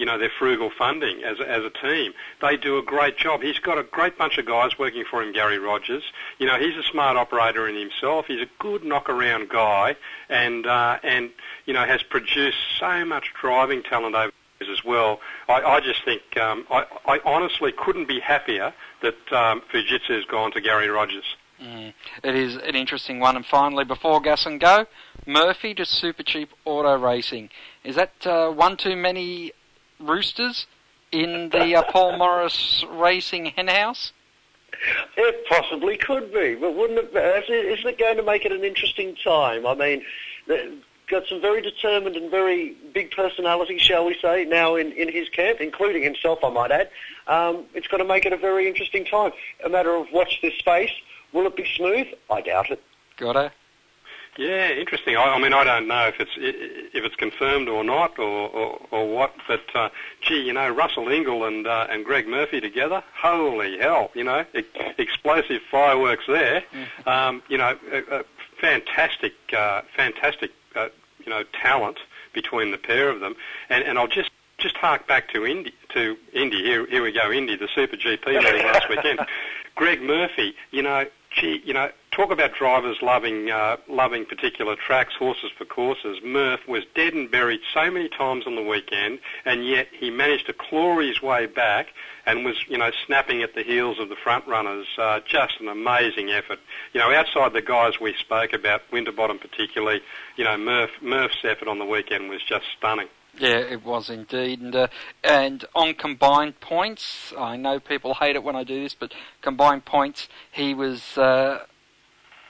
you 0.00 0.06
know, 0.06 0.16
their 0.16 0.32
frugal 0.38 0.70
funding 0.76 1.22
as 1.22 1.38
as 1.40 1.62
a 1.62 1.70
team. 1.70 2.14
They 2.40 2.56
do 2.56 2.78
a 2.78 2.82
great 2.82 3.18
job. 3.18 3.42
He's 3.42 3.58
got 3.58 3.76
a 3.76 3.82
great 3.82 4.16
bunch 4.16 4.38
of 4.38 4.46
guys 4.46 4.78
working 4.78 5.04
for 5.08 5.22
him, 5.22 5.34
Garry 5.34 5.58
Rogers. 5.58 6.02
You 6.38 6.46
know, 6.46 6.58
he's 6.58 6.74
a 6.74 6.82
smart 6.90 7.18
operator 7.18 7.68
in 7.68 7.76
himself. 7.76 8.24
He's 8.26 8.40
a 8.40 8.48
good 8.58 8.82
knock-around 8.82 9.50
guy, 9.50 9.96
and 10.30 10.66
uh, 10.66 10.98
and 11.02 11.30
you 11.66 11.74
know 11.74 11.84
has 11.84 12.02
produced 12.02 12.56
so 12.78 13.04
much 13.04 13.34
driving 13.38 13.82
talent 13.82 14.14
over 14.16 14.32
as 14.62 14.82
well. 14.84 15.20
I, 15.48 15.60
I 15.60 15.80
just 15.80 16.02
think 16.04 16.22
um, 16.38 16.66
I, 16.70 16.86
I 17.06 17.20
honestly 17.26 17.72
couldn't 17.72 18.08
be 18.08 18.20
happier 18.20 18.72
that 19.02 19.32
um, 19.32 19.62
Fujitsu 19.72 20.16
has 20.16 20.24
gone 20.24 20.52
to 20.52 20.62
Garry 20.62 20.88
Rogers. 20.88 21.36
Mm. 21.62 21.92
It 22.24 22.34
is 22.34 22.56
an 22.56 22.74
interesting 22.74 23.20
one. 23.20 23.36
And 23.36 23.44
finally, 23.44 23.84
before 23.84 24.20
Gas 24.20 24.46
and 24.46 24.58
Go, 24.58 24.86
Murphy 25.26 25.74
to 25.74 25.84
Super 25.84 26.22
Cheap 26.22 26.50
Auto 26.64 26.98
Racing. 26.98 27.50
Is 27.84 27.96
that 27.96 28.26
uh, 28.26 28.50
one 28.50 28.76
too 28.76 28.96
many 28.96 29.52
roosters 30.00 30.66
in 31.12 31.50
the 31.50 31.76
uh, 31.76 31.82
Paul 31.82 32.16
Morris 32.16 32.84
Racing 32.90 33.46
henhouse? 33.46 34.12
It 35.16 35.46
possibly 35.46 35.96
could 35.96 36.32
be, 36.32 36.54
but 36.54 36.74
wouldn't 36.74 36.98
it? 36.98 37.12
Be, 37.12 37.18
isn't 37.18 37.86
it 37.86 37.98
going 37.98 38.16
to 38.16 38.22
make 38.22 38.44
it 38.44 38.52
an 38.52 38.64
interesting 38.64 39.14
time? 39.16 39.66
I 39.66 39.74
mean, 39.74 40.02
got 41.10 41.26
some 41.26 41.40
very 41.40 41.60
determined 41.60 42.16
and 42.16 42.30
very 42.30 42.76
big 42.94 43.10
personalities, 43.10 43.82
shall 43.82 44.06
we 44.06 44.16
say, 44.22 44.44
now 44.44 44.76
in, 44.76 44.92
in 44.92 45.12
his 45.12 45.28
camp, 45.28 45.60
including 45.60 46.02
himself, 46.02 46.38
I 46.42 46.50
might 46.50 46.70
add. 46.70 46.90
Um, 47.26 47.64
it's 47.74 47.88
going 47.88 48.02
to 48.02 48.08
make 48.08 48.24
it 48.24 48.32
a 48.32 48.36
very 48.36 48.68
interesting 48.68 49.04
time. 49.04 49.32
A 49.64 49.68
matter 49.68 49.94
of 49.94 50.06
watch 50.12 50.38
this 50.40 50.54
space. 50.54 50.92
Will 51.32 51.46
it 51.46 51.56
be 51.56 51.66
smooth? 51.76 52.06
I 52.30 52.40
doubt 52.40 52.70
it. 52.70 52.82
Got 53.16 53.36
it. 53.36 53.52
Yeah, 54.40 54.70
interesting. 54.70 55.18
I, 55.18 55.24
I 55.34 55.38
mean, 55.38 55.52
I 55.52 55.64
don't 55.64 55.86
know 55.86 56.06
if 56.08 56.18
it's 56.18 56.30
if 56.38 57.04
it's 57.04 57.14
confirmed 57.16 57.68
or 57.68 57.84
not, 57.84 58.18
or 58.18 58.48
or, 58.48 58.86
or 58.90 59.06
what. 59.06 59.34
But 59.46 59.60
uh, 59.74 59.90
gee, 60.22 60.40
you 60.40 60.54
know, 60.54 60.70
Russell 60.70 61.04
Ingall 61.04 61.46
and 61.46 61.66
uh, 61.66 61.88
and 61.90 62.06
Greg 62.06 62.26
Murphy 62.26 62.58
together. 62.58 63.04
Holy 63.20 63.76
hell! 63.78 64.10
You 64.14 64.24
know, 64.24 64.46
e- 64.56 64.64
explosive 64.96 65.60
fireworks 65.70 66.24
there. 66.26 66.64
Um, 67.06 67.42
you 67.50 67.58
know, 67.58 67.76
a, 67.92 68.20
a 68.20 68.24
fantastic, 68.58 69.34
uh, 69.54 69.82
fantastic, 69.94 70.52
uh, 70.74 70.88
you 71.22 71.28
know, 71.28 71.42
talent 71.52 71.98
between 72.32 72.70
the 72.70 72.78
pair 72.78 73.10
of 73.10 73.20
them. 73.20 73.34
And 73.68 73.84
and 73.84 73.98
I'll 73.98 74.08
just 74.08 74.30
just 74.56 74.78
hark 74.78 75.06
back 75.06 75.28
to 75.34 75.44
Indy 75.44 75.74
to 75.92 76.16
Indy. 76.32 76.62
Here 76.62 76.86
here 76.86 77.02
we 77.02 77.12
go, 77.12 77.30
Indy, 77.30 77.56
the 77.56 77.68
Super 77.74 77.98
GP 77.98 78.26
meeting 78.26 78.64
last 78.64 78.88
weekend. 78.88 79.20
Greg 79.74 80.00
Murphy, 80.00 80.54
you 80.70 80.82
know, 80.82 81.04
gee, 81.30 81.62
you 81.64 81.72
know, 81.72 81.90
talk 82.10 82.30
about 82.30 82.54
drivers 82.54 82.98
loving 83.02 83.50
uh, 83.50 83.76
loving 83.88 84.24
particular 84.24 84.76
tracks, 84.76 85.14
horses 85.14 85.50
for 85.56 85.64
courses. 85.64 86.18
Murph 86.24 86.66
was 86.68 86.84
dead 86.94 87.14
and 87.14 87.30
buried 87.30 87.60
so 87.72 87.90
many 87.90 88.08
times 88.08 88.46
on 88.46 88.56
the 88.56 88.62
weekend, 88.62 89.20
and 89.44 89.66
yet 89.66 89.88
he 89.92 90.10
managed 90.10 90.46
to 90.46 90.52
claw 90.52 90.98
his 90.98 91.22
way 91.22 91.46
back 91.46 91.88
and 92.26 92.44
was, 92.44 92.56
you 92.68 92.76
know, 92.76 92.90
snapping 93.06 93.42
at 93.42 93.54
the 93.54 93.62
heels 93.62 93.98
of 93.98 94.08
the 94.08 94.16
front 94.16 94.46
runners. 94.46 94.86
Uh, 94.98 95.20
just 95.26 95.60
an 95.60 95.68
amazing 95.68 96.30
effort. 96.30 96.58
You 96.92 97.00
know, 97.00 97.12
outside 97.12 97.52
the 97.52 97.62
guys 97.62 98.00
we 98.00 98.14
spoke 98.14 98.52
about, 98.52 98.82
Winterbottom 98.92 99.38
particularly, 99.38 100.00
you 100.36 100.44
know, 100.44 100.56
Murph 100.56 100.90
Murph's 101.00 101.44
effort 101.44 101.68
on 101.68 101.78
the 101.78 101.86
weekend 101.86 102.28
was 102.28 102.42
just 102.42 102.66
stunning. 102.76 103.08
Yeah, 103.38 103.58
it 103.58 103.84
was 103.84 104.10
indeed. 104.10 104.60
And 104.60 104.74
uh, 104.74 104.88
and 105.22 105.64
on 105.74 105.94
combined 105.94 106.60
points, 106.60 107.32
I 107.38 107.56
know 107.56 107.80
people 107.80 108.14
hate 108.14 108.36
it 108.36 108.42
when 108.42 108.56
I 108.56 108.64
do 108.64 108.82
this, 108.82 108.94
but 108.94 109.12
combined 109.40 109.84
points, 109.84 110.28
he 110.50 110.74
was 110.74 111.16
uh, 111.16 111.64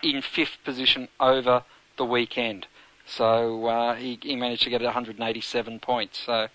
in 0.02 0.22
fifth 0.22 0.58
position 0.64 1.08
over 1.18 1.64
the 1.96 2.04
weekend. 2.04 2.66
So 3.06 3.66
uh, 3.66 3.94
he, 3.96 4.18
he 4.22 4.36
managed 4.36 4.62
to 4.62 4.70
get 4.70 4.82
187 4.82 5.80
points. 5.80 6.20
So 6.26 6.48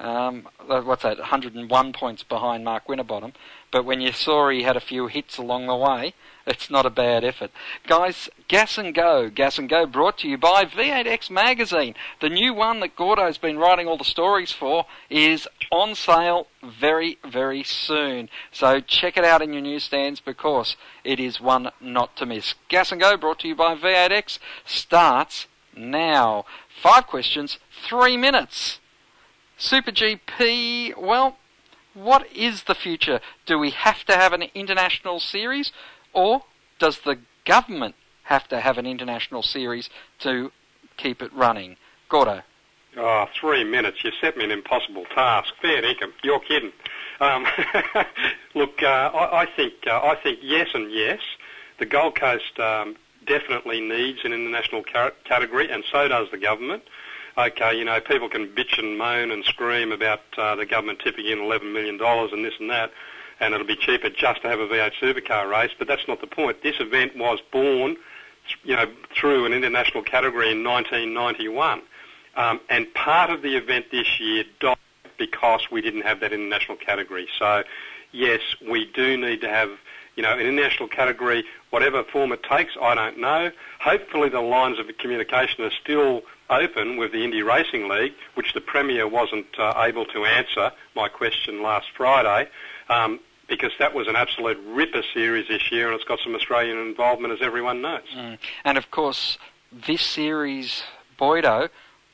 um, 0.00 0.48
what's 0.66 1.02
that? 1.02 1.18
101 1.18 1.92
points 1.92 2.22
behind 2.22 2.64
Mark 2.64 2.88
Winterbottom. 2.88 3.34
But 3.70 3.84
when 3.84 4.00
you 4.00 4.12
saw 4.12 4.48
he 4.48 4.62
had 4.62 4.76
a 4.76 4.80
few 4.80 5.08
hits 5.08 5.36
along 5.36 5.66
the 5.66 5.76
way, 5.76 6.14
it's 6.46 6.70
not 6.70 6.86
a 6.86 6.90
bad 6.90 7.22
effort. 7.22 7.50
Guys, 7.86 8.30
Gas 8.48 8.78
and 8.78 8.94
Go. 8.94 9.28
Gas 9.28 9.58
and 9.58 9.68
Go 9.68 9.84
brought 9.84 10.16
to 10.18 10.28
you 10.28 10.38
by 10.38 10.64
V8X 10.64 11.30
Magazine. 11.30 11.94
The 12.20 12.30
new 12.30 12.54
one 12.54 12.80
that 12.80 12.96
Gordo's 12.96 13.36
been 13.36 13.58
writing 13.58 13.86
all 13.86 13.98
the 13.98 14.04
stories 14.04 14.50
for 14.50 14.86
is 15.10 15.46
on 15.70 15.94
sale 15.94 16.46
very, 16.62 17.18
very 17.22 17.62
soon. 17.62 18.30
So 18.50 18.80
check 18.80 19.18
it 19.18 19.24
out 19.24 19.42
in 19.42 19.52
your 19.52 19.62
newsstands 19.62 20.18
because 20.18 20.76
it 21.04 21.20
is 21.20 21.42
one 21.42 21.70
not 21.78 22.16
to 22.16 22.26
miss. 22.26 22.54
Gas 22.68 22.90
and 22.90 23.00
Go 23.00 23.18
brought 23.18 23.40
to 23.40 23.48
you 23.48 23.54
by 23.54 23.74
V8X 23.76 24.38
starts 24.64 25.46
now. 25.76 26.46
Five 26.82 27.06
questions, 27.06 27.58
three 27.86 28.16
minutes. 28.16 28.79
Super 29.60 29.92
GP, 29.92 30.96
well, 30.96 31.36
what 31.92 32.26
is 32.34 32.62
the 32.62 32.74
future? 32.74 33.20
Do 33.44 33.58
we 33.58 33.68
have 33.70 34.04
to 34.06 34.16
have 34.16 34.32
an 34.32 34.44
international 34.54 35.20
series, 35.20 35.70
or 36.14 36.44
does 36.78 37.00
the 37.00 37.18
government 37.44 37.94
have 38.22 38.48
to 38.48 38.60
have 38.60 38.78
an 38.78 38.86
international 38.86 39.42
series 39.42 39.90
to 40.20 40.50
keep 40.96 41.20
it 41.20 41.30
running? 41.34 41.76
Gordo. 42.08 42.40
Oh, 42.96 43.26
three 43.38 43.62
minutes. 43.62 44.02
You 44.02 44.12
set 44.18 44.34
me 44.38 44.44
an 44.44 44.50
impossible 44.50 45.04
task. 45.14 45.52
Fair 45.60 45.84
income. 45.84 46.14
You're 46.24 46.40
kidding. 46.40 46.72
Um, 47.20 47.46
look, 48.54 48.82
uh, 48.82 48.86
I, 48.86 49.42
I, 49.42 49.46
think 49.56 49.74
uh, 49.86 50.00
I 50.02 50.16
think 50.22 50.38
yes 50.42 50.68
and 50.72 50.90
yes. 50.90 51.20
The 51.78 51.84
Gold 51.84 52.14
Coast 52.18 52.58
um, 52.58 52.96
definitely 53.26 53.82
needs 53.82 54.20
an 54.24 54.32
international 54.32 54.84
car- 54.90 55.12
category, 55.24 55.70
and 55.70 55.84
so 55.92 56.08
does 56.08 56.28
the 56.30 56.38
government 56.38 56.82
okay, 57.36 57.76
you 57.76 57.84
know, 57.84 58.00
people 58.00 58.28
can 58.28 58.48
bitch 58.48 58.78
and 58.78 58.98
moan 58.98 59.30
and 59.30 59.44
scream 59.44 59.92
about 59.92 60.20
uh, 60.36 60.54
the 60.56 60.66
government 60.66 61.00
tipping 61.00 61.26
in 61.26 61.38
$11 61.38 61.72
million 61.72 62.00
and 62.00 62.44
this 62.44 62.54
and 62.60 62.70
that, 62.70 62.92
and 63.40 63.54
it'll 63.54 63.66
be 63.66 63.76
cheaper 63.76 64.10
just 64.10 64.42
to 64.42 64.48
have 64.48 64.60
a 64.60 64.66
V8 64.66 64.92
supercar 65.00 65.50
race, 65.50 65.70
but 65.78 65.88
that's 65.88 66.06
not 66.08 66.20
the 66.20 66.26
point. 66.26 66.62
This 66.62 66.80
event 66.80 67.16
was 67.16 67.40
born, 67.52 67.96
you 68.64 68.76
know, 68.76 68.86
through 69.14 69.46
an 69.46 69.52
international 69.52 70.02
category 70.02 70.50
in 70.50 70.64
1991, 70.64 71.82
um, 72.36 72.60
and 72.68 72.92
part 72.94 73.30
of 73.30 73.42
the 73.42 73.56
event 73.56 73.86
this 73.90 74.20
year 74.20 74.44
died 74.60 74.76
because 75.18 75.70
we 75.70 75.80
didn't 75.80 76.02
have 76.02 76.20
that 76.20 76.32
international 76.32 76.76
category. 76.76 77.28
So, 77.38 77.62
yes, 78.12 78.40
we 78.66 78.86
do 78.86 79.16
need 79.16 79.42
to 79.42 79.48
have 79.48 79.70
you 80.16 80.22
know, 80.22 80.32
an 80.32 80.40
international 80.40 80.88
category, 80.88 81.44
whatever 81.70 82.04
form 82.04 82.32
it 82.32 82.42
takes, 82.42 82.76
I 82.80 82.94
don't 82.94 83.18
know. 83.18 83.50
Hopefully 83.80 84.28
the 84.28 84.40
lines 84.40 84.78
of 84.78 84.86
communication 84.98 85.64
are 85.64 85.70
still 85.70 86.22
open 86.50 86.96
with 86.96 87.12
the 87.12 87.24
Indy 87.24 87.42
Racing 87.42 87.88
League, 87.88 88.14
which 88.34 88.52
the 88.52 88.60
Premier 88.60 89.06
wasn't 89.06 89.46
uh, 89.58 89.74
able 89.76 90.04
to 90.06 90.24
answer 90.24 90.72
my 90.94 91.08
question 91.08 91.62
last 91.62 91.88
Friday, 91.96 92.50
um, 92.88 93.20
because 93.48 93.72
that 93.78 93.94
was 93.94 94.08
an 94.08 94.16
absolute 94.16 94.58
ripper 94.66 95.02
series 95.14 95.48
this 95.48 95.72
year, 95.72 95.86
and 95.86 95.94
it's 95.94 96.04
got 96.04 96.20
some 96.20 96.34
Australian 96.34 96.78
involvement, 96.78 97.32
as 97.32 97.40
everyone 97.42 97.80
knows. 97.80 98.02
Mm. 98.16 98.38
And 98.64 98.78
of 98.78 98.90
course, 98.90 99.38
this 99.72 100.02
series, 100.02 100.82
Boydo, 101.18 101.68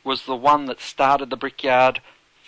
was 0.04 0.24
the 0.24 0.36
one 0.36 0.66
that 0.66 0.80
started 0.80 1.30
the 1.30 1.36
Brickyard 1.36 2.00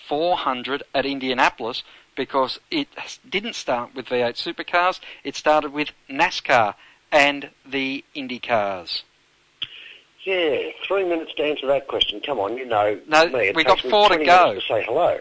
400 0.07 0.83
at 0.95 1.05
Indianapolis 1.05 1.83
because 2.15 2.59
it 2.71 2.89
didn't 3.29 3.55
start 3.55 3.95
with 3.95 4.07
V8 4.07 4.35
supercars, 4.35 4.99
it 5.23 5.37
started 5.37 5.73
with 5.73 5.93
NASCAR 6.11 6.75
and 7.13 7.51
the 7.65 8.05
Indy 8.15 8.41
cars. 8.41 9.05
Yeah, 10.29 10.73
three 10.87 11.05
minutes 11.05 11.33
to 11.37 11.43
answer 11.43 11.67
that 11.69 11.89
question. 11.89 12.21
Come 12.21 12.39
on, 12.39 12.59
you 12.59 12.67
know 12.67 13.01
no, 13.09 13.31
me. 13.31 13.49
It 13.49 13.57
we 13.57 13.65
got 13.65 13.81
four 13.81 14.11
to 14.11 14.23
go. 14.23 14.53
To 14.53 14.61
say 14.61 14.85
hello. 14.85 15.19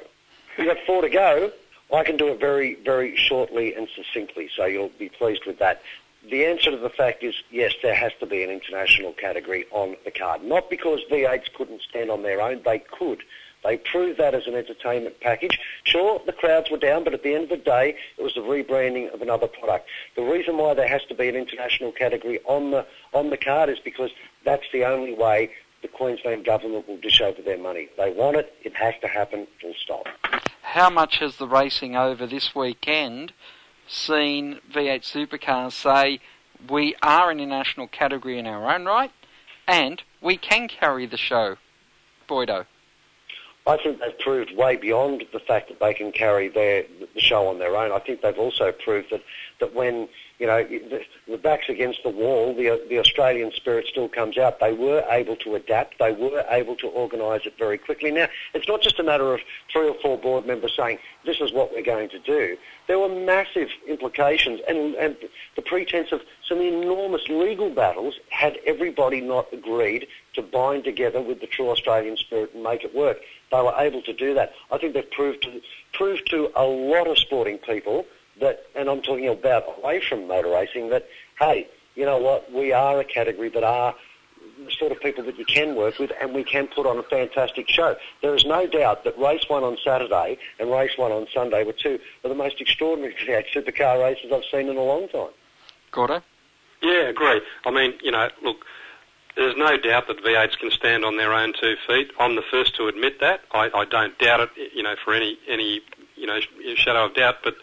We 0.58 0.66
got 0.66 0.76
four 0.86 1.02
to 1.02 1.08
go. 1.08 1.50
I 1.96 2.04
can 2.04 2.18
do 2.18 2.28
it 2.28 2.42
very, 2.42 2.76
very 2.84 3.16
shortly 3.16 3.74
and 3.74 3.88
succinctly, 3.96 4.50
so 4.54 4.66
you'll 4.66 4.92
be 5.00 5.08
pleased 5.08 5.46
with 5.48 5.60
that. 5.60 5.82
The 6.30 6.46
answer 6.46 6.72
to 6.72 6.78
the 6.78 6.90
fact 6.90 7.24
is 7.24 7.36
yes, 7.50 7.74
there 7.82 7.96
has 7.96 8.12
to 8.20 8.26
be 8.26 8.44
an 8.44 8.50
international 8.50 9.14
category 9.14 9.66
on 9.72 9.96
the 10.04 10.12
card. 10.12 10.44
Not 10.44 10.70
because 10.70 11.00
V8s 11.10 11.54
couldn't 11.54 11.84
stand 11.84 12.12
on 12.12 12.24
their 12.24 12.42
own, 12.42 12.64
they 12.66 12.80
could. 12.80 13.24
They 13.64 13.78
proved 13.78 14.20
that 14.20 14.34
as 14.34 14.48
an 14.48 14.56
entertainment 14.56 15.20
package. 15.20 15.60
Sure, 15.84 16.22
the 16.26 16.34
crowds 16.34 16.70
were 16.70 16.78
down, 16.78 17.04
but 17.04 17.14
at 17.14 17.24
the 17.24 17.34
end 17.34 17.46
of 17.46 17.50
the 17.50 17.58
day, 17.58 17.96
it 18.18 18.24
was 18.24 18.34
the 18.36 18.42
rebranding 18.42 19.14
of 19.14 19.22
another 19.22 19.48
product. 19.48 19.88
The 20.16 20.24
reason 20.24 20.58
why 20.58 20.74
there 20.74 20.88
has 20.88 21.04
to 21.06 21.16
be 21.16 21.28
an 21.28 21.36
international 21.36 21.92
category 21.92 22.40
on 22.46 22.72
the 22.72 22.86
on 23.14 23.30
the 23.30 23.38
card 23.38 23.70
is 23.70 23.80
because 23.80 24.12
that's 24.46 24.66
the 24.72 24.86
only 24.86 25.14
way 25.14 25.52
the 25.82 25.88
Queensland 25.88 26.46
government 26.46 26.88
will 26.88 26.98
dish 26.98 27.22
over 27.22 27.42
their 27.42 27.58
money. 27.58 27.90
They 27.98 28.12
want 28.12 28.38
it, 28.38 28.54
it 28.64 28.76
has 28.76 28.96
to 29.02 29.08
happen, 29.08 29.48
full 29.62 29.74
stop. 29.78 30.08
How 30.62 30.90
much 30.90 31.20
has 31.20 31.38
the 31.38 31.48
racing 31.48 31.96
over 31.96 32.26
this 32.26 32.56
weekend 32.56 33.34
seen 33.88 34.60
V8 34.74 35.02
supercars 35.04 35.72
say 35.74 36.20
we 36.70 36.96
are 37.02 37.32
an 37.32 37.40
international 37.40 37.88
category 37.88 38.38
in 38.38 38.48
our 38.48 38.74
own 38.74 38.86
right 38.86 39.12
and 39.68 40.02
we 40.22 40.38
can 40.38 40.68
carry 40.68 41.06
the 41.06 41.18
show? 41.18 41.58
Boydo. 42.28 42.66
I 43.68 43.78
think 43.78 44.00
they've 44.00 44.18
proved 44.20 44.56
way 44.56 44.78
beyond 44.78 45.26
the 45.34 45.40
fact 45.40 45.68
that 45.68 45.80
they 45.80 45.94
can 45.94 46.12
carry 46.12 46.48
their 46.48 46.86
the 47.14 47.20
show 47.20 47.48
on 47.48 47.60
their 47.60 47.76
own. 47.76 47.92
I 47.92 48.00
think 48.00 48.22
they've 48.22 48.38
also 48.38 48.72
proved 48.72 49.12
that, 49.12 49.22
that 49.60 49.76
when 49.76 50.08
you 50.40 50.46
know, 50.46 50.64
the, 50.64 51.02
the 51.28 51.38
back's 51.38 51.68
against 51.68 52.04
the 52.04 52.10
wall, 52.10 52.54
the, 52.54 52.80
the 52.90 53.00
Australian 53.00 53.52
spirit 53.52 53.88
still 53.88 54.08
comes 54.08 54.38
out. 54.38 54.60
They 54.60 54.72
were 54.72 55.04
able 55.10 55.36
to 55.38 55.56
adapt. 55.56 55.98
They 55.98 56.12
were 56.12 56.46
able 56.50 56.76
to 56.78 56.88
organise 56.88 57.46
it 57.46 57.56
very 57.58 57.78
quickly. 57.78 58.12
Now, 58.12 58.28
it's 58.54 58.68
not 58.68 58.82
just 58.82 59.00
a 59.00 59.04
matter 59.04 59.34
of 59.34 59.42
three 59.72 59.88
or 59.90 59.96
four 59.96 60.18
board 60.18 60.46
members 60.46 60.76
saying, 60.76 61.00
this 61.26 61.42
is 61.42 61.52
what 61.52 61.74
we're 61.74 61.82
going 61.82 62.10
to 62.10 62.20
do. 62.20 62.56
There 62.88 63.00
were 63.00 63.10
massive 63.10 63.70
implications 63.88 64.62
and, 64.68 64.96
and 64.96 65.18
the 65.56 65.62
pretense 65.62 66.12
of 66.12 66.22
some 66.48 66.62
enormous 66.62 67.28
legal 67.28 67.70
battles 67.70 68.20
had 68.30 68.58
everybody 68.66 69.20
not 69.20 69.52
agreed 69.52 70.08
to 70.36 70.42
bind 70.42 70.86
together 70.86 71.22
with 71.22 71.42
the 71.42 71.48
true 71.48 71.70
Australian 71.70 72.16
spirit 72.16 72.54
and 72.54 72.64
make 72.64 72.84
it 72.84 72.96
work. 72.96 73.20
They 73.52 73.62
were 73.62 73.74
able 73.78 74.02
to 74.04 74.14
do 74.14 74.34
that. 74.36 74.54
I 74.72 74.78
think 74.78 74.94
they've 74.94 75.12
proved 75.12 75.44
to, 75.44 75.62
proved 75.94 76.30
to 76.32 76.50
a 76.56 76.64
lot 76.64 77.08
of 77.08 77.18
sporting 77.18 77.58
people 77.58 78.06
that, 78.40 78.66
and 78.76 78.90
I'm 78.90 79.02
talking 79.02 79.28
about 79.28 79.66
away 79.78 80.00
from 80.00 80.28
motor 80.28 80.50
racing, 80.50 80.90
that, 80.90 81.08
hey, 81.40 81.68
you 81.96 82.06
know 82.06 82.18
what, 82.18 82.52
we 82.54 82.72
are 82.72 83.00
a 83.00 83.04
category 83.04 83.50
that 83.50 83.64
are 83.64 83.96
sort 84.72 84.92
of 84.92 85.00
people 85.00 85.24
that 85.26 85.38
you 85.38 85.46
can 85.46 85.76
work 85.76 86.00
with 86.00 86.12
and 86.22 86.34
we 86.34 86.44
can 86.44 86.68
put 86.68 86.86
on 86.86 86.98
a 86.98 87.04
fantastic 87.04 87.70
show. 87.70 87.96
There 88.22 88.36
is 88.36 88.46
no 88.46 88.68
doubt 88.68 89.04
that 89.04 89.18
race 89.18 89.46
one 89.48 89.64
on 89.64 89.78
Saturday 89.84 90.38
and 90.60 90.72
race 90.72 90.98
one 90.98 91.12
on 91.12 91.28
Sunday 91.34 91.64
were 91.64 91.74
two 91.74 92.00
of 92.24 92.30
the 92.30 92.36
most 92.36 92.60
extraordinary 92.62 93.16
supercar 93.56 94.02
races 94.02 94.32
I've 94.34 94.44
seen 94.52 94.70
in 94.70 94.78
a 94.78 94.84
long 94.84 95.08
time. 95.10 95.32
Gordo? 95.92 96.22
Yeah, 96.82 97.10
agree. 97.10 97.42
I 97.66 97.72
mean, 97.72 97.94
you 98.04 98.12
know, 98.12 98.30
look, 98.44 98.66
there's 99.36 99.56
no 99.58 99.78
doubt 99.78 100.08
that 100.08 100.24
V8s 100.24 100.58
can 100.60 100.72
stand 100.72 101.06
on 101.06 101.18
their 101.18 101.34
own 101.34 101.54
two 101.60 101.76
feet. 101.88 102.12
I'm 102.20 102.36
the 102.36 102.44
first 102.50 102.76
to 102.78 102.88
admit 102.88 103.20
that. 103.20 103.42
I, 103.52 103.70
I 103.74 103.86
don't 103.86 104.18
doubt 104.20 104.42
it, 104.42 104.50
you 104.74 104.84
know, 104.84 104.96
for 105.04 105.14
any, 105.14 105.38
any, 105.48 105.82
you 106.16 106.28
know, 106.28 106.40
shadow 106.76 107.06
of 107.06 107.16
doubt, 107.16 107.38
but 107.44 107.56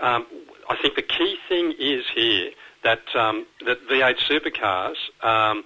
um, 0.00 0.26
I 0.68 0.76
think 0.76 0.94
the 0.96 1.02
key 1.02 1.36
thing 1.48 1.74
is 1.78 2.04
here 2.14 2.50
that 2.84 3.02
um, 3.14 3.46
that 3.64 3.78
V8 3.88 4.18
supercars, 4.18 4.96
um, 5.22 5.64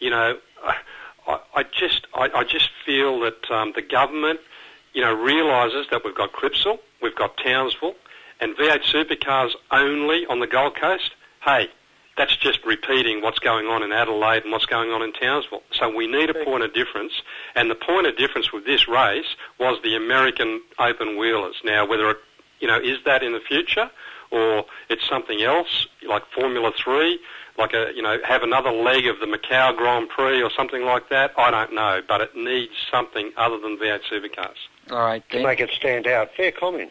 you 0.00 0.10
know, 0.10 0.38
I, 0.62 1.38
I 1.54 1.62
just 1.62 2.06
I, 2.14 2.30
I, 2.34 2.44
just 2.44 2.70
feel 2.84 3.20
that 3.20 3.50
um, 3.50 3.72
the 3.74 3.82
government, 3.82 4.40
you 4.92 5.02
know, 5.02 5.12
realises 5.12 5.86
that 5.90 6.04
we've 6.04 6.14
got 6.14 6.32
Clipsal, 6.32 6.78
we've 7.02 7.14
got 7.14 7.36
Townsville, 7.36 7.94
and 8.40 8.56
V8 8.56 8.82
supercars 8.82 9.52
only 9.70 10.26
on 10.26 10.40
the 10.40 10.46
Gold 10.46 10.76
Coast. 10.76 11.12
Hey, 11.44 11.68
that's 12.16 12.36
just 12.36 12.64
repeating 12.64 13.22
what's 13.22 13.38
going 13.38 13.66
on 13.66 13.82
in 13.82 13.92
Adelaide 13.92 14.42
and 14.42 14.52
what's 14.52 14.66
going 14.66 14.90
on 14.90 15.02
in 15.02 15.12
Townsville. 15.12 15.62
So 15.72 15.94
we 15.94 16.06
need 16.06 16.30
a 16.30 16.44
point 16.44 16.64
of 16.64 16.74
difference, 16.74 17.12
and 17.54 17.70
the 17.70 17.74
point 17.74 18.06
of 18.06 18.16
difference 18.16 18.52
with 18.52 18.66
this 18.66 18.88
race 18.88 19.36
was 19.58 19.80
the 19.82 19.96
American 19.96 20.60
open 20.78 21.16
wheelers. 21.18 21.56
Now, 21.64 21.86
whether 21.86 22.10
it 22.10 22.18
you 22.60 22.68
know, 22.68 22.78
is 22.78 22.98
that 23.04 23.22
in 23.22 23.32
the 23.32 23.40
future, 23.40 23.90
or 24.30 24.64
it's 24.88 25.06
something 25.08 25.42
else 25.42 25.86
like 26.06 26.22
Formula 26.32 26.72
Three, 26.76 27.18
like 27.60 27.74
a 27.74 27.92
you 27.94 28.02
know 28.02 28.18
have 28.26 28.42
another 28.42 28.72
leg 28.72 29.06
of 29.06 29.20
the 29.20 29.26
Macau 29.26 29.76
Grand 29.76 30.08
Prix 30.08 30.42
or 30.42 30.50
something 30.50 30.84
like 30.84 31.08
that? 31.10 31.32
I 31.36 31.50
don't 31.50 31.74
know, 31.74 32.00
but 32.06 32.20
it 32.20 32.34
needs 32.34 32.72
something 32.90 33.32
other 33.36 33.58
than 33.58 33.78
V8 33.78 34.00
supercars. 34.10 34.56
All 34.90 34.98
right, 34.98 35.22
to 35.30 35.42
make 35.42 35.60
it 35.60 35.70
stand 35.70 36.06
out. 36.06 36.30
Fair 36.36 36.50
comment. 36.50 36.90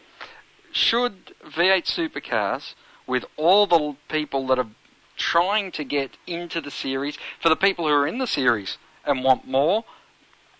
Should 0.72 1.34
V8 1.44 1.84
supercars, 1.84 2.74
with 3.06 3.24
all 3.36 3.66
the 3.66 3.96
people 4.08 4.46
that 4.46 4.58
are 4.58 4.68
trying 5.16 5.72
to 5.72 5.84
get 5.84 6.16
into 6.26 6.60
the 6.60 6.70
series, 6.70 7.18
for 7.40 7.48
the 7.48 7.56
people 7.56 7.86
who 7.86 7.92
are 7.92 8.06
in 8.06 8.18
the 8.18 8.26
series 8.26 8.78
and 9.04 9.22
want 9.24 9.46
more, 9.46 9.84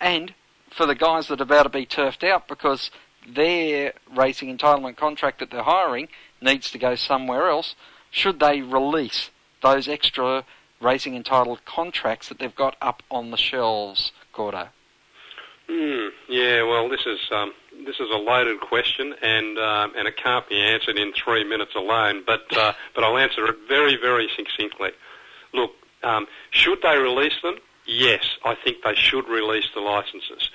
and 0.01 0.35
for 0.71 0.87
the 0.87 0.95
guys 0.95 1.29
that 1.29 1.41
are 1.41 1.45
about 1.45 1.65
to 1.65 1.69
be 1.69 1.87
turfed 1.87 2.25
out 2.25 2.49
because 2.49 2.91
their 3.27 3.93
racing 4.15 4.57
entitlement 4.57 4.97
contract 4.97 5.39
that 5.39 5.51
they're 5.51 5.63
hiring 5.63 6.09
needs 6.41 6.71
to 6.71 6.79
go 6.79 6.95
somewhere 6.95 7.49
else, 7.49 7.75
should 8.11 8.41
they 8.41 8.61
release 8.61 9.31
those 9.63 9.89
extra 9.89 10.45
racing 10.81 11.15
entitled 11.15 11.65
contracts 11.65 12.29
that 12.29 12.39
they've 12.39 12.55
got 12.55 12.77
up 12.81 13.03
on 13.11 13.31
the 13.31 13.37
shelves? 13.37 14.13
Gordo? 14.33 14.69
Hmm. 15.69 16.09
yeah, 16.29 16.63
well, 16.63 16.89
this 16.89 17.07
is 17.07 17.21
um, 17.31 17.53
this 17.87 17.97
is 18.01 18.11
a 18.13 18.17
loaded 18.17 18.61
question, 18.61 19.15
and 19.23 19.57
um, 19.57 19.93
and 19.97 20.09
it 20.09 20.17
can't 20.17 20.49
be 20.49 20.61
answered 20.61 20.99
in 20.99 21.13
three 21.13 21.45
minutes 21.45 21.77
alone. 21.77 22.25
But 22.27 22.45
uh, 22.57 22.73
but 22.95 23.05
I'll 23.05 23.19
answer 23.19 23.47
it 23.47 23.57
very 23.69 23.97
very 23.97 24.29
succinctly. 24.37 24.91
Look, 25.55 25.71
um, 26.03 26.27
should 26.51 26.83
they 26.83 26.97
release 26.97 27.41
them? 27.43 27.59
Yes, 27.87 28.25
I 28.45 28.57
think 28.57 28.79
they 28.83 28.95
should 28.95 29.29
release 29.29 29.67
the 29.75 29.81
licences. 29.81 30.51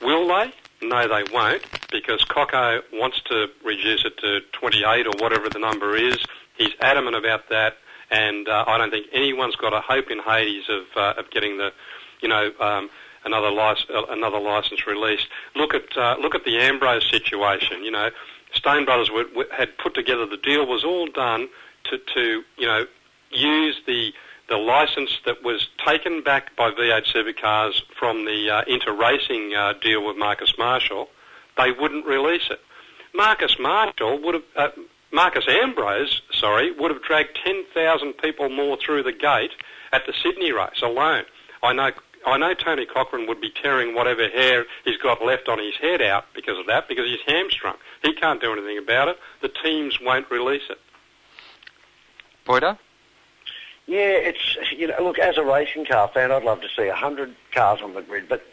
Will 0.00 0.26
they? 0.28 0.52
No, 0.82 1.06
they 1.06 1.22
won't, 1.32 1.62
because 1.90 2.24
Coco 2.24 2.80
wants 2.92 3.20
to 3.26 3.48
reduce 3.64 4.04
it 4.04 4.16
to 4.18 4.40
28 4.52 5.06
or 5.06 5.12
whatever 5.18 5.48
the 5.48 5.58
number 5.58 5.94
is. 5.94 6.16
He's 6.56 6.72
adamant 6.80 7.16
about 7.16 7.48
that, 7.50 7.76
and 8.10 8.48
uh, 8.48 8.64
I 8.66 8.78
don't 8.78 8.90
think 8.90 9.06
anyone's 9.12 9.56
got 9.56 9.72
a 9.72 9.80
hope 9.80 10.10
in 10.10 10.18
Hades 10.18 10.68
of 10.68 10.84
uh, 10.96 11.14
of 11.18 11.30
getting 11.30 11.58
the, 11.58 11.72
you 12.20 12.28
know, 12.28 12.50
um, 12.60 12.90
another 13.24 13.50
license 13.50 13.90
uh, 13.90 14.04
another 14.10 14.40
license 14.40 14.86
released. 14.86 15.28
Look 15.54 15.74
at 15.74 15.96
uh, 15.96 16.16
look 16.20 16.34
at 16.34 16.44
the 16.44 16.58
Ambrose 16.58 17.08
situation. 17.10 17.84
You 17.84 17.90
know, 17.90 18.10
Stone 18.52 18.84
Brothers 18.84 19.10
had 19.52 19.76
put 19.78 19.94
together 19.94 20.26
the 20.26 20.36
deal 20.36 20.66
was 20.66 20.84
all 20.84 21.06
done 21.06 21.48
to 21.84 21.98
to 22.14 22.42
you 22.58 22.66
know 22.66 22.86
use 23.30 23.80
the 23.86 24.12
the 24.48 24.56
license 24.56 25.20
that 25.24 25.44
was 25.44 25.68
taken 25.86 26.22
back 26.22 26.56
by 26.56 26.72
V8 26.72 27.06
Supercars 27.06 27.82
from 27.96 28.24
the 28.24 28.50
uh, 28.50 28.62
Inter 28.66 28.92
Racing 28.92 29.54
uh, 29.54 29.74
deal 29.80 30.04
with 30.04 30.16
Marcus 30.16 30.52
Marshall, 30.58 31.08
they 31.56 31.70
wouldn't 31.70 32.04
release 32.04 32.50
it. 32.50 32.60
Marcus 33.14 33.56
Marshall 33.60 34.20
would 34.20 34.34
have, 34.34 34.44
uh, 34.56 34.68
Marcus 35.12 35.44
Ambrose, 35.48 36.22
sorry, 36.32 36.70
would 36.72 36.90
have 36.90 37.02
dragged 37.02 37.38
10,000 37.44 38.12
people 38.14 38.48
more 38.48 38.76
through 38.76 39.02
the 39.02 39.12
gate 39.12 39.50
at 39.92 40.06
the 40.06 40.12
Sydney 40.12 40.52
race 40.52 40.82
alone. 40.82 41.24
I 41.62 41.72
know, 41.72 41.90
I 42.26 42.38
know 42.38 42.54
Tony 42.54 42.86
Cochran 42.86 43.26
would 43.26 43.40
be 43.40 43.50
tearing 43.50 43.94
whatever 43.94 44.28
hair 44.28 44.66
he's 44.84 44.96
got 44.98 45.24
left 45.24 45.48
on 45.48 45.58
his 45.58 45.74
head 45.76 46.00
out 46.00 46.26
because 46.34 46.58
of 46.58 46.66
that, 46.66 46.88
because 46.88 47.06
he's 47.06 47.20
hamstrung. 47.26 47.76
He 48.02 48.12
can't 48.12 48.40
do 48.40 48.52
anything 48.52 48.78
about 48.78 49.08
it. 49.08 49.18
The 49.42 49.48
teams 49.48 49.98
won't 50.00 50.30
release 50.30 50.62
it. 50.70 50.78
Boyder? 52.44 52.78
Yeah, 53.86 53.98
it's 53.98 54.56
you 54.70 54.86
know, 54.86 55.02
look, 55.02 55.18
as 55.18 55.36
a 55.36 55.44
racing 55.44 55.84
car 55.86 56.08
fan, 56.08 56.30
I'd 56.30 56.44
love 56.44 56.60
to 56.60 56.68
see 56.68 56.86
a 56.86 56.94
hundred 56.94 57.34
cars 57.52 57.80
on 57.82 57.94
the 57.94 58.02
grid, 58.02 58.28
but 58.28 58.46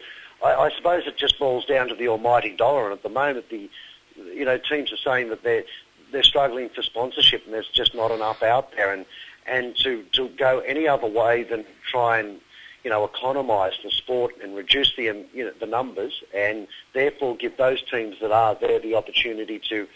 I, 0.44 0.54
I 0.54 0.70
suppose 0.76 1.06
it 1.06 1.16
just 1.16 1.38
boils 1.38 1.64
down 1.64 1.88
to 1.88 1.94
the 1.94 2.08
almighty 2.08 2.56
dollar. 2.56 2.84
And 2.84 2.92
at 2.92 3.04
the 3.04 3.08
moment, 3.08 3.48
the 3.48 3.70
you 4.16 4.44
know 4.44 4.58
teams 4.58 4.92
are 4.92 4.96
saying 4.96 5.28
that 5.28 5.44
they're 5.44 5.64
they're 6.12 6.22
struggling 6.22 6.68
for 6.68 6.82
sponsorship, 6.82 7.44
and 7.44 7.54
there's 7.54 7.68
just 7.68 7.94
not 7.94 8.10
enough 8.10 8.42
out 8.42 8.72
there. 8.76 8.92
And 8.92 9.04
and 9.46 9.76
to 9.76 10.04
to 10.12 10.28
go 10.30 10.60
any 10.60 10.86
other 10.86 11.06
way 11.06 11.42
than 11.42 11.64
try 11.90 12.18
and 12.18 12.40
you 12.84 12.90
know 12.90 13.06
economise 13.06 13.74
the 13.82 13.90
sport 13.90 14.34
and 14.42 14.54
reduce 14.54 14.94
the 14.96 15.10
um, 15.10 15.24
you 15.32 15.44
know 15.44 15.52
the 15.58 15.66
numbers, 15.66 16.22
and 16.34 16.68
therefore 16.94 17.36
give 17.36 17.56
those 17.56 17.82
teams 17.82 18.16
that 18.20 18.32
are 18.32 18.54
there 18.54 18.78
the 18.78 18.94
opportunity 18.94 19.58
to 19.70 19.86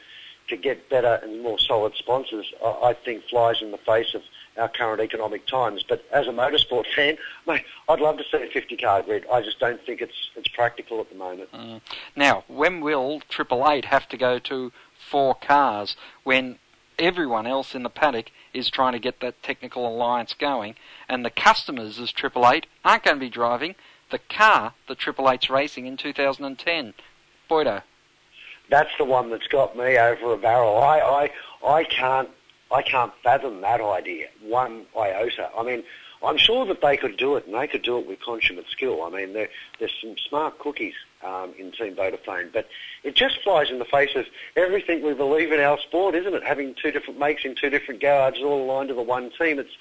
to 0.48 0.56
get 0.56 0.88
better 0.90 1.20
and 1.22 1.42
more 1.42 1.58
solid 1.58 1.94
sponsors, 1.94 2.52
I, 2.62 2.88
I 2.90 2.94
think 2.94 3.24
flies 3.24 3.62
in 3.62 3.70
the 3.70 3.78
face 3.78 4.14
of 4.14 4.22
our 4.58 4.68
current 4.68 5.00
economic 5.00 5.46
times. 5.46 5.82
But 5.82 6.04
as 6.12 6.26
a 6.26 6.30
motorsport 6.30 6.84
fan, 6.94 7.16
mate, 7.46 7.64
I'd 7.88 8.00
love 8.00 8.18
to 8.18 8.24
see 8.24 8.42
a 8.42 8.50
50 8.50 8.76
car 8.76 9.02
grid. 9.02 9.24
I 9.32 9.40
just 9.40 9.58
don't 9.58 9.80
think 9.84 10.00
it's 10.00 10.30
it's 10.36 10.48
practical 10.48 11.00
at 11.00 11.08
the 11.10 11.16
moment. 11.16 11.50
Mm. 11.52 11.80
Now, 12.16 12.44
when 12.48 12.80
will 12.80 13.22
Triple 13.28 13.68
Eight 13.68 13.84
have 13.86 14.08
to 14.08 14.16
go 14.16 14.38
to 14.40 14.72
four 15.10 15.34
cars 15.34 15.96
when 16.24 16.58
everyone 16.98 17.46
else 17.46 17.74
in 17.74 17.82
the 17.82 17.90
paddock 17.90 18.30
is 18.52 18.70
trying 18.70 18.92
to 18.92 18.98
get 18.98 19.20
that 19.20 19.42
technical 19.42 19.86
alliance 19.86 20.34
going, 20.34 20.74
and 21.08 21.24
the 21.24 21.30
customers 21.30 21.98
as 21.98 22.12
Triple 22.12 22.48
Eight 22.48 22.66
aren't 22.84 23.04
going 23.04 23.16
to 23.16 23.20
be 23.20 23.30
driving 23.30 23.74
the 24.10 24.18
car 24.18 24.74
that 24.88 24.98
Triple 24.98 25.30
Eight's 25.30 25.50
racing 25.50 25.86
in 25.86 25.96
2010? 25.96 26.94
Boydo. 27.50 27.82
That's 28.70 28.90
the 28.98 29.04
one 29.04 29.30
that's 29.30 29.48
got 29.48 29.76
me 29.76 29.98
over 29.98 30.32
a 30.32 30.38
barrel. 30.38 30.78
I, 30.78 31.00
I, 31.62 31.68
I 31.68 31.84
can't 31.84 32.28
I 32.70 32.80
can't 32.80 33.12
fathom 33.22 33.60
that 33.60 33.80
idea 33.82 34.28
one 34.42 34.86
iota. 34.96 35.50
I 35.56 35.62
mean, 35.62 35.82
I'm 36.24 36.38
sure 36.38 36.64
that 36.66 36.80
they 36.80 36.96
could 36.96 37.16
do 37.16 37.36
it, 37.36 37.46
and 37.46 37.54
they 37.54 37.66
could 37.66 37.82
do 37.82 37.98
it 37.98 38.06
with 38.06 38.20
consummate 38.20 38.68
skill. 38.70 39.02
I 39.02 39.10
mean, 39.10 39.34
there, 39.34 39.50
there's 39.78 39.92
some 40.00 40.16
smart 40.28 40.58
cookies 40.58 40.94
um, 41.24 41.52
in 41.58 41.72
Team 41.72 41.94
Vodafone, 41.94 42.52
but 42.52 42.68
it 43.02 43.14
just 43.14 43.42
flies 43.42 43.70
in 43.70 43.78
the 43.78 43.84
face 43.84 44.14
of 44.14 44.26
everything 44.56 45.02
we 45.02 45.14
believe 45.14 45.52
in 45.52 45.60
our 45.60 45.78
sport, 45.78 46.14
isn't 46.14 46.34
it? 46.34 46.42
Having 46.42 46.74
two 46.74 46.90
different 46.90 47.18
makes 47.18 47.44
in 47.44 47.54
two 47.54 47.70
different 47.70 48.00
garages 48.00 48.42
all 48.42 48.62
aligned 48.62 48.88
to 48.88 48.94
the 48.94 49.02
one 49.02 49.30
team, 49.38 49.58
it's 49.58 49.76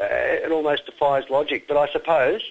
uh, 0.00 0.04
it 0.06 0.50
almost 0.50 0.86
defies 0.86 1.24
logic. 1.30 1.68
But 1.68 1.76
I 1.76 1.90
suppose, 1.92 2.42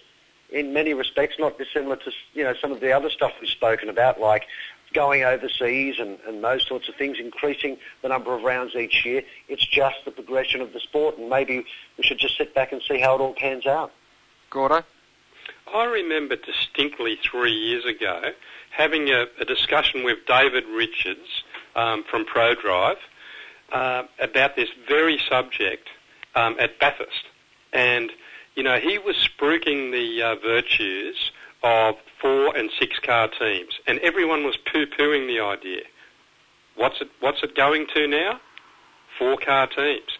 in 0.52 0.74
many 0.74 0.94
respects, 0.94 1.36
not 1.40 1.58
dissimilar 1.58 1.98
to 1.98 2.12
you 2.34 2.44
know 2.44 2.54
some 2.60 2.72
of 2.72 2.80
the 2.80 2.92
other 2.92 3.10
stuff 3.10 3.34
we've 3.42 3.50
spoken 3.50 3.90
about, 3.90 4.20
like 4.20 4.46
going 4.94 5.24
overseas 5.24 6.00
and, 6.00 6.20
and 6.28 6.44
those 6.44 6.66
sorts 6.68 6.90
of 6.90 6.96
things, 6.96 7.18
increasing 7.20 7.78
the 8.02 8.10
number 8.10 8.34
of 8.34 8.44
rounds 8.44 8.76
each 8.76 9.06
year. 9.06 9.24
It's 9.48 9.66
just 9.66 9.98
the 10.06 10.12
progression 10.12 10.62
of 10.62 10.74
the 10.74 10.80
sport, 10.80 11.18
and 11.18 11.30
maybe 11.30 11.66
we 11.98 12.04
should 12.04 12.20
just 12.20 12.38
sit 12.38 12.54
back 12.54 12.72
and 12.72 12.82
see 12.82 13.00
how 13.00 13.16
it 13.16 13.22
all 13.22 13.34
pans 13.34 13.66
out. 13.66 13.92
Gordo? 14.50 14.84
I 15.74 15.86
remember 15.86 16.36
distinctly 16.36 17.18
three 17.24 17.54
years 17.54 17.86
ago 17.86 18.32
having 18.72 19.10
a, 19.10 19.26
a 19.40 19.46
discussion 19.46 20.04
with 20.04 20.20
David 20.26 20.66
Richards 20.66 21.44
um, 21.76 22.04
from 22.10 22.26
ProDrive 22.26 22.98
uh, 23.72 24.04
about 24.20 24.56
this 24.56 24.70
very 24.88 25.20
subject 25.30 25.88
um, 26.36 26.56
at 26.60 26.80
Bathurst. 26.80 27.26
And, 27.74 28.12
you 28.56 28.64
know, 28.64 28.80
he 28.80 28.98
was 28.98 29.16
spruiking 29.16 29.92
the 29.92 30.22
uh, 30.22 30.36
virtues 30.36 31.32
of 31.64 31.96
four 32.20 32.56
and 32.56 32.70
six 32.80 33.00
car 33.00 33.28
teams, 33.28 33.74
and 33.88 34.00
everyone 34.00 34.44
was 34.44 34.58
poo-pooing 34.58 35.28
the 35.28 35.40
idea. 35.40 35.84
What's 36.76 37.02
it? 37.02 37.10
What's 37.20 37.44
it 37.44 37.56
going 37.56 37.88
to 37.94 38.08
now? 38.08 38.40
Four 39.20 39.38
car 39.38 39.68
teams. 39.68 40.18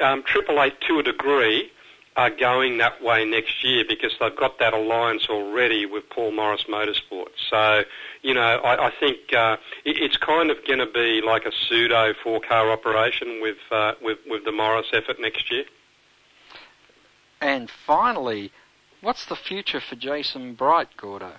Um, 0.00 0.22
Triple 0.22 0.62
Eight, 0.62 0.80
to 0.82 1.00
a 1.00 1.02
degree, 1.02 1.70
are 2.16 2.30
going 2.30 2.78
that 2.78 3.02
way 3.02 3.24
next 3.24 3.64
year 3.64 3.84
because 3.88 4.12
they've 4.20 4.36
got 4.36 4.58
that 4.60 4.72
alliance 4.72 5.28
already 5.28 5.84
with 5.84 6.08
Paul 6.10 6.30
Morris 6.30 6.64
Motorsports. 6.68 7.34
So, 7.50 7.82
you 8.22 8.34
know, 8.34 8.40
I, 8.40 8.86
I 8.86 8.90
think 9.00 9.32
uh, 9.32 9.56
it, 9.84 9.98
it's 9.98 10.16
kind 10.16 10.50
of 10.50 10.58
going 10.66 10.78
to 10.78 10.86
be 10.86 11.20
like 11.20 11.44
a 11.44 11.52
pseudo 11.52 12.14
four-car 12.22 12.70
operation 12.70 13.40
with 13.42 13.58
uh, 13.70 13.94
with 14.00 14.18
with 14.26 14.44
the 14.44 14.52
Morris 14.52 14.86
effort 14.92 15.20
next 15.20 15.50
year. 15.50 15.64
And 17.40 17.68
finally, 17.68 18.52
What's 19.04 19.26
the 19.26 19.36
future 19.36 19.80
for 19.80 19.96
Jason 19.96 20.54
Bright, 20.54 20.96
Gordo? 20.96 21.32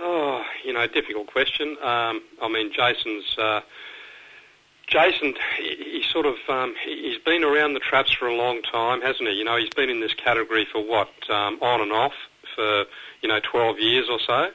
Oh, 0.00 0.42
you 0.64 0.72
know, 0.72 0.86
difficult 0.86 1.26
question. 1.26 1.76
Um, 1.82 2.22
I 2.40 2.48
mean, 2.48 2.72
Jason's. 2.72 3.36
Uh, 3.36 3.60
Jason, 4.86 5.34
he, 5.58 5.76
he 5.76 6.02
sort 6.02 6.26
of 6.26 6.36
um, 6.48 6.74
he's 6.84 7.18
been 7.18 7.44
around 7.44 7.74
the 7.74 7.80
traps 7.80 8.12
for 8.12 8.26
a 8.26 8.34
long 8.34 8.62
time, 8.62 9.00
hasn't 9.00 9.28
he? 9.28 9.34
You 9.34 9.44
know, 9.44 9.56
he's 9.56 9.72
been 9.74 9.90
in 9.90 10.00
this 10.00 10.14
category 10.14 10.66
for 10.70 10.84
what 10.84 11.08
um, 11.30 11.58
on 11.62 11.80
and 11.80 11.92
off 11.92 12.14
for 12.54 12.84
you 13.22 13.28
know 13.28 13.40
12 13.40 13.80
years 13.80 14.08
or 14.10 14.18
so. 14.20 14.50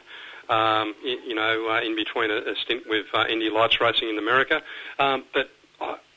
Um, 0.53 0.95
you, 1.03 1.35
know, 1.35 1.69
uh, 1.69 1.81
in 1.81 1.95
between 1.95 2.31
a, 2.31 2.37
a 2.37 2.55
stint 2.55 2.89
with 2.89 3.05
uh, 3.13 3.25
Indy 3.29 3.51
Lights 3.51 3.79
Racing 3.79 4.09
in 4.09 4.17
America, 4.17 4.63
um, 4.97 5.23
but 5.31 5.51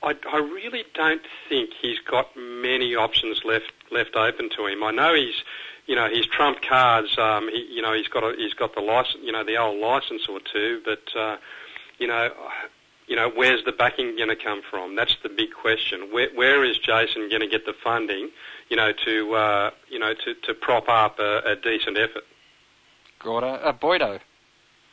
I, 0.03 0.15
I 0.33 0.39
really 0.39 0.85
don't 0.95 1.23
think 1.49 1.71
he's 1.81 1.99
got 2.01 2.29
many 2.37 2.95
options 2.95 3.43
left 3.45 3.73
left 3.91 4.17
open 4.17 4.51
to 4.57 4.67
him. 4.67 4.83
I 4.83 4.91
know 4.91 5.15
he's, 5.15 5.45
you 5.87 5.95
know, 5.95 6.09
he's 6.09 6.27
trump 6.27 6.63
cards. 6.63 7.17
Um, 7.19 7.49
he, 7.51 7.67
you 7.71 7.83
know, 7.83 7.93
he's 7.93 8.09
got 8.09 8.25
a, 8.25 8.35
he's 8.37 8.55
got 8.55 8.75
the 8.75 8.81
license, 8.81 9.23
you 9.23 9.33
know, 9.33 9.45
the 9.45 9.57
old 9.59 9.79
license 9.79 10.27
or 10.29 10.41
two. 10.41 10.81
But 10.85 11.17
uh, 11.19 11.37
you 11.99 12.09
know, 12.09 12.31
you 13.13 13.17
know, 13.17 13.29
where's 13.29 13.63
the 13.67 13.73
backing 13.73 14.17
going 14.17 14.31
to 14.31 14.37
come 14.37 14.63
from? 14.71 14.97
That's 14.97 15.19
the 15.23 15.29
big 15.29 15.53
question. 15.53 16.09
Where, 16.13 16.31
where 16.35 16.65
is 16.65 16.79
Jason 16.79 17.29
going 17.29 17.43
to 17.43 17.47
get 17.47 17.67
the 17.67 17.75
funding, 17.75 18.31
you 18.71 18.77
know, 18.79 18.91
to 19.05 19.35
uh, 19.35 19.71
you 19.91 19.99
know 19.99 20.15
to, 20.15 20.33
to 20.33 20.55
prop 20.55 20.89
up 20.89 21.19
a, 21.19 21.43
a 21.45 21.57
decent 21.57 21.99
effort? 21.99 22.25
Gordo, 23.19 23.49
uh, 23.49 23.73
Boydo. 23.75 24.19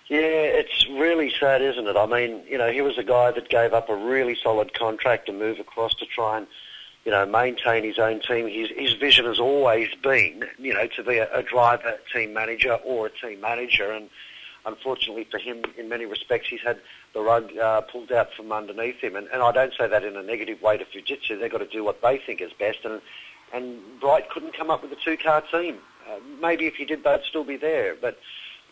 Yeah, 0.09 0.19
it's 0.19 0.85
really 0.89 1.31
sad, 1.39 1.61
isn't 1.61 1.87
it? 1.87 1.95
I 1.95 2.07
mean, 2.07 2.43
you 2.45 2.57
know, 2.57 2.69
he 2.69 2.81
was 2.81 2.97
a 2.97 3.03
guy 3.03 3.31
that 3.31 3.47
gave 3.47 3.73
up 3.73 3.87
a 3.87 3.95
really 3.95 4.35
solid 4.35 4.73
contract 4.73 5.27
to 5.27 5.31
move 5.31 5.57
across 5.61 5.93
to 5.95 6.05
try 6.05 6.39
and, 6.39 6.47
you 7.05 7.13
know, 7.13 7.25
maintain 7.25 7.85
his 7.85 7.99
own 7.99 8.19
team. 8.19 8.49
His, 8.49 8.69
his 8.75 8.95
vision 8.95 9.23
has 9.27 9.39
always 9.39 9.87
been, 10.03 10.43
you 10.57 10.73
know, 10.73 10.87
to 10.87 11.03
be 11.03 11.19
a, 11.19 11.33
a 11.33 11.41
driver, 11.41 11.95
team 12.13 12.33
manager, 12.33 12.73
or 12.83 13.05
a 13.05 13.11
team 13.11 13.39
manager. 13.39 13.93
And 13.93 14.09
unfortunately 14.65 15.25
for 15.29 15.37
him, 15.37 15.63
in 15.77 15.89
many 15.89 16.05
respects, 16.05 16.49
he's 16.49 16.61
had 16.61 16.79
the 17.13 17.21
rug 17.21 17.55
uh, 17.57 17.81
pulled 17.81 18.11
out 18.11 18.33
from 18.33 18.51
underneath 18.51 18.99
him. 18.99 19.15
And, 19.15 19.27
and 19.33 19.41
I 19.41 19.51
don't 19.51 19.73
say 19.73 19.87
that 19.87 20.03
in 20.03 20.15
a 20.15 20.23
negative 20.23 20.61
way 20.61 20.77
to 20.77 20.85
Fujitsu. 20.85 21.39
They've 21.39 21.51
got 21.51 21.59
to 21.59 21.67
do 21.67 21.83
what 21.83 22.01
they 22.01 22.17
think 22.17 22.41
is 22.41 22.51
best. 22.53 22.79
And 22.85 23.01
and 23.51 23.79
Bright 23.99 24.29
couldn't 24.29 24.53
come 24.53 24.69
up 24.69 24.83
with 24.83 24.91
a 24.91 24.95
two-car 24.95 25.41
team. 25.51 25.79
Uh, 26.07 26.19
maybe 26.39 26.67
if 26.67 26.75
he 26.75 26.85
did, 26.85 27.03
they'd 27.03 27.23
still 27.27 27.43
be 27.43 27.57
there. 27.57 27.95
But 27.99 28.19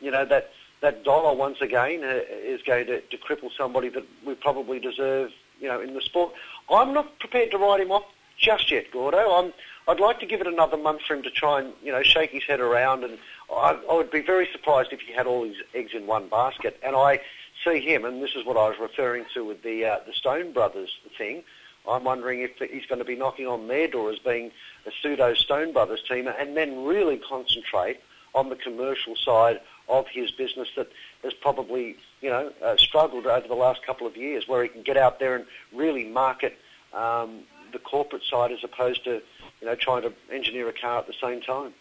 you 0.02 0.12
know 0.12 0.26
that 0.26 0.52
that 0.82 1.04
dollar 1.04 1.36
once 1.36 1.62
again 1.62 2.04
uh, 2.04 2.22
is 2.30 2.62
going 2.62 2.86
to, 2.88 3.02
to 3.02 3.18
cripple 3.18 3.50
somebody 3.58 3.90
that 3.90 4.06
we 4.26 4.36
probably 4.36 4.80
deserve, 4.80 5.32
you 5.60 5.68
know, 5.68 5.82
in 5.82 5.94
the 5.94 6.02
sport. 6.02 6.34
I'm 6.70 6.94
not 6.94 7.18
prepared 7.20 7.52
to 7.52 7.58
write 7.58 7.80
him 7.80 7.92
off 7.92 8.04
just 8.38 8.70
yet, 8.72 8.92
Gordo. 8.92 9.18
I'm, 9.18 9.54
I'd 9.88 10.00
like 10.00 10.20
to 10.20 10.26
give 10.26 10.42
it 10.42 10.48
another 10.48 10.78
month 10.78 11.02
for 11.02 11.16
him 11.16 11.24
to 11.24 11.32
try 11.32 11.62
and, 11.62 11.74
you 11.84 11.92
know, 11.92 12.04
shake 12.04 12.32
his 12.32 12.44
head 12.44 12.60
around. 12.60 13.04
And 13.04 13.18
I, 13.52 13.80
I 13.89 13.93
would 13.93 14.12
be 14.12 14.22
very 14.22 14.48
surprised 14.52 14.91
if 14.91 15.02
he 15.02 15.14
had 15.14 15.28
all 15.28 15.43
his 15.43 15.58
eggs 15.74 15.91
in 15.93 16.08
one 16.08 16.28
basket. 16.28 16.80
And 16.84 16.95
I 16.95 17.22
see 17.64 17.80
him, 17.80 18.06
and 18.06 18.22
this 18.22 18.36
is 18.36 18.45
what 18.45 18.58
I 18.58 18.70
was 18.70 18.78
referring 18.80 19.26
to 19.34 19.45
with 19.45 19.64
the 19.64 19.86
uh, 19.86 20.00
the 20.06 20.14
Stone 20.14 20.54
Brothers 20.54 20.89
thing. 21.18 21.43
I'm 21.88 22.04
wondering 22.04 22.41
if 22.41 22.52
he's 22.58 22.86
going 22.86 23.00
to 23.00 23.06
be 23.06 23.16
knocking 23.16 23.48
on 23.48 23.68
their 23.68 23.88
door 23.88 24.12
as 24.12 24.20
being 24.20 24.52
a 24.86 24.91
pseudo 25.02 25.34
Stone 25.34 25.72
Brothers 25.72 26.04
team, 26.08 26.28
and 26.28 26.58
then 26.58 26.84
really 26.84 27.18
concentrate 27.18 28.02
on 28.36 28.50
the 28.50 28.56
commercial 28.58 29.16
side 29.16 29.62
of 29.88 30.06
his 30.08 30.32
business 30.32 30.68
that 30.76 30.89
has 31.24 31.34
probably, 31.34 31.95
you 32.22 32.30
know, 32.30 32.52
uh, 32.64 32.76
struggled 32.76 33.26
over 33.26 33.48
the 33.48 33.56
last 33.56 33.84
couple 33.86 34.06
of 34.06 34.18
years, 34.18 34.48
where 34.48 34.62
he 34.64 34.70
can 34.70 34.84
get 34.84 34.98
out 34.98 35.20
there 35.20 35.36
and 35.36 35.45
really 35.74 36.04
market 36.04 36.58
um, 36.93 37.39
the 37.72 37.80
corporate 37.80 38.24
side 38.24 38.52
as 38.52 38.64
opposed 38.64 39.04
to, 39.06 39.22
you 39.62 39.68
know, 39.68 39.76
trying 39.76 40.02
to 40.02 40.14
engineer 40.32 40.68
a 40.68 40.74
car 40.74 41.00
at 41.00 41.08
the 41.08 41.16
same 41.22 41.41
time. 41.41 41.74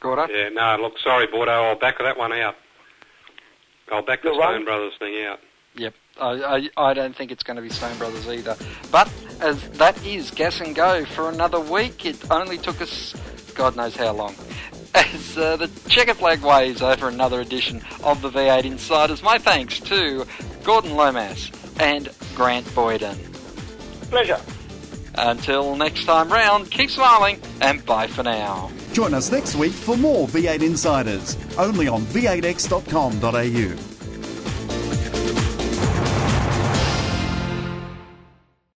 Gordo? 0.00 0.26
Yeah, 0.32 0.48
no, 0.50 0.76
look, 0.80 0.98
sorry, 0.98 1.26
Boydo, 1.26 1.48
I'll 1.48 1.78
back 1.78 1.98
that 1.98 2.18
one 2.18 2.32
out. 2.32 2.56
I'll 3.90 4.02
back 4.02 4.22
the, 4.22 4.30
The 4.30 4.34
Stone 4.34 4.52
run- 4.52 4.64
Brothers 4.64 4.92
thing 4.98 5.24
out. 5.24 5.40
Yep, 5.76 5.94
I, 6.20 6.28
I, 6.76 6.90
I 6.90 6.94
don't 6.94 7.16
think 7.16 7.32
it's 7.32 7.42
going 7.42 7.56
to 7.56 7.62
be 7.62 7.68
Stone 7.68 7.98
Brothers 7.98 8.28
either. 8.28 8.56
But 8.92 9.12
as 9.40 9.68
that 9.70 10.04
is 10.06 10.30
gas 10.30 10.60
and 10.60 10.74
go 10.74 11.04
for 11.04 11.28
another 11.28 11.58
week, 11.60 12.06
it 12.06 12.30
only 12.30 12.58
took 12.58 12.80
us 12.80 13.14
God 13.54 13.76
knows 13.76 13.96
how 13.96 14.12
long. 14.12 14.34
As 14.94 15.36
uh, 15.36 15.56
the 15.56 15.68
checker 15.88 16.14
flag 16.14 16.42
waves 16.42 16.80
over 16.82 17.08
another 17.08 17.40
edition 17.40 17.82
of 18.04 18.22
the 18.22 18.30
V8 18.30 18.64
Insiders, 18.64 19.22
my 19.22 19.38
thanks 19.38 19.80
to 19.80 20.24
Gordon 20.62 20.94
Lomas 20.94 21.50
and 21.80 22.08
Grant 22.34 22.72
Boyden. 22.74 23.16
Pleasure. 24.10 24.40
Until 25.16 25.76
next 25.76 26.04
time 26.04 26.30
round, 26.32 26.70
keep 26.70 26.90
smiling 26.90 27.40
and 27.60 27.84
bye 27.86 28.06
for 28.06 28.22
now. 28.22 28.70
Join 28.92 29.14
us 29.14 29.30
next 29.30 29.56
week 29.56 29.72
for 29.72 29.96
more 29.96 30.26
V8 30.28 30.62
Insiders, 30.62 31.36
only 31.58 31.88
on 31.88 32.02
v8x.com.au. 32.02 33.93